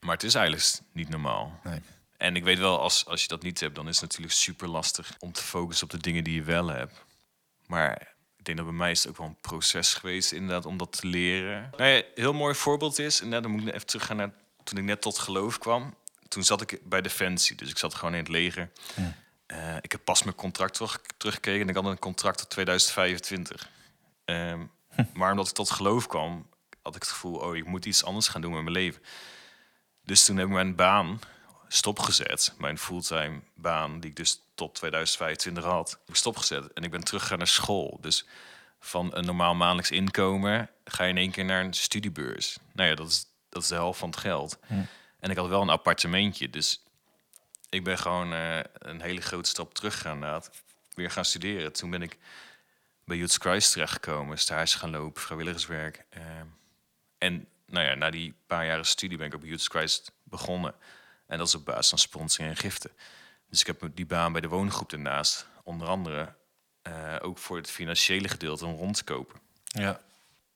Maar 0.00 0.14
het 0.14 0.22
is 0.22 0.34
eigenlijk 0.34 0.66
niet 0.92 1.08
normaal. 1.08 1.60
nee. 1.64 1.80
En 2.16 2.36
ik 2.36 2.44
weet 2.44 2.58
wel, 2.58 2.80
als, 2.80 3.06
als 3.06 3.22
je 3.22 3.28
dat 3.28 3.42
niet 3.42 3.60
hebt, 3.60 3.74
dan 3.74 3.88
is 3.88 4.00
het 4.00 4.10
natuurlijk 4.10 4.36
super 4.36 4.68
lastig 4.68 5.16
om 5.18 5.32
te 5.32 5.42
focussen 5.42 5.86
op 5.86 5.92
de 5.92 5.98
dingen 6.00 6.24
die 6.24 6.34
je 6.34 6.42
wel 6.42 6.68
hebt. 6.68 7.04
Maar 7.66 8.14
ik 8.36 8.44
denk 8.44 8.56
dat 8.56 8.66
bij 8.66 8.76
mij 8.76 8.90
is 8.90 8.98
het 9.02 9.08
ook 9.10 9.16
wel 9.16 9.26
een 9.26 9.40
proces 9.40 9.94
geweest, 9.94 10.32
inderdaad, 10.32 10.66
om 10.66 10.76
dat 10.76 11.00
te 11.00 11.06
leren. 11.06 11.70
Nou 11.76 11.90
ja, 11.90 12.02
heel 12.14 12.32
mooi 12.32 12.54
voorbeeld 12.54 12.98
is, 12.98 13.20
en 13.20 13.30
dan 13.30 13.50
moet 13.50 13.66
ik 13.66 13.74
even 13.74 13.86
teruggaan 13.86 14.16
naar 14.16 14.30
toen 14.64 14.78
ik 14.78 14.84
net 14.84 15.00
tot 15.00 15.18
geloof 15.18 15.58
kwam. 15.58 15.94
Toen 16.28 16.44
zat 16.44 16.60
ik 16.60 16.80
bij 16.84 17.02
Defensie, 17.02 17.56
dus 17.56 17.70
ik 17.70 17.78
zat 17.78 17.94
gewoon 17.94 18.14
in 18.14 18.20
het 18.20 18.28
leger. 18.28 18.70
Eh, 19.46 19.76
ik 19.80 19.92
heb 19.92 20.04
pas 20.04 20.22
mijn 20.22 20.36
contract 20.36 20.74
terug, 20.74 21.00
teruggekregen 21.16 21.60
en 21.60 21.68
ik 21.68 21.74
had 21.74 21.84
een 21.84 21.98
contract 21.98 22.38
tot 22.38 22.50
2025. 22.50 23.68
Ehm, 24.24 24.60
Maar 25.12 25.30
omdat 25.30 25.48
ik 25.48 25.54
tot 25.54 25.70
geloof 25.70 26.06
kwam, 26.06 26.46
had 26.82 26.94
ik 26.94 27.02
het 27.02 27.10
gevoel, 27.10 27.36
oh, 27.38 27.56
ik 27.56 27.66
moet 27.66 27.84
iets 27.86 28.04
anders 28.04 28.28
gaan 28.28 28.40
doen 28.40 28.52
met 28.52 28.62
mijn 28.62 28.74
leven. 28.74 29.02
Dus 30.04 30.24
toen 30.24 30.36
heb 30.36 30.46
ik 30.46 30.52
mijn 30.52 30.74
baan 30.74 31.20
stopgezet. 31.68 32.54
Mijn 32.58 32.78
fulltime 32.78 33.40
baan, 33.54 34.00
die 34.00 34.10
ik 34.10 34.16
dus 34.16 34.40
tot 34.54 34.74
2025 34.74 35.64
had, 35.64 35.90
heb 35.90 36.08
ik 36.08 36.14
stopgezet. 36.14 36.72
En 36.72 36.82
ik 36.82 36.90
ben 36.90 37.04
teruggegaan 37.04 37.38
naar 37.38 37.46
school. 37.46 37.98
Dus 38.00 38.26
van 38.80 39.14
een 39.14 39.24
normaal 39.24 39.54
maandelijks 39.54 39.90
inkomen 39.90 40.70
ga 40.84 41.04
je 41.04 41.10
in 41.10 41.16
één 41.16 41.30
keer 41.30 41.44
naar 41.44 41.64
een 41.64 41.74
studiebeurs. 41.74 42.58
Nou 42.72 42.88
ja, 42.88 42.94
dat 42.94 43.08
is, 43.08 43.26
dat 43.48 43.62
is 43.62 43.68
de 43.68 43.74
helft 43.74 43.98
van 43.98 44.08
het 44.08 44.18
geld. 44.18 44.58
En 45.20 45.30
ik 45.30 45.36
had 45.36 45.48
wel 45.48 45.62
een 45.62 45.68
appartementje. 45.68 46.50
Dus 46.50 46.82
ik 47.68 47.84
ben 47.84 47.98
gewoon 47.98 48.32
eh, 48.32 48.58
een 48.72 49.00
hele 49.00 49.20
grote 49.20 49.48
stap 49.48 49.74
teruggegaan. 49.74 50.14
inderdaad. 50.14 50.50
Weer 50.94 51.10
gaan 51.10 51.24
studeren. 51.24 51.72
Toen 51.72 51.90
ben 51.90 52.02
ik 52.02 52.18
bij 53.04 53.16
Youth 53.16 53.34
Christ 53.34 53.72
terechtgekomen. 53.72 54.38
Stage 54.38 54.78
gaan 54.78 54.90
lopen, 54.90 55.22
vrijwilligerswerk. 55.22 56.04
eh, 56.08 56.22
en 57.18 57.48
nou 57.66 57.86
ja, 57.86 57.94
na 57.94 58.10
die 58.10 58.34
paar 58.46 58.66
jaren 58.66 58.86
studie 58.86 59.18
ben 59.18 59.26
ik 59.26 59.34
op 59.34 59.44
Youth 59.44 59.66
Christ 59.66 60.12
begonnen. 60.22 60.74
En 61.26 61.38
dat 61.38 61.46
is 61.46 61.54
op 61.54 61.64
basis 61.64 61.88
van 61.88 61.98
sponsoring 61.98 62.50
en 62.50 62.60
giften. 62.60 62.90
Dus 63.48 63.60
ik 63.60 63.66
heb 63.66 63.88
die 63.94 64.06
baan 64.06 64.32
bij 64.32 64.40
de 64.40 64.48
woongroep 64.48 64.92
ernaast. 64.92 65.46
Onder 65.62 65.88
andere 65.88 66.34
eh, 66.82 67.16
ook 67.20 67.38
voor 67.38 67.56
het 67.56 67.70
financiële 67.70 68.28
gedeelte 68.28 68.66
om 68.66 68.74
rond 68.76 68.96
te 68.96 69.04
kopen. 69.04 69.40
Ja. 69.64 70.00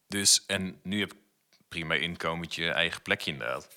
Dus, 0.08 0.44
en 0.46 0.80
nu 0.82 1.00
heb 1.00 1.12
ik 1.12 1.18
prima 1.68 1.94
inkomentje, 1.94 2.70
eigen 2.70 3.02
plekje 3.02 3.30
inderdaad. 3.30 3.68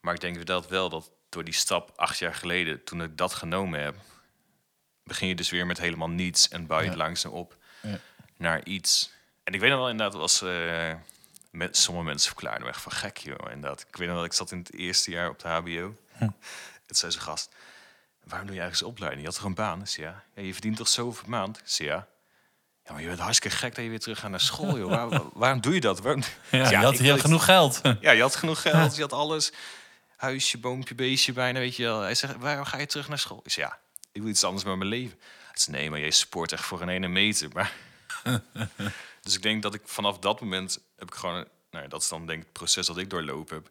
Maar 0.00 0.14
ik 0.14 0.20
denk 0.20 0.46
dat 0.46 0.68
wel 0.68 0.88
dat 0.88 1.10
door 1.28 1.44
die 1.44 1.54
stap 1.54 1.92
acht 1.96 2.18
jaar 2.18 2.34
geleden, 2.34 2.84
toen 2.84 3.02
ik 3.02 3.16
dat 3.16 3.34
genomen 3.34 3.80
heb, 3.80 3.94
begin 5.02 5.28
je 5.28 5.34
dus 5.34 5.50
weer 5.50 5.66
met 5.66 5.78
helemaal 5.78 6.08
niets 6.10 6.48
en 6.48 6.66
bouw 6.66 6.80
je 6.80 6.88
het 6.88 6.96
langzaam 6.96 7.32
op 7.32 7.56
Ja. 7.82 7.98
naar 8.36 8.64
iets. 8.64 9.10
En 9.44 9.54
ik 9.54 9.60
weet 9.60 9.70
nog 9.70 9.78
wel 9.78 9.88
inderdaad, 9.90 10.18
was, 10.20 10.42
eh, 10.42 10.92
met, 11.50 11.76
sommige 11.76 12.06
mensen 12.06 12.28
verklaarden 12.28 12.62
me 12.62 12.68
echt 12.68 12.80
van 12.80 12.92
gek, 12.92 13.16
joh. 13.16 13.50
Inderdaad. 13.50 13.80
Ik 13.88 13.96
weet 13.96 14.06
nog 14.06 14.16
wel, 14.16 14.24
ik 14.24 14.32
zat 14.32 14.50
in 14.50 14.58
het 14.58 14.72
eerste 14.74 15.10
jaar 15.10 15.28
op 15.28 15.38
de 15.38 15.48
HBO. 15.48 15.94
Het 16.86 16.96
zei 16.98 17.12
ze 17.12 17.20
gast, 17.20 17.48
waarom 18.24 18.46
doe 18.46 18.56
je 18.56 18.62
eigenlijk 18.62 18.92
opleiding? 18.92 19.22
Je 19.22 19.28
had 19.28 19.36
toch 19.36 19.46
een 19.46 19.54
baan? 19.54 19.80
Ik 19.80 19.86
zei, 19.88 20.06
ja. 20.06 20.22
ja, 20.34 20.42
je 20.42 20.52
verdient 20.52 20.76
toch 20.76 20.88
zoveel 20.88 21.20
per 21.22 21.30
maand? 21.30 21.56
Ik 21.58 21.62
zei, 21.64 21.88
ja. 21.88 22.06
Ja, 22.84 22.92
maar 22.92 23.00
je 23.00 23.06
bent 23.08 23.18
hartstikke 23.20 23.56
gek 23.56 23.74
dat 23.74 23.84
je 23.84 23.90
weer 23.90 24.00
terug 24.00 24.18
gaat 24.18 24.30
naar 24.30 24.40
school, 24.40 24.78
joh. 24.78 24.90
Waar- 24.90 25.22
waarom 25.42 25.60
doe 25.60 25.74
je 25.74 25.80
dat? 25.80 26.00
Waarom? 26.00 26.22
Ja, 26.50 26.58
Ja, 26.70 26.70
je 26.70 26.76
had, 26.76 26.98
je 26.98 27.10
had 27.10 27.20
genoeg 27.20 27.44
geld. 27.44 27.80
Ja, 28.00 28.10
je 28.10 28.20
had 28.20 28.36
genoeg 28.36 28.60
geld, 28.62 28.96
je 28.96 29.02
had 29.02 29.12
alles. 29.12 29.52
Huisje, 30.16 30.58
boompje, 30.58 30.94
beestje 30.94 31.32
bijna, 31.32 31.58
weet 31.58 31.76
je 31.76 31.82
wel. 31.82 32.00
Hij 32.00 32.14
zegt, 32.14 32.36
waarom 32.36 32.64
ga 32.64 32.78
je 32.78 32.86
terug 32.86 33.08
naar 33.08 33.18
school? 33.18 33.40
Ik 33.44 33.50
zei, 33.50 33.66
ja, 33.66 33.78
ik 34.12 34.20
wil 34.20 34.30
iets 34.30 34.44
anders 34.44 34.64
met 34.64 34.76
mijn 34.76 34.88
leven. 34.88 35.18
Hij 35.18 35.58
zei, 35.58 35.76
nee, 35.76 35.90
maar 35.90 36.00
jij 36.00 36.10
sport 36.10 36.52
echt 36.52 36.64
voor 36.64 36.80
een 36.80 36.88
ene 36.88 37.08
meter. 37.08 37.48
Maar... 37.52 37.72
dus 39.22 39.34
ik 39.34 39.42
denk 39.42 39.62
dat 39.62 39.74
ik 39.74 39.82
vanaf 39.84 40.18
dat 40.18 40.40
moment 40.40 40.78
heb 40.96 41.08
ik 41.08 41.14
gewoon... 41.14 41.46
Nou 41.70 41.84
ja, 41.84 41.88
dat 41.88 42.02
is 42.02 42.08
dan 42.08 42.26
denk 42.26 42.38
ik 42.38 42.44
het 42.44 42.52
proces 42.52 42.86
dat 42.86 42.98
ik 42.98 43.10
doorlopen 43.10 43.56
heb. 43.56 43.70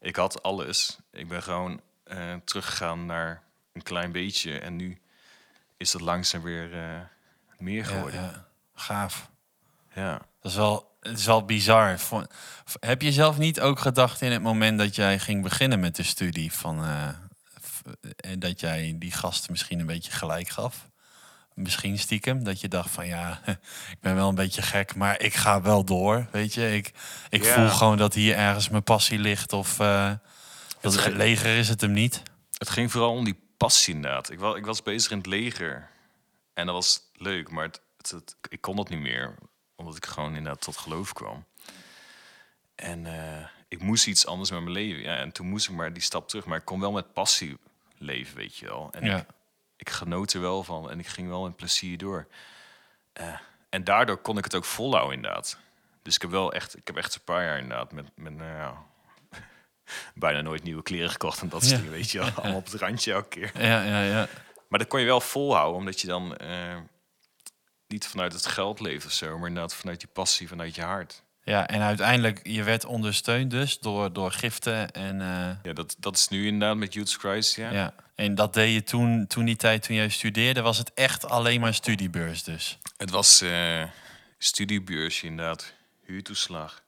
Ik 0.00 0.16
had 0.16 0.42
alles. 0.42 0.98
Ik 1.12 1.28
ben 1.28 1.42
gewoon 1.42 1.80
eh, 2.04 2.34
teruggegaan 2.44 3.06
naar 3.06 3.42
een 3.72 3.82
klein 3.82 4.12
beetje. 4.12 4.58
En 4.58 4.76
nu 4.76 5.00
is 5.76 5.92
het 5.92 6.02
langzaam 6.02 6.42
weer 6.42 6.74
eh, 6.74 7.00
meer 7.58 7.84
geworden. 7.84 8.20
Ja, 8.20 8.30
ja. 8.30 8.48
Gaaf. 8.74 9.30
ja. 9.94 10.12
Dat 10.40 10.50
is 10.50 10.56
wel, 10.56 10.91
het 11.02 11.18
is 11.18 11.26
wel 11.26 11.44
bizar. 11.44 11.98
Heb 12.80 13.02
je 13.02 13.12
zelf 13.12 13.38
niet 13.38 13.60
ook 13.60 13.78
gedacht 13.78 14.20
in 14.22 14.32
het 14.32 14.42
moment 14.42 14.78
dat 14.78 14.94
jij 14.94 15.18
ging 15.18 15.42
beginnen 15.42 15.80
met 15.80 15.96
de 15.96 16.02
studie 16.02 16.52
van 16.52 16.84
en 18.16 18.38
dat 18.38 18.60
jij 18.60 18.94
die 18.98 19.12
gasten 19.12 19.50
misschien 19.52 19.80
een 19.80 19.86
beetje 19.86 20.12
gelijk 20.12 20.48
gaf? 20.48 20.90
Misschien 21.54 21.98
stiekem 21.98 22.44
dat 22.44 22.60
je 22.60 22.68
dacht 22.68 22.90
van 22.90 23.06
ja, 23.06 23.40
ik 23.94 24.00
ben 24.00 24.14
wel 24.14 24.28
een 24.28 24.34
beetje 24.34 24.62
gek, 24.62 24.94
maar 24.94 25.20
ik 25.20 25.34
ga 25.34 25.62
wel 25.62 25.84
door. 25.84 26.26
Weet 26.30 26.54
je, 26.54 26.74
ik, 26.76 26.92
ik 27.28 27.44
Ja. 27.44 27.54
voel 27.54 27.68
gewoon 27.68 27.96
dat 27.96 28.14
hier 28.14 28.36
ergens 28.36 28.68
mijn 28.68 28.82
passie 28.82 29.18
ligt 29.18 29.52
of 29.52 29.80
eh, 29.80 30.12
dat 30.80 30.92
Het- 30.94 31.04
het 31.04 31.14
leger 31.14 31.56
is 31.58 31.68
het 31.68 31.80
hem 31.80 31.92
niet. 31.92 32.22
Het 32.58 32.70
ging 32.70 32.90
vooral 32.92 33.12
om 33.12 33.24
die 33.24 33.40
passie 33.56 33.94
inderdaad. 33.94 34.30
Ik 34.30 34.38
was, 34.38 34.56
ik 34.56 34.64
was 34.64 34.82
bezig 34.82 35.10
in 35.10 35.16
het 35.18 35.26
leger. 35.26 35.88
En 36.54 36.66
dat 36.66 36.74
was 36.74 37.00
leuk, 37.14 37.50
maar 37.50 37.64
het, 37.64 37.80
het, 37.96 38.10
het- 38.10 38.36
ik 38.48 38.60
kon 38.60 38.76
dat 38.76 38.88
niet 38.88 39.00
meer. 39.00 39.34
Omdat 39.82 39.96
ik 39.96 40.06
gewoon 40.06 40.34
inderdaad 40.34 40.60
tot 40.62 40.76
geloof 40.76 41.12
kwam. 41.12 41.44
En 42.74 43.06
eh, 43.06 43.46
ik 43.68 43.80
moest 43.82 44.06
iets 44.06 44.26
anders 44.26 44.50
met 44.50 44.60
mijn 44.60 44.72
leven. 44.72 45.02
Ja, 45.02 45.16
en 45.16 45.32
toen 45.32 45.46
moest 45.48 45.68
ik 45.68 45.74
maar 45.74 45.92
die 45.92 46.02
stap 46.02 46.28
terug. 46.28 46.44
Maar 46.44 46.58
ik 46.58 46.64
kon 46.64 46.80
wel 46.80 46.92
met 46.92 47.12
passie 47.12 47.58
leven, 47.98 48.36
weet 48.36 48.56
je 48.56 48.66
wel. 48.66 48.88
En 48.92 49.04
Ja. 49.04 49.16
ik, 49.16 49.24
ik 49.76 49.90
genoot 49.90 50.32
er 50.32 50.40
wel 50.40 50.64
van. 50.64 50.90
En 50.90 50.98
ik 50.98 51.06
ging 51.06 51.28
wel 51.28 51.42
met 51.42 51.56
plezier 51.56 51.98
door. 51.98 52.26
Eh, 53.12 53.38
en 53.68 53.84
daardoor 53.84 54.16
kon 54.16 54.38
ik 54.38 54.44
het 54.44 54.54
ook 54.54 54.64
volhouden 54.64 55.16
inderdaad. 55.16 55.58
Dus 56.02 56.14
ik 56.14 56.22
heb 56.22 56.30
wel 56.30 56.52
echt, 56.52 56.76
ik 56.76 56.86
heb 56.86 56.96
echt 56.96 57.14
een 57.14 57.24
paar 57.24 57.44
jaar 57.44 57.58
inderdaad 57.58 57.92
met, 57.92 58.06
met 58.14 58.32
nou 58.36 58.50
ja, 58.50 58.82
bijna 60.14 60.40
nooit 60.40 60.62
nieuwe 60.62 60.82
kleren 60.82 61.10
gekocht 61.10 61.40
en 61.40 61.48
dat 61.48 61.60
soort 61.60 61.70
Ja. 61.72 61.76
dingen, 61.76 61.92
weet 61.92 62.10
je 62.10 62.18
wel. 62.18 62.30
Allemaal 62.36 62.56
op 62.56 62.64
het 62.64 62.74
randje 62.80 63.12
elke 63.12 63.28
keer. 63.28 63.50
Ja, 63.62 63.82
ja, 63.82 64.02
ja. 64.02 64.28
Maar 64.68 64.78
dat 64.78 64.88
kon 64.88 65.00
je 65.00 65.06
wel 65.06 65.20
volhouden, 65.20 65.76
omdat 65.78 66.00
je 66.00 66.06
dan 66.06 66.36
eh, 66.36 66.76
niet 67.92 68.06
vanuit 68.06 68.32
het 68.32 68.46
geld 68.46 68.80
leeft 68.80 69.06
of 69.06 69.12
zo, 69.12 69.38
maar 69.38 69.48
inderdaad 69.48 69.74
vanuit 69.74 70.00
je 70.00 70.08
passie, 70.12 70.48
vanuit 70.48 70.74
je 70.74 70.82
hart. 70.82 71.22
Ja, 71.44 71.66
en 71.66 71.80
uiteindelijk, 71.80 72.40
je 72.42 72.62
werd 72.62 72.84
ondersteund 72.84 73.50
dus 73.50 73.78
door, 73.78 74.12
door 74.12 74.32
giften 74.32 74.90
en... 74.92 75.20
eh, 75.20 75.56
Ja, 75.62 75.72
dat, 75.72 75.96
dat 75.98 76.16
is 76.16 76.28
nu 76.28 76.46
inderdaad 76.46 76.76
met 76.76 76.92
Youth 76.94 77.12
Christ, 77.18 77.56
ja. 77.56 77.70
Ja, 77.70 77.94
en 78.14 78.34
dat 78.34 78.54
deed 78.54 78.74
je 78.74 78.82
toen, 78.82 79.26
toen 79.26 79.44
die 79.44 79.56
tijd, 79.56 79.82
toen 79.82 79.96
jij 79.96 80.08
studeerde, 80.08 80.60
was 80.60 80.78
het 80.78 80.94
echt 80.94 81.24
alleen 81.28 81.60
maar 81.60 81.74
studiebeurs 81.74 82.42
dus. 82.42 82.78
Het 82.96 83.10
was 83.10 83.40
eh 83.40 83.82
studiebeursje 84.38 85.26
inderdaad, 85.26 85.72
huurtoeslag. 86.04 86.82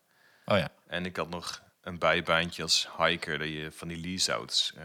Oh 0.45 0.59
ja, 0.59 0.69
En 0.87 1.05
ik 1.05 1.17
had 1.17 1.29
nog 1.31 1.63
een 1.83 1.99
bijbaantje 1.99 2.63
als 2.63 2.89
hiker 2.99 3.39
dat 3.39 3.49
je 3.49 3.73
van 3.77 3.89
die 3.89 3.99
leaseouts 4.01 4.73
eh 4.77 4.85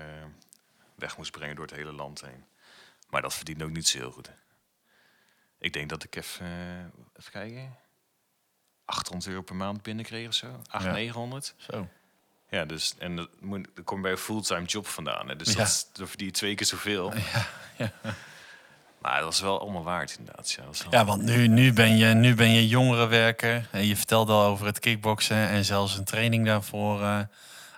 weg 0.95 1.17
moest 1.17 1.31
brengen 1.31 1.55
door 1.55 1.65
het 1.65 1.75
hele 1.75 1.91
land 1.91 2.21
heen. 2.21 2.43
Maar 3.09 3.21
dat 3.21 3.33
verdient 3.33 3.63
ook 3.63 3.69
niet 3.69 3.87
zo 3.87 3.97
heel 3.97 4.11
goed. 4.11 4.29
Ik 5.59 5.73
denk 5.73 5.89
dat 5.89 6.03
ik 6.03 6.15
even, 6.15 6.45
eh, 6.45 7.19
even 7.19 7.31
kijken, 7.31 7.75
800 8.85 9.27
euro 9.31 9.41
per 9.41 9.55
maand 9.55 9.81
binnenkreeg 9.81 10.27
of 10.27 10.33
zo. 10.33 10.47
800, 10.47 10.83
Ja. 10.83 10.91
900. 10.91 11.53
Zo. 11.57 11.87
Ja, 12.49 12.65
dus 12.65 12.95
en 12.97 13.15
dat, 13.15 13.29
moet, 13.39 13.67
dat 13.75 13.85
komt 13.85 14.01
bij 14.01 14.11
een 14.11 14.17
fulltime 14.17 14.65
job 14.65 14.87
vandaan. 14.87 15.29
Hè. 15.29 15.35
Dus 15.35 15.51
Ja. 15.51 15.57
dat, 15.57 15.67
is- 15.67 15.87
dan 15.93 16.07
verdien 16.07 16.27
je 16.27 16.33
twee 16.33 16.55
keer 16.55 16.65
zoveel. 16.67 17.13
ja. 17.77 17.91
Maar 19.01 19.15
dat 19.15 19.23
was 19.25 19.39
wel 19.39 19.59
allemaal 19.61 19.83
waard 19.83 20.15
inderdaad. 20.19 20.51
Ja, 20.51 20.63
dat 20.65 20.81
wel- 20.83 20.91
Ja, 20.91 21.05
want 21.05 21.21
nu, 21.21 21.47
nu, 21.47 21.73
ben 21.73 21.97
je, 21.97 22.05
nu 22.05 22.35
ben 22.35 22.49
je 22.51 22.67
jongerenwerker. 22.67 23.67
En 23.71 23.85
je 23.85 23.95
vertelde 23.95 24.33
al 24.33 24.45
over 24.45 24.65
het 24.65 24.79
kickboksen 24.79 25.37
en 25.47 25.65
zelfs 25.65 25.97
een 25.97 26.03
training 26.05 26.45
daarvoor 26.45 26.99
eh, 27.01 27.05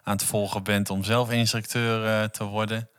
aan 0.03 0.15
het 0.15 0.23
volgen 0.23 0.63
bent 0.63 0.89
om 0.89 1.03
zelf 1.03 1.31
instructeur 1.31 2.05
eh, 2.21 2.27
te 2.29 2.43
worden. 2.43 2.89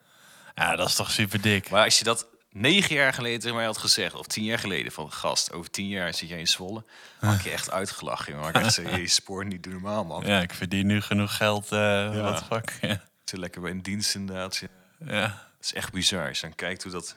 Ja, 0.54 0.76
dat 0.76 0.88
is 0.88 0.94
toch 0.94 1.10
super 1.10 1.40
dik. 1.40 1.70
Maar 1.70 1.84
als 1.84 1.98
je 1.98 2.04
dat 2.04 2.26
negen 2.52 2.94
jaar 2.94 3.12
geleden 3.12 3.40
tegen 3.40 3.56
mij 3.56 3.64
had 3.64 3.78
gezegd, 3.78 4.14
of 4.14 4.26
tien 4.26 4.44
jaar 4.44 4.58
geleden 4.58 4.92
van 4.92 5.12
gast, 5.12 5.52
over 5.52 5.70
tien 5.70 5.88
jaar 5.88 6.14
zit 6.14 6.28
jij 6.28 6.38
in 6.38 6.48
Zwolle, 6.48 6.84
had 7.20 7.34
ik 7.34 7.42
je 7.42 7.50
echt 7.50 7.70
uitgelachen. 7.70 8.36
Maar 8.36 8.48
ik 8.56 8.62
echt 8.62 8.74
je 8.96 9.08
spoort 9.08 9.46
niet 9.46 9.62
doe 9.62 9.72
normaal 9.72 10.04
man. 10.04 10.26
Ja, 10.26 10.40
ik 10.40 10.54
verdien 10.54 10.86
nu 10.86 11.00
genoeg 11.00 11.36
geld. 11.36 11.72
eh 11.72 12.22
Wat 12.22 12.42
fuck. 12.42 12.78
Ja. 12.80 13.00
Lekker 13.34 13.60
bij 13.60 13.70
een 13.70 13.82
dienst 13.82 14.14
inderdaad. 14.14 14.56
Ja. 14.56 14.68
Ja. 15.06 15.22
Het 15.56 15.64
is 15.64 15.74
echt 15.74 15.92
bizar. 15.92 16.28
Als 16.28 16.40
je 16.40 16.46
dan 16.46 16.54
kijkt 16.54 16.82
hoe 16.82 16.92
dat 16.92 17.16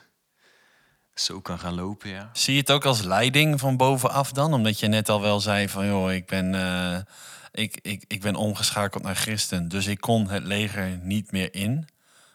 zo 1.14 1.40
kan 1.40 1.58
gaan 1.58 1.74
lopen, 1.74 2.10
ja. 2.10 2.30
Zie 2.32 2.54
je 2.54 2.60
het 2.60 2.70
ook 2.70 2.84
als 2.84 3.02
leiding 3.02 3.60
van 3.60 3.76
bovenaf 3.76 4.32
dan? 4.32 4.52
Omdat 4.54 4.80
je 4.80 4.86
net 4.86 5.08
al 5.08 5.20
wel 5.20 5.40
zei 5.40 5.68
van 5.68 5.86
joh, 5.86 6.12
ik 6.12 6.26
ben, 6.26 6.54
eh, 6.54 6.98
ik, 7.52 7.78
ik, 7.82 8.04
ik 8.06 8.20
ben 8.20 8.34
omgeschakeld 8.34 9.02
naar 9.02 9.16
christen. 9.16 9.68
Dus 9.68 9.86
ik 9.86 10.00
kon 10.00 10.28
het 10.28 10.42
leger 10.44 10.98
niet 11.02 11.32
meer 11.32 11.54
in. 11.54 11.88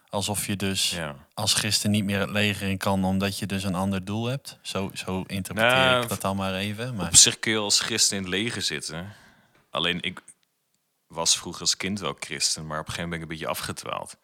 Alsof 0.09 0.45
je 0.47 0.55
dus 0.55 0.89
Ja. 0.91 1.15
Als 1.41 1.53
christen 1.53 1.91
niet 1.91 2.03
meer 2.03 2.19
het 2.19 2.29
leger 2.29 2.69
in 2.69 2.77
kan, 2.77 3.03
omdat 3.03 3.39
je 3.39 3.45
dus 3.45 3.63
een 3.63 3.75
ander 3.75 4.05
doel 4.05 4.25
hebt. 4.25 4.57
Zo, 4.61 4.91
zo 4.93 5.23
interpreteer 5.27 5.75
Nou, 5.75 6.03
ik 6.03 6.09
dat 6.09 6.21
dan 6.21 6.35
maar 6.35 6.53
even. 6.53 6.95
Maar 6.95 7.07
Op 7.07 7.15
zich 7.15 7.39
kun 7.39 7.51
je 7.51 7.57
als 7.57 7.79
christen 7.79 8.17
in 8.17 8.23
het 8.23 8.31
leger 8.31 8.61
zitten. 8.61 9.13
Alleen 9.69 10.01
ik 10.01 10.21
was 11.07 11.37
vroeger 11.37 11.61
als 11.61 11.77
kind 11.77 11.99
wel 11.99 12.15
christen, 12.19 12.65
maar 12.65 12.79
op 12.79 12.87
een 12.87 12.93
gegeven 12.93 13.09
moment 13.09 13.29
ben 13.29 13.37
ik 13.37 13.41
een 13.41 13.47
beetje 13.47 13.61
afgedwaald. 13.61 14.17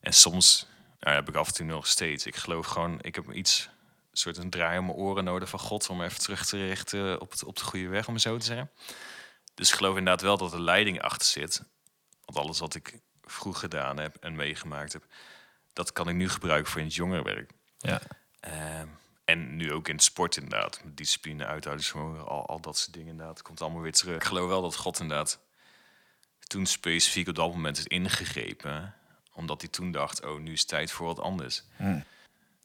En 0.00 0.12
soms 0.12 0.66
nou, 1.00 1.14
heb 1.14 1.28
ik 1.28 1.34
af 1.34 1.46
en 1.46 1.54
toe 1.54 1.66
nog 1.66 1.86
steeds. 1.86 2.26
Ik 2.26 2.36
geloof 2.36 2.66
gewoon, 2.66 2.98
ik 3.00 3.14
heb 3.14 3.32
iets, 3.32 3.68
een 4.10 4.16
soort 4.16 4.36
een 4.36 4.50
draai 4.50 4.78
om 4.78 4.84
mijn 4.86 4.98
oren 4.98 5.24
nodig 5.24 5.48
van 5.48 5.58
God 5.58 5.88
om 5.88 6.02
even 6.02 6.18
terug 6.18 6.46
te 6.46 6.66
richten 6.66 7.20
op, 7.20 7.30
het, 7.30 7.44
op 7.44 7.56
de 7.56 7.64
goede 7.64 7.88
weg, 7.88 8.06
om 8.08 8.14
het 8.14 8.22
zo 8.22 8.36
te 8.36 8.44
zeggen. 8.44 8.70
Dus 9.54 9.68
ik 9.68 9.74
geloof 9.74 9.96
inderdaad 9.96 10.22
wel 10.22 10.36
dat 10.36 10.52
er 10.52 10.60
leiding 10.60 11.02
achter 11.02 11.26
zit. 11.26 11.62
Want 12.24 12.38
alles 12.38 12.58
wat 12.58 12.74
ik 12.74 12.98
vroeg 13.22 13.58
gedaan 13.58 13.98
heb 13.98 14.16
en 14.20 14.34
meegemaakt 14.34 14.92
heb, 14.92 15.04
dat 15.74 15.92
kan 15.92 16.08
ik 16.08 16.14
nu 16.14 16.28
gebruiken 16.28 16.70
voor 16.70 16.80
in 16.80 16.86
het 16.86 16.94
jongerenwerk. 16.94 17.50
ja. 17.78 18.00
Ehm, 18.40 18.86
en 19.24 19.56
nu 19.56 19.72
ook 19.72 19.88
in 19.88 19.94
het 19.94 20.04
sport 20.04 20.36
inderdaad. 20.36 20.80
Met 20.84 20.96
discipline, 20.96 21.46
uithoudingsvermogen, 21.46 22.26
al, 22.26 22.46
al 22.46 22.60
dat 22.60 22.78
soort 22.78 22.92
dingen 22.92 23.08
inderdaad. 23.10 23.42
Komt 23.42 23.60
allemaal 23.60 23.80
weer 23.82 23.92
terug. 23.92 24.14
Ik 24.16 24.24
geloof 24.24 24.48
wel 24.48 24.62
dat 24.62 24.76
God 24.76 25.00
inderdaad 25.00 25.38
toen 26.46 26.66
specifiek 26.66 27.28
op 27.28 27.34
dat 27.34 27.50
moment 27.50 27.78
is 27.78 27.86
ingegrepen. 27.86 28.94
Omdat 29.32 29.60
hij 29.60 29.70
toen 29.70 29.90
dacht, 29.92 30.24
oh, 30.24 30.40
nu 30.40 30.52
is 30.52 30.60
het 30.60 30.68
tijd 30.68 30.90
voor 30.90 31.06
wat 31.06 31.20
anders. 31.20 31.62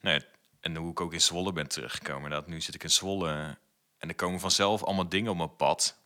Nee, 0.01 0.21
en 0.59 0.75
hoe 0.75 0.91
ik 0.91 1.01
ook 1.01 1.13
in 1.13 1.21
Zwolle 1.21 1.53
ben 1.53 1.67
teruggekomen. 1.67 2.23
Inderdaad, 2.23 2.47
nu 2.47 2.61
zit 2.61 2.75
ik 2.75 2.83
in 2.83 2.89
Zwolle. 2.91 3.57
En 3.97 4.09
er 4.09 4.15
komen 4.15 4.39
vanzelf 4.39 4.83
allemaal 4.83 5.09
dingen 5.09 5.31
op 5.31 5.37
mijn 5.37 5.55
pad. 5.55 5.97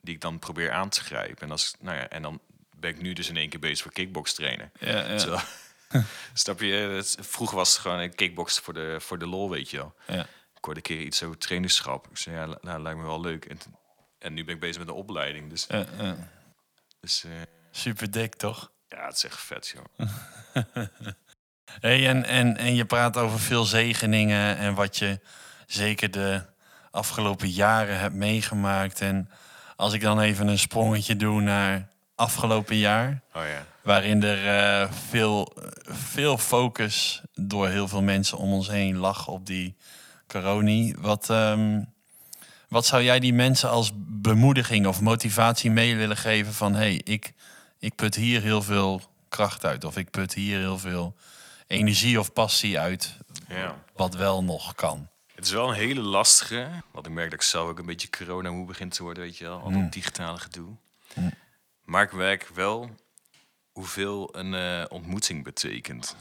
Die 0.00 0.14
ik 0.14 0.20
dan 0.20 0.38
probeer 0.38 0.70
aan 0.70 0.88
te 0.88 1.00
grijpen. 1.00 1.42
En, 1.42 1.50
als, 1.50 1.74
nou 1.80 1.96
ja, 1.96 2.08
en 2.08 2.22
dan 2.22 2.40
ben 2.76 2.90
ik 2.90 3.00
nu 3.00 3.12
dus 3.12 3.28
in 3.28 3.36
één 3.36 3.48
keer 3.48 3.60
bezig 3.60 3.82
voor 3.82 3.92
kickbox 3.92 4.34
trainen. 4.34 4.72
Ja, 4.80 4.88
ja. 5.10 5.16
Terwijl- 5.16 5.42
Snap 6.34 6.60
je? 6.60 7.02
Vroeger 7.20 7.56
was 7.56 7.72
het 7.72 7.78
gewoon 7.78 7.98
een 7.98 8.14
kickbox 8.14 8.58
voor 8.58 8.74
de, 8.74 8.96
voor 9.00 9.18
de 9.18 9.26
lol, 9.26 9.50
weet 9.50 9.70
je 9.70 9.76
wel. 9.76 9.94
Ja. 10.06 10.22
Ik 10.54 10.64
hoorde 10.64 10.80
een 10.80 10.96
keer 10.96 11.06
iets 11.06 11.22
over 11.22 11.38
trainerschap. 11.38 12.08
Ik 12.10 12.16
zei, 12.16 12.36
ja, 12.36 12.58
nou, 12.60 12.82
lijkt 12.82 12.98
me 12.98 13.04
wel 13.04 13.20
leuk. 13.20 13.44
En, 13.44 13.58
en 14.18 14.34
nu 14.34 14.44
ben 14.44 14.54
ik 14.54 14.60
bezig 14.60 14.78
met 14.78 14.86
de 14.86 14.92
opleiding. 14.92 15.50
Dus, 15.50 15.66
Ja, 15.68 15.86
ja. 15.98 16.16
dus 17.00 17.24
eh, 17.24 17.30
Super 17.70 18.10
dik, 18.10 18.34
toch? 18.34 18.70
ja, 18.88 19.06
het 19.06 19.16
is 19.16 19.24
echt 19.24 19.40
vet, 19.40 19.74
joh. 19.74 20.08
Hey, 21.80 22.08
en, 22.08 22.24
en, 22.24 22.56
en 22.56 22.74
je 22.74 22.84
praat 22.84 23.16
over 23.16 23.40
veel 23.40 23.64
zegeningen 23.64 24.56
en 24.56 24.74
wat 24.74 24.96
je 24.96 25.20
zeker 25.66 26.10
de 26.10 26.42
afgelopen 26.90 27.48
jaren 27.48 27.98
hebt 27.98 28.14
meegemaakt. 28.14 29.00
En 29.00 29.30
als 29.76 29.92
ik 29.92 30.00
dan 30.00 30.20
even 30.20 30.48
een 30.48 30.58
sprongetje 30.58 31.16
doe 31.16 31.40
naar 31.40 31.88
afgelopen 32.20 32.76
jaar, 32.76 33.22
Oh 33.34 33.42
ja. 33.42 33.66
waarin 33.82 34.22
er 34.22 34.46
eh, 34.82 34.92
veel, 35.08 35.52
veel 35.82 36.38
focus 36.38 37.22
door 37.34 37.68
heel 37.68 37.88
veel 37.88 38.02
mensen 38.02 38.38
om 38.38 38.52
ons 38.52 38.68
heen 38.68 38.96
lag 38.96 39.28
op 39.28 39.46
die 39.46 39.76
corona. 40.26 40.92
Wat, 40.98 41.30
ehm, 41.30 41.82
wat 42.68 42.86
zou 42.86 43.02
jij 43.02 43.20
die 43.20 43.32
mensen 43.32 43.70
als 43.70 43.90
bemoediging 43.96 44.86
of 44.86 45.00
motivatie 45.00 45.70
mee 45.70 45.96
willen 45.96 46.16
geven 46.16 46.52
van 46.52 46.74
hey, 46.74 47.00
ik, 47.04 47.32
ik 47.78 47.94
put 47.94 48.14
hier 48.14 48.42
heel 48.42 48.62
veel 48.62 49.00
kracht 49.28 49.64
uit 49.64 49.84
of 49.84 49.96
ik 49.96 50.10
put 50.10 50.34
hier 50.34 50.58
heel 50.58 50.78
veel 50.78 51.16
energie 51.66 52.18
of 52.18 52.32
passie 52.32 52.78
uit, 52.78 53.16
ja. 53.48 53.74
wat 53.94 54.14
wel 54.14 54.44
nog 54.44 54.74
kan. 54.74 55.08
Het 55.34 55.44
is 55.44 55.50
wel 55.50 55.68
een 55.68 55.74
hele 55.74 56.00
lastige. 56.00 56.68
Want 56.92 57.06
ik 57.06 57.12
merk 57.12 57.30
dat 57.30 57.40
ik 57.40 57.46
zelf 57.46 57.68
ook 57.68 57.78
een 57.78 57.86
beetje 57.86 58.10
corona 58.10 58.50
moe 58.50 58.66
begint 58.66 58.94
te 58.94 59.02
worden, 59.02 59.22
weet 59.22 59.36
je 59.36 59.44
wel. 59.44 59.60
Al 59.60 59.72
dat 59.72 59.92
digitale 59.92 60.38
gedoe. 60.38 60.76
Maar 61.90 62.02
ik 62.02 62.12
merk 62.12 62.48
wel 62.48 62.90
hoeveel 63.72 64.36
een 64.36 64.54
eh, 64.54 64.84
ontmoeting 64.88 65.44
betekent. 65.44 66.16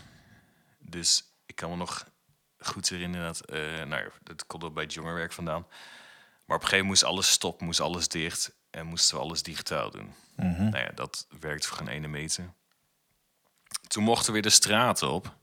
Dus 0.80 1.24
ik 1.46 1.56
kan 1.56 1.70
me 1.70 1.76
nog 1.76 2.08
goed 2.60 2.90
herinneren 2.90 3.26
dat... 3.26 3.40
eh 3.46 3.84
nou, 3.84 4.10
dat 4.24 4.46
komt 4.46 4.64
ook 4.64 4.74
bij 4.74 4.84
het 4.84 4.94
jongerenwerk 4.94 5.32
vandaan. 5.32 5.66
Maar 6.46 6.58
op 6.58 6.64
een 6.64 6.70
gegeven 6.70 6.78
moment 6.78 6.88
moest 6.88 7.04
alles 7.04 7.32
stoppen, 7.32 7.66
moest 7.66 7.80
alles 7.80 8.08
dicht... 8.08 8.52
en 8.70 8.86
moesten 8.86 9.16
we 9.16 9.24
alles 9.24 9.44
digitaal 9.44 9.92
doen. 9.92 10.14
Nou 10.36 10.78
ja, 10.78 10.92
dat 10.96 11.28
werkt 11.40 11.66
voor 11.66 11.78
geen 11.78 11.88
ene 11.88 12.08
meter. 12.08 12.54
Toen 13.88 14.04
mochten 14.04 14.26
we 14.26 14.32
weer 14.32 14.42
de 14.42 14.50
straten 14.50 15.10
op... 15.10 15.38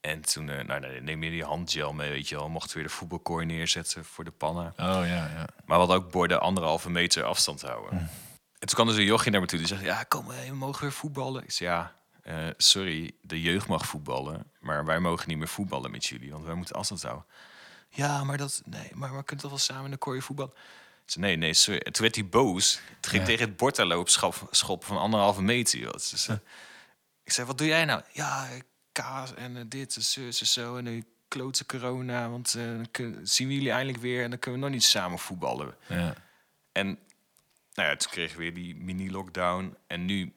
En 0.00 0.20
toen 0.20 0.50
eh, 0.50 0.64
nou, 0.64 0.80
nee, 0.80 1.00
neem 1.00 1.22
je 1.22 1.30
die 1.30 1.44
handgel 1.44 1.92
mee, 1.92 2.10
weet 2.10 2.28
je 2.28 2.36
wel. 2.36 2.48
Mochten 2.48 2.70
we 2.70 2.78
weer 2.78 2.88
de 2.88 2.94
voetbalkooi 2.94 3.46
neerzetten 3.46 4.04
voor 4.04 4.24
de 4.24 4.30
pannen. 4.30 4.66
Oh 4.66 4.76
ja, 4.76 5.04
ja. 5.04 5.28
Maar 5.36 5.46
we 5.64 5.74
hadden 5.74 5.96
ook 5.96 6.10
borden 6.10 6.40
anderhalve 6.40 6.90
meter 6.90 7.24
afstand 7.24 7.62
houden. 7.62 8.10
En 8.64 8.70
toen 8.70 8.78
kwam 8.78 8.86
dus 8.94 8.96
een 8.96 9.10
jochie 9.10 9.30
naar 9.30 9.40
me 9.40 9.46
toe. 9.46 9.58
Die 9.58 9.66
zegt, 9.68 9.82
ja, 9.82 10.02
kom, 10.02 10.30
eh, 10.30 10.48
we 10.48 10.54
mogen 10.54 10.82
weer 10.82 10.92
voetballen. 10.92 11.42
Ik 11.42 11.50
zei, 11.50 11.70
ja, 11.70 11.94
eh, 12.22 12.48
sorry, 12.56 13.14
de 13.22 13.40
jeugd 13.40 13.66
mag 13.66 13.86
voetballen. 13.86 14.50
Maar 14.60 14.84
wij 14.84 14.98
mogen 15.00 15.28
niet 15.28 15.38
meer 15.38 15.48
voetballen 15.48 15.90
met 15.90 16.04
jullie. 16.04 16.30
Want 16.30 16.44
wij 16.44 16.54
moeten 16.54 16.74
afstand 16.76 17.02
houden. 17.02 17.24
Ja, 17.88 18.24
maar 18.24 18.36
dat, 18.36 18.62
nee, 18.64 18.90
maar 18.94 19.16
we 19.16 19.24
kunnen 19.24 19.40
toch 19.44 19.50
wel 19.50 19.58
samen 19.60 19.84
in 19.84 19.90
de 19.90 19.96
kooi 19.96 20.20
voetballen? 20.22 20.52
Ik 21.04 21.10
zei, 21.10 21.24
nee, 21.24 21.36
nee, 21.36 21.54
sorry. 21.54 21.80
En 21.80 21.92
toen 21.92 22.02
werd 22.02 22.14
hij 22.14 22.28
boos. 22.28 22.74
Toen 23.00 23.10
ging 23.10 23.22
Ja. 23.22 23.28
tegen 23.28 23.46
het 23.48 23.56
bord 23.56 23.78
aan 23.78 23.86
lopen 23.86 24.12
schop, 24.12 24.48
schoppen 24.50 24.88
van 24.88 24.98
anderhalve 24.98 25.42
meter. 25.42 25.78
Joh. 25.78 25.92
Dus, 25.92 26.28
eh, 26.28 26.36
ik 27.24 27.32
zei, 27.32 27.46
wat 27.46 27.58
doe 27.58 27.66
jij 27.66 27.84
nou? 27.84 28.02
Ja, 28.12 28.48
kaas 28.92 29.34
en 29.34 29.68
dit 29.68 29.96
en 29.96 30.02
zus 30.02 30.40
en 30.40 30.46
zo. 30.46 30.76
En 30.76 30.84
de 30.84 31.04
klote 31.28 31.66
corona. 31.66 32.28
Want 32.30 32.52
dan 32.52 32.86
zien 33.22 33.48
we 33.48 33.54
jullie 33.54 33.70
eindelijk 33.70 33.98
weer. 33.98 34.22
En 34.22 34.30
dan 34.30 34.38
kunnen 34.38 34.60
we 34.60 34.66
nog 34.66 34.74
niet 34.74 34.84
samen 34.84 35.18
voetballen. 35.18 35.74
ja. 35.88 36.14
En 36.72 36.98
nou 37.74 37.88
ja, 37.88 37.96
toen 37.96 38.10
kregen 38.10 38.36
we 38.36 38.42
weer 38.42 38.54
die 38.54 38.76
mini-lockdown. 38.76 39.76
En 39.86 40.04
nu, 40.04 40.32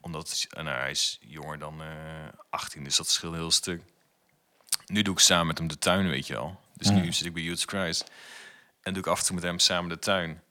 omdat 0.00 0.46
eh, 0.50 0.62
nou, 0.62 0.78
hij 0.78 0.90
is 0.90 1.18
jonger 1.20 1.58
dan 1.58 1.82
eh 1.82 2.28
18, 2.50 2.84
dus 2.84 2.96
dat 2.96 3.08
scheelt 3.08 3.32
een 3.32 3.38
heel 3.38 3.50
stuk. 3.50 3.82
Nu 4.86 5.02
doe 5.02 5.14
ik 5.14 5.20
samen 5.20 5.46
met 5.46 5.58
hem 5.58 5.68
de 5.68 5.78
tuin, 5.78 6.08
weet 6.08 6.26
je 6.26 6.32
wel. 6.32 6.60
Dus 6.74 6.90
nu 6.90 7.12
zit 7.12 7.26
ik 7.26 7.32
bij 7.32 7.42
Youth 7.42 7.64
Christ. 7.64 8.10
En 8.80 8.92
doe 8.92 9.02
ik 9.02 9.08
af 9.08 9.18
en 9.18 9.24
toe 9.24 9.34
met 9.34 9.44
hem 9.44 9.58
samen 9.58 9.88
de 9.88 9.98
tuin. 9.98 10.42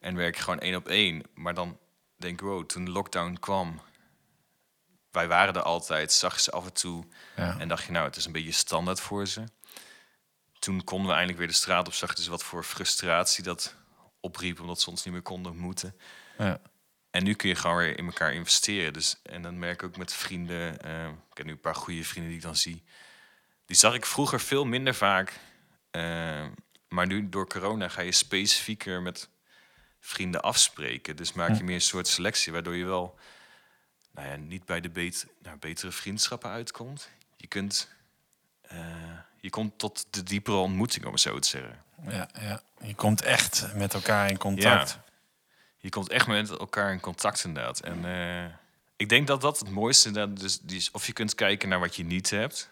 En 0.00 0.16
werk 0.16 0.36
ik 0.36 0.42
gewoon 0.42 0.58
één 0.58 0.76
op 0.76 0.88
één. 0.88 1.22
Maar 1.34 1.54
dan 1.54 1.78
denk 2.16 2.40
ik, 2.40 2.46
wow, 2.46 2.66
toen 2.66 2.84
de 2.84 2.90
lockdown 2.90 3.36
kwam... 3.40 3.80
Wij 5.10 5.28
waren 5.28 5.54
er 5.54 5.62
altijd, 5.62 6.12
zag 6.12 6.40
ze 6.40 6.50
af 6.50 6.64
en 6.64 6.72
toe. 6.72 7.04
Ja. 7.36 7.58
En 7.58 7.68
dacht 7.68 7.84
je, 7.84 7.92
nou, 7.92 8.06
het 8.06 8.16
is 8.16 8.24
een 8.24 8.32
beetje 8.32 8.52
standaard 8.52 9.00
voor 9.00 9.26
ze. 9.26 9.44
Toen 10.58 10.84
konden 10.84 11.06
we 11.06 11.12
eindelijk 11.12 11.38
weer 11.38 11.48
de 11.48 11.54
straat 11.54 11.86
op. 11.86 11.92
Zag 11.92 12.14
dus 12.14 12.26
wat 12.26 12.44
voor 12.44 12.64
frustratie 12.64 13.44
dat 13.44 13.74
opriep... 14.24 14.60
omdat 14.60 14.80
ze 14.80 14.90
ons 14.90 15.04
niet 15.04 15.12
meer 15.14 15.22
konden 15.22 15.52
ontmoeten. 15.52 15.94
ja. 16.38 16.60
En 17.10 17.24
nu 17.24 17.34
kun 17.34 17.48
je 17.48 17.54
gewoon 17.54 17.76
weer 17.76 17.98
in 17.98 18.06
elkaar 18.06 18.32
investeren. 18.34 18.92
Dus, 18.92 19.16
en 19.22 19.42
dan 19.42 19.58
merk 19.58 19.74
ik 19.74 19.82
ook 19.82 19.96
met 19.96 20.12
vrienden... 20.12 20.80
eh, 20.80 21.08
ik 21.08 21.36
heb 21.36 21.46
nu 21.46 21.52
een 21.52 21.60
paar 21.60 21.74
goede 21.74 22.04
vrienden 22.04 22.30
die 22.30 22.40
ik 22.40 22.44
dan 22.46 22.56
zie. 22.56 22.82
Die 23.66 23.76
zag 23.76 23.94
ik 23.94 24.06
vroeger 24.06 24.40
veel 24.40 24.64
minder 24.64 24.94
vaak. 24.94 25.40
eh, 25.90 26.46
maar 26.88 27.06
nu 27.06 27.28
door 27.28 27.46
corona 27.48 27.88
ga 27.88 28.00
je 28.02 28.12
specifieker 28.12 29.02
met 29.02 29.28
vrienden 30.00 30.42
afspreken. 30.42 31.16
Dus 31.16 31.32
maak 31.32 31.56
je 31.56 31.64
meer 31.64 31.74
een 31.74 31.80
soort 31.80 32.08
selectie... 32.08 32.52
waardoor 32.52 32.76
je 32.76 32.84
wel 32.84 33.18
nou 34.12 34.28
ja, 34.28 34.36
niet 34.36 34.64
bij 34.64 34.80
de 34.80 34.90
bet 34.90 35.26
nou, 35.42 35.58
betere 35.58 35.92
vriendschappen 35.92 36.50
uitkomt. 36.50 37.08
Je 37.36 37.46
kunt... 37.46 37.88
eh, 38.62 39.13
je 39.44 39.50
komt 39.50 39.78
tot 39.78 40.06
de 40.10 40.22
diepere 40.22 40.56
ontmoeting, 40.56 41.04
om 41.04 41.12
het 41.12 41.20
zo 41.20 41.38
te 41.38 41.48
zeggen. 41.48 41.84
Ja, 42.08 42.28
ja. 42.40 42.62
Je 42.80 42.94
komt 42.94 43.22
echt 43.22 43.74
met 43.74 43.94
elkaar 43.94 44.30
in 44.30 44.38
contact. 44.38 44.98
je 45.78 45.88
komt 45.88 46.08
echt 46.08 46.26
met 46.26 46.50
elkaar 46.50 46.92
in 46.92 47.00
contact 47.00 47.44
inderdaad. 47.44 47.80
En 47.80 48.04
eh, 48.04 48.54
ik 48.96 49.08
denk 49.08 49.26
dat 49.26 49.40
dat 49.40 49.58
het 49.58 49.70
mooiste 49.70 50.08
inderdaad 50.08 50.40
dus 50.40 50.60
die 50.60 50.76
is. 50.76 50.90
Of 50.90 51.06
je 51.06 51.12
kunt 51.12 51.34
kijken 51.34 51.68
naar 51.68 51.80
wat 51.80 51.96
je 51.96 52.04
niet 52.04 52.30
hebt. 52.30 52.70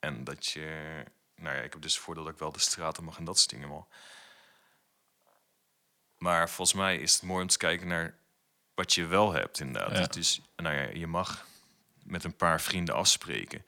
En 0.00 0.24
dat 0.24 0.46
je... 0.46 1.04
Nou 1.36 1.56
ja, 1.56 1.62
ik 1.62 1.72
heb 1.72 1.82
dus 1.82 1.94
het 1.94 2.02
voordeel 2.02 2.24
dat 2.24 2.32
ik 2.32 2.38
wel 2.38 2.52
de 2.52 2.58
straten 2.58 3.04
mag 3.04 3.18
en 3.18 3.24
dat 3.24 3.38
soort 3.38 3.50
dingen 3.50 3.68
wel. 3.68 3.88
Maar 6.18 6.50
volgens 6.50 6.78
mij 6.78 6.96
is 6.96 7.12
het 7.12 7.22
mooi 7.22 7.42
om 7.42 7.48
te 7.48 7.58
kijken 7.58 7.88
naar 7.88 8.14
wat 8.74 8.94
je 8.94 9.06
wel 9.06 9.32
hebt 9.32 9.60
inderdaad. 9.60 9.98
Ja. 9.98 10.06
Dus 10.06 10.40
nou 10.56 10.76
ja, 10.76 10.88
je 10.92 11.06
mag 11.06 11.46
met 12.02 12.24
een 12.24 12.36
paar 12.36 12.60
vrienden 12.60 12.94
afspreken. 12.94 13.64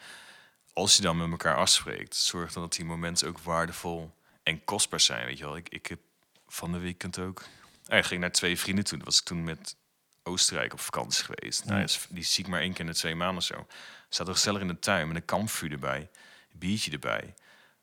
Als 0.75 0.97
je 0.97 1.03
dan 1.03 1.17
met 1.17 1.31
elkaar 1.31 1.57
afspreekt, 1.57 2.17
zorg 2.17 2.53
dan 2.53 2.63
dat 2.63 2.73
die 2.73 2.85
momenten 2.85 3.29
ook 3.29 3.39
waardevol 3.39 4.15
en 4.43 4.65
kostbaar 4.65 5.01
zijn. 5.01 5.27
Weet 5.27 5.39
je 5.39 5.45
wel, 5.45 5.57
ik, 5.57 5.69
ik 5.69 5.87
heb 5.87 5.99
van 6.49 6.73
de 6.73 6.79
weekend 6.79 7.19
ook. 7.19 7.43
Ah, 7.87 7.99
ik 7.99 8.05
ging 8.05 8.21
naar 8.21 8.33
twee 8.33 8.59
vrienden 8.59 8.85
toen. 8.85 9.01
Was 9.05 9.19
ik 9.19 9.25
toen 9.25 9.45
met 9.45 9.77
Oostenrijk 10.23 10.73
op 10.73 10.81
vakantie 10.81 11.25
geweest. 11.25 11.65
Nou, 11.65 11.87
die 12.09 12.25
zie 12.25 12.45
ik 12.45 12.51
maar 12.51 12.61
één 12.61 12.73
keer 12.73 12.81
in 12.85 12.91
de 12.91 12.97
twee 12.97 13.15
maanden 13.15 13.37
of 13.37 13.45
zo. 13.45 13.67
Zaten 14.09 14.35
gezellig 14.35 14.61
in 14.61 14.69
de 14.69 14.79
tuin 14.79 15.07
met 15.09 15.17
een 15.17 15.25
kampvuur 15.25 15.73
erbij, 15.73 16.09
een 16.53 16.59
biertje 16.59 16.91
erbij. 16.91 17.35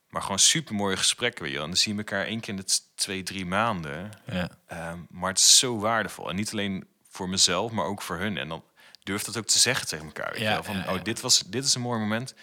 Maar 0.09 0.21
gewoon 0.21 0.39
super 0.39 0.75
mooie 0.75 0.97
gesprekken, 0.97 1.43
wel. 1.43 1.61
En 1.61 1.67
dan 1.67 1.77
zie 1.77 1.91
je 1.91 1.97
elkaar 1.97 2.25
één 2.25 2.39
keer 2.39 2.49
in 2.49 2.55
de 2.65 2.79
twee, 2.95 3.23
drie 3.23 3.45
maanden. 3.45 4.11
Ja. 4.25 4.49
Ehm, 4.67 4.99
maar 5.09 5.29
het 5.29 5.39
is 5.39 5.57
zo 5.59 5.79
waardevol. 5.79 6.29
En 6.29 6.35
niet 6.35 6.51
alleen 6.51 6.87
voor 7.09 7.29
mezelf, 7.29 7.71
maar 7.71 7.85
ook 7.85 8.01
voor 8.01 8.17
hun. 8.17 8.37
En 8.37 8.47
dan 8.47 8.63
durf 9.03 9.23
dat 9.23 9.37
ook 9.37 9.45
te 9.45 9.59
zeggen 9.59 9.87
tegen 9.87 10.05
elkaar. 10.05 10.31
Weet 10.31 10.41
Ja, 10.41 10.53
wel? 10.53 10.63
Van, 10.63 10.75
ja, 10.75 10.83
ja. 10.83 10.93
oh, 10.93 11.03
dit, 11.03 11.21
was, 11.21 11.39
dit 11.39 11.65
is 11.65 11.75
een 11.75 11.81
mooi 11.81 11.99
moment. 11.99 12.33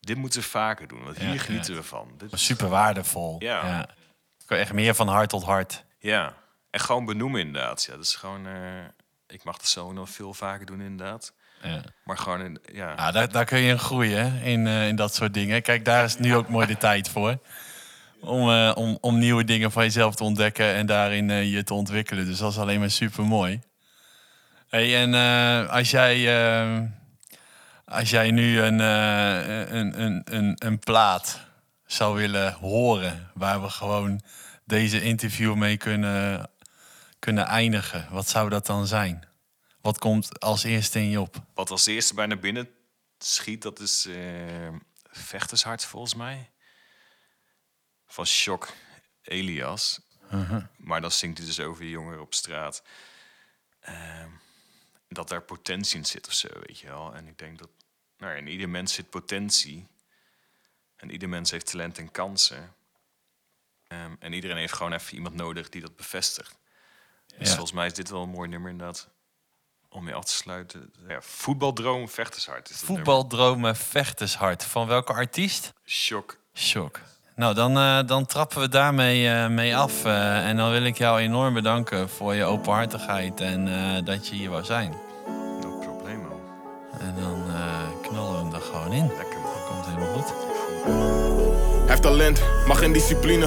Dit 0.00 0.16
moeten 0.16 0.40
we 0.40 0.46
vaker 0.46 0.88
doen. 0.88 1.04
Want 1.04 1.18
hier 1.18 1.32
Ja, 1.32 1.38
genieten 1.38 1.74
ja. 1.74 1.80
we 1.80 1.86
van. 1.86 2.08
Dit 2.18 2.32
is- 2.32 2.44
Super 2.44 2.68
waardevol. 2.68 3.36
Ja. 3.38 3.88
Echt 4.46 4.72
meer 4.72 4.94
van 4.94 5.08
hart 5.08 5.28
tot 5.28 5.44
hart. 5.44 5.84
Ja, 5.98 6.34
en 6.70 6.80
gewoon 6.80 7.04
benoemen 7.04 7.40
inderdaad. 7.40 7.84
Ja, 7.84 7.92
dat 7.96 8.04
is 8.04 8.14
gewoon... 8.14 8.46
eh, 8.46 8.84
ik 9.26 9.44
mag 9.44 9.56
dat 9.56 9.66
zo 9.68 9.92
nog 9.92 10.10
veel 10.10 10.34
vaker 10.34 10.66
doen 10.66 10.80
inderdaad. 10.80 11.32
Ja. 11.62 11.80
Maar 12.04 12.18
gewoon, 12.18 12.40
in, 12.40 12.60
ja... 12.72 12.94
Nou, 12.94 13.12
daar, 13.12 13.30
daar 13.32 13.44
kun 13.44 13.58
je 13.58 13.68
in 13.70 13.78
groeien 13.78 14.32
hè, 14.32 14.44
in, 14.44 14.66
eh, 14.66 14.88
in 14.88 14.96
dat 14.96 15.14
soort 15.14 15.34
dingen. 15.34 15.62
Kijk, 15.62 15.84
daar 15.84 16.04
is 16.04 16.18
nu 16.18 16.34
ook 16.34 16.48
mooi 16.48 16.66
de 16.66 16.76
tijd 16.76 17.08
voor. 17.08 17.38
Om, 18.20 18.50
eh, 18.50 18.72
om, 18.74 18.98
om 19.00 19.18
nieuwe 19.18 19.44
dingen 19.44 19.70
van 19.72 19.82
jezelf 19.84 20.14
te 20.14 20.24
ontdekken 20.24 20.74
en 20.74 20.86
daarin 20.86 21.28
je 21.28 21.62
te 21.64 21.74
ontwikkelen. 21.74 22.24
Dus 22.26 22.38
dat 22.38 22.50
is 22.52 22.58
alleen 22.58 22.80
maar 22.80 22.90
super 22.90 23.24
mooi. 23.24 23.60
Hey, 24.68 25.02
en 25.02 25.14
als, 25.68 25.90
jij, 25.90 26.16
als 27.90 28.10
jij 28.10 28.30
nu 28.30 28.60
een, 28.60 28.80
eh, 28.80 29.70
een, 29.70 30.02
een, 30.02 30.22
een, 30.24 30.54
een 30.58 30.78
plaat 30.78 31.40
zou 31.86 32.16
willen 32.16 32.52
horen, 32.52 33.30
waar 33.34 33.62
we 33.62 33.68
gewoon 33.70 34.20
deze 34.64 35.02
interview 35.02 35.54
mee 35.54 35.76
kunnen, 35.76 36.50
kunnen 37.18 37.46
eindigen, 37.46 38.08
wat 38.10 38.28
zou 38.28 38.48
dat 38.48 38.66
dan 38.66 38.86
zijn? 38.86 39.28
Wat 39.80 39.98
komt 39.98 40.40
als 40.40 40.62
eerste 40.62 40.98
in 40.98 41.10
je 41.10 41.20
op? 41.20 41.36
Wat 41.54 41.70
als 41.70 41.86
eerste 41.86 42.14
bij 42.14 42.26
naar 42.26 42.38
binnen 42.38 42.68
schiet, 43.18 43.62
dat 43.62 43.80
is 43.80 44.06
eh 44.06 44.68
Vechtershart 45.12 45.84
volgens 45.84 46.14
mij. 46.14 46.50
Van 48.06 48.26
Shock 48.26 48.72
Elias. 49.22 50.00
Maar 50.76 51.00
dan 51.00 51.10
zingt 51.10 51.38
hij 51.38 51.46
dus 51.46 51.60
over 51.60 51.82
de 51.82 51.90
jongeren 51.90 52.20
op 52.20 52.34
straat. 52.34 52.82
Ehm, 53.80 54.28
dat 55.08 55.28
daar 55.28 55.42
potentie 55.42 55.98
in 55.98 56.06
zit 56.06 56.26
of 56.26 56.32
zo, 56.32 56.48
weet 56.66 56.78
je 56.78 56.86
wel. 56.86 57.14
En 57.14 57.26
ik 57.26 57.38
denk 57.38 57.58
dat 57.58 57.68
nou, 58.20 58.36
in 58.36 58.46
ieder 58.48 58.68
mens 58.68 58.92
zit 58.94 59.10
potentie. 59.10 59.86
En 60.96 61.10
ieder 61.10 61.28
mens 61.28 61.50
heeft 61.50 61.70
talent 61.70 61.98
en 61.98 62.10
kansen. 62.10 62.74
Ehm, 63.86 64.14
en 64.18 64.32
iedereen 64.32 64.56
heeft 64.56 64.72
gewoon 64.72 64.92
even 64.92 65.14
iemand 65.14 65.34
nodig 65.34 65.68
die 65.68 65.80
dat 65.80 65.96
bevestigt. 65.96 66.58
Dus 67.26 67.48
Ja. 67.48 67.52
volgens 67.54 67.72
mij 67.72 67.86
is 67.86 67.92
dit 67.94 68.10
wel 68.10 68.22
een 68.22 68.28
mooi 68.28 68.48
nummer 68.48 68.70
inderdaad. 68.70 69.08
Om 69.88 70.04
mee 70.04 70.14
af 70.14 70.24
te 70.24 70.32
sluiten. 70.32 70.92
Ja, 71.08 71.20
voetbaldroom, 71.22 72.08
vechtershart. 72.08 72.70
Is 72.70 72.76
dat. 72.78 72.86
Voetbaldromen 72.86 73.76
Vechtershart. 73.76 74.64
Van 74.64 74.86
welke 74.86 75.12
artiest? 75.12 75.72
Shock. 75.86 76.38
Shock. 76.54 77.00
Nou, 77.36 77.54
dan, 77.54 77.76
eh, 77.78 78.06
dan 78.06 78.26
trappen 78.26 78.60
we 78.60 78.68
daarmee 78.68 79.28
eh, 79.28 79.48
mee 79.48 79.76
af. 79.76 80.04
eh, 80.04 80.48
en 80.48 80.56
dan 80.56 80.70
wil 80.70 80.82
ik 80.84 80.96
jou 80.98 81.20
enorm 81.20 81.54
bedanken 81.54 82.08
voor 82.08 82.34
je 82.34 82.44
openhartigheid 82.44 83.40
en 83.40 83.68
eh, 83.68 84.04
dat 84.04 84.28
je 84.28 84.34
hier 84.34 84.50
wou 84.50 84.64
zijn. 84.64 84.94
Lekker. 88.98 89.38
Dat 89.42 89.66
komt 89.68 89.86
helemaal 89.86 90.14
goed. 90.14 90.32
Hij 91.80 91.86
heeft 91.86 92.02
talent, 92.02 92.42
maar 92.66 92.76
geen 92.76 92.92
discipline. 92.92 93.46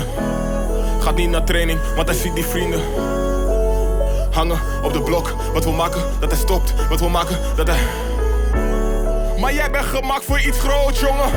Gaat 1.00 1.16
niet 1.16 1.30
naar 1.30 1.44
training, 1.44 1.80
want 1.96 2.08
hij 2.08 2.18
ziet 2.18 2.36
die 2.36 2.46
vrienden. 2.46 2.82
Hangen 4.32 4.60
op 4.84 4.94
de 4.94 5.02
blok, 5.02 5.36
wat 5.54 5.64
wil 5.64 5.74
maken 5.74 6.02
dat 6.20 6.32
hij 6.32 6.40
stopt. 6.40 6.74
Wat 6.90 7.00
wil 7.00 7.10
maken 7.10 7.38
dat 7.56 7.68
hij. 7.68 7.80
Maar 9.40 9.54
jij 9.54 9.72
bent 9.72 9.86
gemaakt 9.86 10.26
voor 10.26 10.40
iets 10.40 10.60
groots, 10.60 11.00
jongen. 11.00 11.32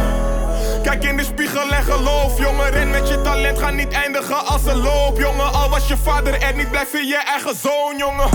Kijk 0.83 1.05
in 1.05 1.17
de 1.17 1.25
spiegel 1.25 1.73
en 1.73 1.83
geloof, 1.83 2.39
jongen. 2.39 2.71
Ren 2.71 2.91
met 2.91 3.09
je 3.09 3.23
talent, 3.23 3.59
ga 3.59 3.71
niet 3.71 3.93
eindigen 3.93 4.47
als 4.47 4.67
een 4.67 4.77
loop, 4.77 5.19
jongen. 5.19 5.53
Al 5.53 5.69
was 5.69 5.89
je 5.89 5.97
vader 5.97 6.43
er 6.43 6.55
niet, 6.55 6.71
blijf 6.71 6.93
in 6.95 7.07
je 7.07 7.23
eigen 7.27 7.55
zoon, 7.63 7.97
jongen. 7.99 8.29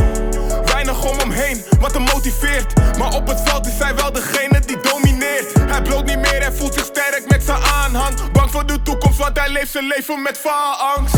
Weinig 0.65 1.05
om 1.09 1.17
hem 1.17 1.31
heen, 1.31 1.63
wat 1.79 1.93
hem 1.93 2.03
motiveert. 2.03 2.97
Maar 2.97 3.13
op 3.13 3.27
het 3.27 3.41
veld 3.41 3.67
is 3.67 3.77
hij 3.77 3.95
wel 3.95 4.11
degene 4.11 4.59
die 4.59 4.79
domineert. 4.79 5.10
Hij 5.81 5.89
bloot 5.89 6.05
niet 6.05 6.31
meer 6.31 6.41
en 6.41 6.55
voelt 6.55 6.73
zich 6.73 6.85
sterk 6.85 7.23
met 7.27 7.43
zijn 7.43 7.63
aanhang. 7.63 8.31
Bang 8.31 8.51
voor 8.51 8.65
de 8.65 8.81
toekomst, 8.81 9.17
want 9.17 9.39
hij 9.39 9.49
leeft 9.49 9.71
zijn 9.71 9.87
leven 9.87 10.21
met 10.21 10.37
faalangst. 10.37 11.15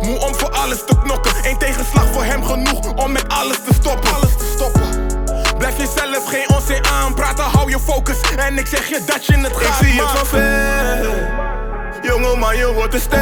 Moe 0.00 0.18
om 0.26 0.34
voor 0.34 0.50
alles 0.50 0.84
te 0.84 0.98
knokken. 1.02 1.32
Eén 1.42 1.58
tegenslag 1.58 2.06
voor 2.12 2.24
hem 2.24 2.44
genoeg 2.44 2.94
om 2.94 3.12
met 3.12 3.28
alles 3.28 3.56
te 3.56 3.74
stoppen. 3.74 4.14
Alles 4.14 4.36
te 4.36 4.52
stoppen. 4.54 5.06
Blijf 5.58 5.76
jezelf 5.76 6.28
geen 6.28 6.48
onzin 6.54 6.86
aan 6.86 7.14
praten, 7.14 7.44
hou 7.44 7.70
je 7.70 7.78
focus. 7.78 8.20
En 8.36 8.58
ik 8.58 8.66
zeg 8.66 8.88
je 8.88 9.00
dat 9.06 9.26
je 9.26 9.36
het 9.36 9.56
gaat 9.56 9.80
Ik 9.80 9.86
zie 9.86 10.00
het 10.00 10.10
van 10.10 10.26
ver. 10.26 11.06
Jongen, 12.02 12.38
maar 12.38 12.56
je 12.56 12.72
wordt 12.72 12.94
een 12.94 13.00
ster. 13.00 13.20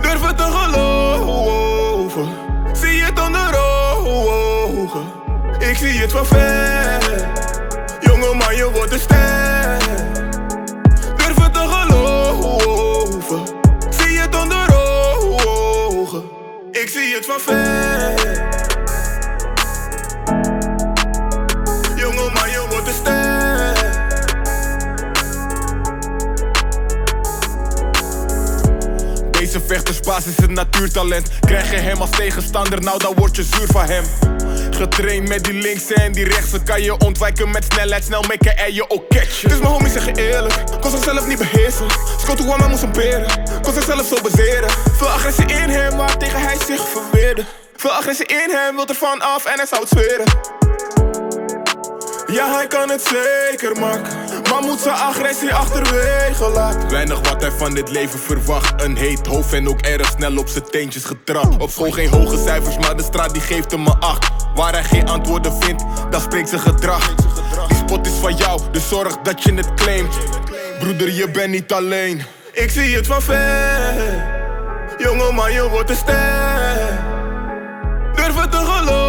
Durf 0.00 0.26
het 0.26 0.36
te 0.36 0.42
geloven. 0.42 2.28
Zie 2.72 3.02
het 3.02 3.20
onder 3.20 3.58
ogen. 3.58 5.12
Ik 5.58 5.76
zie 5.76 6.00
het 6.00 6.12
van 6.12 6.26
ver. 6.26 7.05
Jongen, 8.26 8.38
maar 8.38 8.54
je 8.54 8.70
wordt 8.70 8.92
een 8.92 9.00
ster. 9.00 9.78
Durf 11.16 11.36
het 11.42 11.52
te 11.52 11.58
geloven. 11.68 13.42
Zie 13.90 14.18
het 14.18 14.34
onder 14.34 14.74
ogen. 14.76 16.24
Ik 16.70 16.88
zie 16.88 17.14
het 17.14 17.26
van 17.26 17.40
ver. 17.40 18.14
Jongen, 21.96 22.32
maar 22.32 22.50
je 22.50 22.66
wordt 22.70 22.86
een 22.86 22.94
ster. 22.94 23.74
Deze 29.30 29.60
vechtersbaas 29.66 30.26
is 30.26 30.38
een 30.38 30.52
natuurtalent. 30.52 31.28
Krijg 31.40 31.70
je 31.70 31.76
hem 31.76 32.00
als 32.00 32.10
tegenstander, 32.10 32.80
nou 32.80 32.98
dan 32.98 33.14
word 33.14 33.36
je 33.36 33.42
zuur 33.42 33.66
van 33.66 33.84
hem. 33.84 34.04
Getraind 34.76 35.28
met 35.28 35.44
die 35.44 35.52
linkse 35.52 35.94
en 35.94 36.12
die 36.12 36.24
rechtse 36.24 36.62
kan 36.62 36.82
je 36.82 36.98
ontwijken 36.98 37.50
met 37.50 37.64
snelheid. 37.72 38.04
Snel 38.04 38.22
mikken 38.28 38.56
en 38.56 38.74
je 38.74 38.90
ook 38.90 39.08
catchen. 39.08 39.48
Dus 39.48 39.58
mijn 39.58 39.72
homie 39.72 39.90
zeg 39.90 40.04
je 40.04 40.14
eerlijk, 40.14 40.54
kon 40.80 40.90
zichzelf 40.90 41.26
niet 41.26 41.38
beheersen. 41.38 41.86
Scott 42.18 42.46
maar 42.46 42.68
moest 42.68 42.80
hem 42.80 42.92
peren, 42.92 43.26
kon 43.62 43.72
zichzelf 43.72 44.06
zo 44.06 44.20
bezeren. 44.22 44.70
Veel 44.70 45.08
agressie 45.08 45.46
in 45.46 45.68
hem, 45.68 45.96
waar 45.96 46.16
tegen 46.16 46.40
hij 46.40 46.56
zich 46.66 46.88
verweerde. 46.88 47.44
Veel 47.76 47.90
agressie 47.90 48.26
in 48.26 48.50
hem, 48.50 48.76
wil 48.76 48.86
ervan 48.86 49.20
af 49.20 49.44
en 49.44 49.56
hij 49.56 49.66
zou 49.66 49.80
het 49.80 49.90
zweren. 49.90 50.24
Ja, 52.26 52.54
hij 52.54 52.66
kan 52.66 52.90
het 52.90 53.02
zeker 53.02 53.80
maken. 53.80 54.15
Maar 54.50 54.62
moet 54.62 54.80
zijn 54.80 54.94
agressie 54.94 55.54
achterwege 55.54 56.50
laten. 56.54 56.90
Weinig 56.90 57.28
wat 57.28 57.40
hij 57.40 57.50
van 57.50 57.74
dit 57.74 57.90
leven 57.90 58.18
verwacht. 58.18 58.82
Een 58.82 58.96
heet 58.96 59.26
hoofd 59.26 59.52
en 59.52 59.68
ook 59.68 59.80
erg 59.80 60.10
snel 60.10 60.36
op 60.36 60.48
zijn 60.48 60.64
teentjes 60.70 61.04
getrapt. 61.04 61.62
Op 61.62 61.70
school 61.70 61.90
geen 61.90 62.10
hoge 62.10 62.38
cijfers, 62.46 62.78
maar 62.78 62.96
de 62.96 63.02
straat 63.02 63.32
die 63.32 63.42
geeft 63.42 63.70
hem 63.70 63.86
een 63.86 63.98
acht. 63.98 64.28
Waar 64.54 64.72
hij 64.72 64.84
geen 64.84 65.08
antwoorden 65.08 65.62
vindt, 65.62 65.84
dan 66.10 66.20
spreekt 66.20 66.48
zijn 66.48 66.60
gedrag. 66.60 67.14
Die 67.68 67.76
spot 67.76 68.06
is 68.06 68.12
van 68.20 68.36
jou, 68.36 68.60
dus 68.70 68.88
zorg 68.88 69.16
dat 69.22 69.42
je 69.42 69.54
het 69.54 69.74
claimt. 69.74 70.18
Broeder, 70.78 71.12
je 71.12 71.30
bent 71.30 71.50
niet 71.50 71.72
alleen. 71.72 72.22
Ik 72.52 72.70
zie 72.70 72.96
het 72.96 73.06
van 73.06 73.22
ver. 73.22 74.34
Jongen, 74.98 75.34
maar 75.34 75.52
je 75.52 75.68
wordt 75.68 75.90
een 75.90 75.96
ster. 75.96 76.98
Durf 78.14 78.40
het 78.40 78.50
te 78.50 78.56
geloven. 78.56 79.05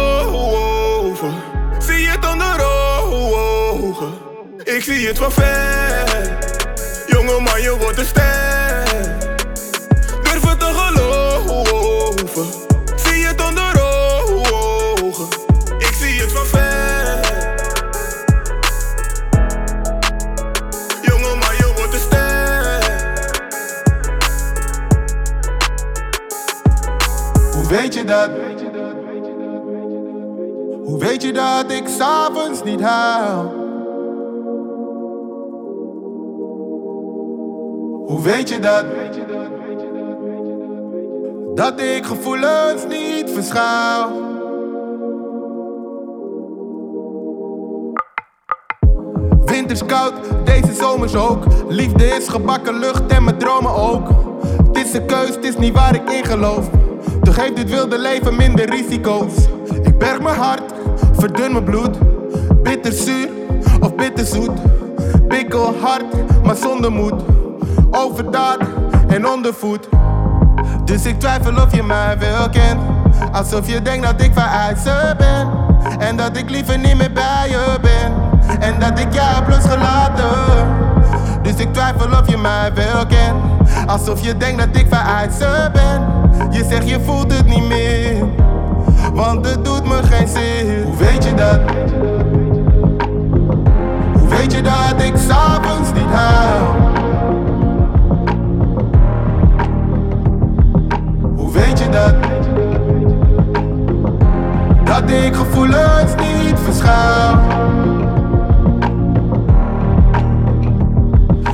Ik 4.78 4.84
zie 4.84 5.06
het 5.06 5.18
van 5.18 5.32
ver. 5.32 6.38
Jongen, 7.06 7.42
maar 7.42 7.60
je 7.60 7.76
wordt 7.78 7.98
een 7.98 8.04
ster. 8.04 8.84
Durf 10.22 10.48
het 10.48 10.60
te 10.60 10.72
geloven. 10.74 12.46
Zie 12.96 13.26
het 13.26 13.40
onder 13.42 13.82
ogen. 13.82 15.28
Ik 15.78 15.94
zie 16.00 16.20
het 16.20 16.32
van 16.32 16.46
ver. 16.46 17.20
Jongen, 21.02 21.38
maar 21.38 21.54
je 21.56 21.72
wordt 21.76 21.94
een 21.94 22.00
ster. 22.00 22.82
Hoe 27.52 27.68
weet 27.68 27.94
je 27.94 28.04
dat? 28.04 28.30
Hoe 30.84 30.98
weet 30.98 31.22
je 31.22 31.32
dat 31.32 31.70
ik 31.70 31.88
s'avonds 31.98 32.62
niet 32.62 32.80
huil? 32.80 33.57
Hoe 38.08 38.22
weet 38.22 38.48
je 38.48 38.58
dat? 38.58 38.84
Dat 41.54 41.80
ik 41.80 42.04
gevoelens 42.04 42.86
niet 42.88 43.30
verschuil. 43.30 44.10
Winters 49.44 49.84
koud, 49.86 50.12
deze 50.44 50.74
zomers 50.74 51.14
ook. 51.14 51.44
Liefde 51.68 52.06
is 52.06 52.28
gebakken 52.28 52.78
lucht 52.78 53.06
en 53.06 53.24
mijn 53.24 53.38
dromen 53.38 53.74
ook. 53.74 54.08
Het 54.66 54.76
is 54.76 54.92
een 54.92 55.06
keus, 55.06 55.28
het 55.28 55.44
is 55.44 55.56
niet 55.56 55.72
waar 55.72 55.94
ik 55.94 56.10
in 56.10 56.24
geloof. 56.24 56.70
Toch 57.22 57.36
heeft 57.36 57.56
dit 57.56 57.70
wilde 57.70 57.98
leven 57.98 58.36
minder 58.36 58.70
risico's. 58.70 59.34
Ik 59.82 59.98
berg 59.98 60.20
mijn 60.20 60.36
hart, 60.36 60.72
verdun 61.12 61.52
mijn 61.52 61.64
bloed. 61.64 61.98
Bitterzuur 62.62 63.28
of 63.80 63.94
bitterzoet. 63.94 64.52
Pikkel 65.28 65.74
hard, 65.80 66.42
maar 66.44 66.56
zonder 66.56 66.92
moed. 66.92 67.37
Overdaad 67.90 68.58
en 69.08 69.28
ondervoed. 69.28 69.88
Dus 70.84 71.06
ik 71.06 71.20
twijfel 71.20 71.54
of 71.54 71.74
je 71.74 71.82
mij 71.82 72.18
wel 72.18 72.48
kent. 72.50 72.80
Alsof 73.32 73.68
je 73.68 73.82
denkt 73.82 74.06
dat 74.06 74.22
ik 74.22 74.32
veruit 74.32 74.78
ze 74.78 75.14
ben. 75.18 75.48
En 75.98 76.16
dat 76.16 76.36
ik 76.36 76.50
liever 76.50 76.78
niet 76.78 76.96
meer 76.96 77.12
bij 77.12 77.48
je 77.48 77.78
ben. 77.80 78.12
En 78.60 78.80
dat 78.80 78.98
ik 78.98 79.12
jou 79.12 79.34
heb 79.34 79.48
losgelaten. 79.48 80.26
Dus 81.42 81.54
ik 81.54 81.72
twijfel 81.72 82.18
of 82.18 82.30
je 82.30 82.36
mij 82.36 82.70
wel 82.74 83.06
kent. 83.06 83.42
Alsof 83.86 84.24
je 84.24 84.36
denkt 84.36 84.58
dat 84.58 84.82
ik 84.82 84.86
veruit 84.88 85.32
ze 85.32 85.70
ben. 85.72 86.06
Je 86.50 86.64
zegt 86.68 86.88
je 86.88 87.00
voelt 87.00 87.36
het 87.36 87.46
niet 87.46 87.68
meer. 87.68 88.24
Want 89.12 89.46
het 89.46 89.64
doet 89.64 89.84
me 89.84 90.02
geen 90.02 90.28
zin. 90.28 90.82
Hoe 90.84 90.96
weet 90.96 91.24
je 91.24 91.34
dat? 91.34 91.60
Hoe 94.18 94.28
weet 94.28 94.52
je 94.52 94.62
dat 94.62 95.02
ik 95.02 95.16
s'avonds 95.16 95.92
niet 95.92 96.10
huil? 96.10 96.87
Hoe 101.48 101.56
weet 101.56 101.78
je 101.78 101.88
dat? 101.88 102.14
Dat 104.84 105.10
ik 105.10 105.34
gevoelens 105.34 106.14
niet 106.16 106.58
verschuil. 106.64 107.38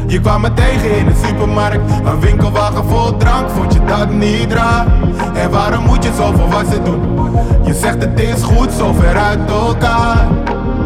Je 0.07 0.21
kwam 0.21 0.41
me 0.41 0.53
tegen 0.55 0.99
in 0.99 1.05
de 1.05 1.21
supermarkt, 1.27 1.91
een 2.05 2.21
winkelwagen 2.21 2.85
vol 2.85 3.17
drank, 3.17 3.51
vond 3.51 3.73
je 3.73 3.85
dat 3.85 4.11
niet 4.11 4.53
raar? 4.53 4.87
En 5.35 5.51
waarom 5.51 5.85
moet 5.85 6.05
je 6.05 6.11
zoveel 6.17 6.49
wassen 6.49 6.85
doen? 6.85 7.01
Je 7.65 7.75
zegt 7.75 8.03
het 8.03 8.21
is 8.21 8.43
goed, 8.43 8.73
zo 8.73 8.93
ver 8.93 9.17
uit 9.17 9.51
elkaar. 9.51 10.27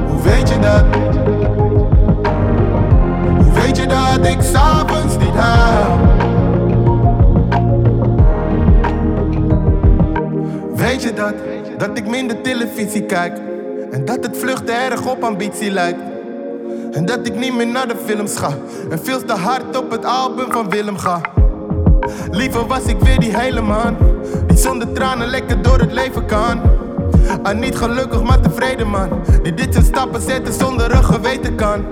Hoe 0.09 0.23
weet 0.23 0.49
je 0.49 0.59
dat? 0.59 0.85
Hoe 3.37 3.53
weet 3.53 3.77
je 3.77 3.87
dat 3.87 4.27
ik 4.27 4.42
s'avonds 4.42 5.16
niet 5.18 5.35
huil? 5.35 6.17
Weet 10.88 11.03
je 11.03 11.12
dat? 11.12 11.35
Dat 11.79 11.98
ik 11.98 12.07
minder 12.07 12.40
televisie 12.40 13.03
kijk. 13.03 13.38
En 13.90 14.05
dat 14.05 14.24
het 14.24 14.37
vluchten 14.37 14.90
erg 14.90 15.07
op 15.07 15.22
ambitie 15.22 15.70
lijkt. 15.70 16.01
En 16.92 17.05
dat 17.05 17.27
ik 17.27 17.35
niet 17.35 17.55
meer 17.55 17.66
naar 17.66 17.88
de 17.88 17.96
films 18.05 18.37
ga. 18.37 18.48
En 18.90 18.98
veel 19.03 19.24
te 19.24 19.33
hard 19.33 19.77
op 19.77 19.90
het 19.90 20.05
album 20.05 20.53
van 20.53 20.70
Willem 20.70 20.98
ga. 20.98 21.20
Liever 22.31 22.66
was 22.66 22.85
ik 22.85 23.01
weer 23.01 23.18
die 23.18 23.38
hele 23.38 23.61
man. 23.61 23.96
Die 24.46 24.57
zonder 24.57 24.92
tranen 24.92 25.29
lekker 25.29 25.62
door 25.62 25.79
het 25.79 25.92
leven 25.92 26.27
kan. 26.27 26.61
Ah, 27.42 27.59
niet 27.59 27.77
gelukkig, 27.77 28.22
maar 28.22 28.40
tevreden 28.40 28.88
man. 28.88 29.09
Die 29.42 29.55
dit 29.55 29.72
zijn 29.72 29.85
stappen 29.85 30.20
zetten 30.20 30.53
zonder 30.55 30.94
een 30.94 31.05
geweten 31.05 31.55
kan. 31.55 31.87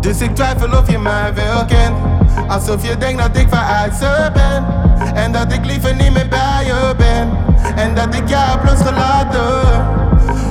Dus 0.00 0.20
ik 0.20 0.34
twijfel 0.34 0.78
of 0.78 0.90
je 0.90 0.98
mij 0.98 1.34
wel 1.34 1.64
kent. 1.64 1.96
Alsof 2.48 2.88
je 2.88 2.96
denkt 2.96 3.22
dat 3.22 3.36
ik 3.36 3.48
veruit 3.48 3.94
ze 3.94 4.30
ben. 4.32 4.83
En 5.14 5.32
dat 5.32 5.52
ik 5.52 5.64
liever 5.64 5.94
niet 5.94 6.12
meer 6.12 6.28
bij 6.28 6.64
je 6.64 6.94
ben. 6.96 7.28
En 7.76 7.94
dat 7.94 8.14
ik 8.14 8.28
jou 8.28 8.50
heb 8.50 8.64
losgelaten. 8.64 9.42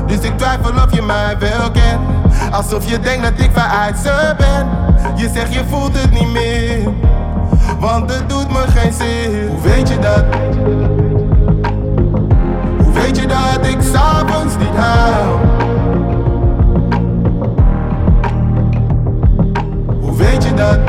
Dus 0.07 0.19
ik 0.19 0.37
twijfel 0.37 0.71
of 0.71 0.95
je 0.95 1.01
mij 1.01 1.35
wel 1.39 1.71
kent. 1.71 1.99
Alsof 2.51 2.89
je 2.89 2.99
denkt 2.99 3.23
dat 3.23 3.45
ik 3.45 3.49
veruit 3.53 3.97
ze 3.97 4.33
ben. 4.37 4.67
Je 5.15 5.29
zegt 5.33 5.53
je 5.53 5.61
voelt 5.69 6.01
het 6.01 6.11
niet 6.11 6.31
meer. 6.31 6.87
Want 7.79 8.13
het 8.13 8.29
doet 8.29 8.49
me 8.49 8.63
geen 8.67 8.93
zin. 8.93 9.47
Hoe 9.47 9.61
weet 9.61 9.89
je 9.89 9.99
dat? 9.99 10.23
Hoe 12.83 12.93
weet 12.93 13.17
je 13.17 13.27
dat 13.27 13.67
ik 13.67 13.81
s'avonds 13.81 14.57
niet 14.57 14.75
huil? 14.75 15.39
Hoe 20.01 20.17
weet 20.17 20.43
je 20.43 20.53
dat? 20.53 20.79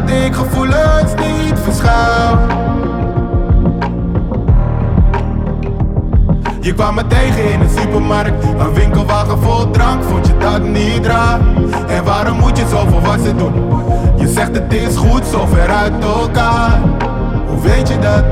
Dat 0.00 0.10
ik 0.10 0.34
gevoelens 0.34 1.12
niet 1.14 1.58
verschuil. 1.58 2.38
Je 6.60 6.74
kwam 6.74 6.94
me 6.94 7.06
tegen 7.06 7.52
in 7.52 7.58
de 7.58 7.74
supermarkt, 7.78 8.44
een 8.44 8.74
winkelwagen 8.74 9.38
vol 9.38 9.70
drank, 9.70 10.02
vond 10.02 10.26
je 10.26 10.36
dat 10.36 10.62
niet 10.62 11.06
raar? 11.06 11.40
En 11.88 12.04
waarom 12.04 12.38
moet 12.38 12.58
je 12.58 12.66
zoveel 12.68 13.00
wassen 13.00 13.38
doen? 13.38 13.52
Je 14.16 14.28
zegt 14.28 14.54
het 14.54 14.72
is 14.72 14.96
goed, 14.96 15.26
zo 15.26 15.46
ver 15.46 15.68
uit 15.68 16.04
elkaar. 16.04 16.80
Hoe 17.46 17.60
weet 17.60 17.88
je 17.88 17.98
dat? 17.98 18.24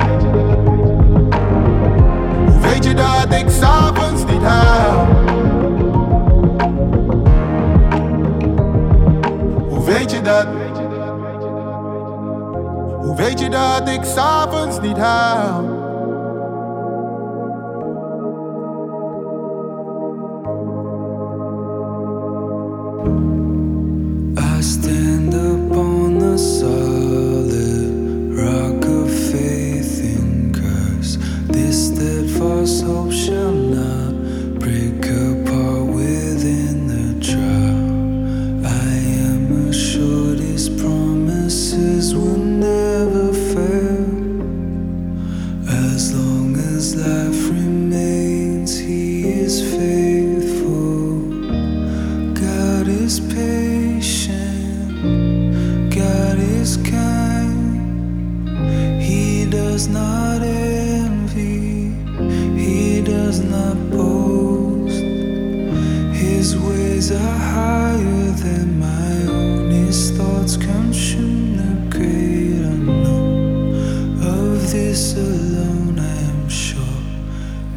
Hoe 2.46 2.60
weet 2.60 2.84
je 2.84 2.94
dat 2.94 3.38
ik 3.40 3.50
s'avonds 3.50 4.24
niet 4.32 4.42
huil? 4.42 5.06
Hoe 9.68 9.84
weet 9.84 10.10
je 10.10 10.20
dat? 10.22 10.46
Weet 13.16 13.40
je 13.40 13.50
dat 13.50 13.88
ik 13.88 14.04
s'avonds 14.04 14.80
niet 14.80 14.96
huil? 14.96 15.75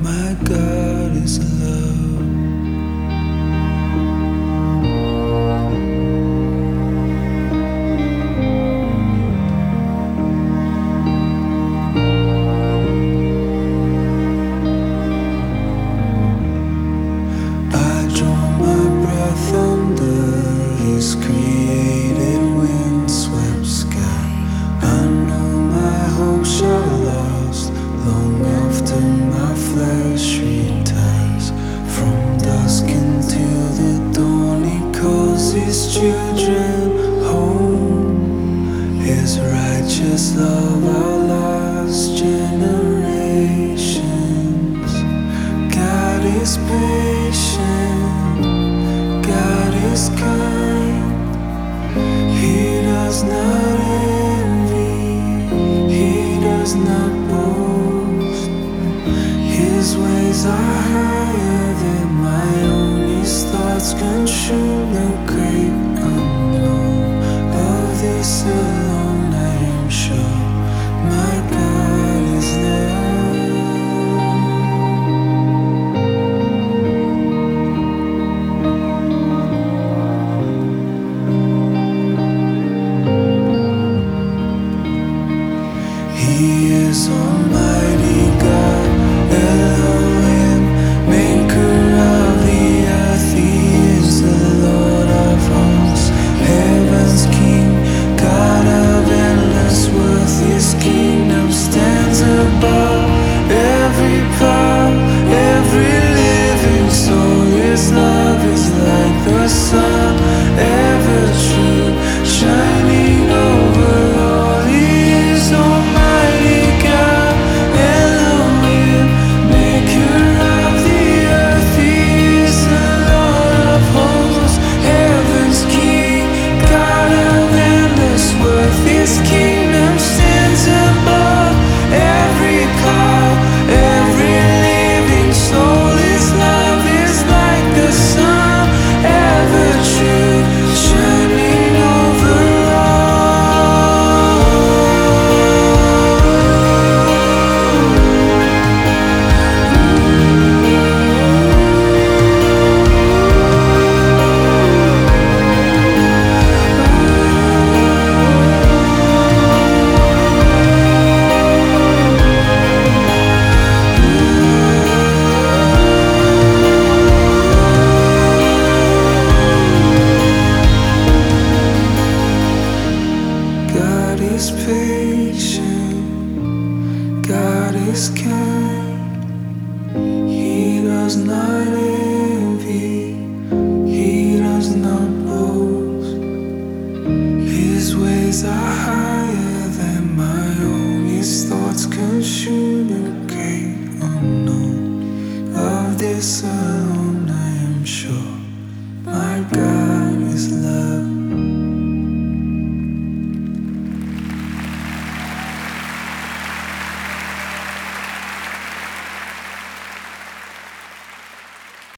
My 0.02 0.36
God 0.46 1.12
is 1.18 1.40
love. 1.62 2.29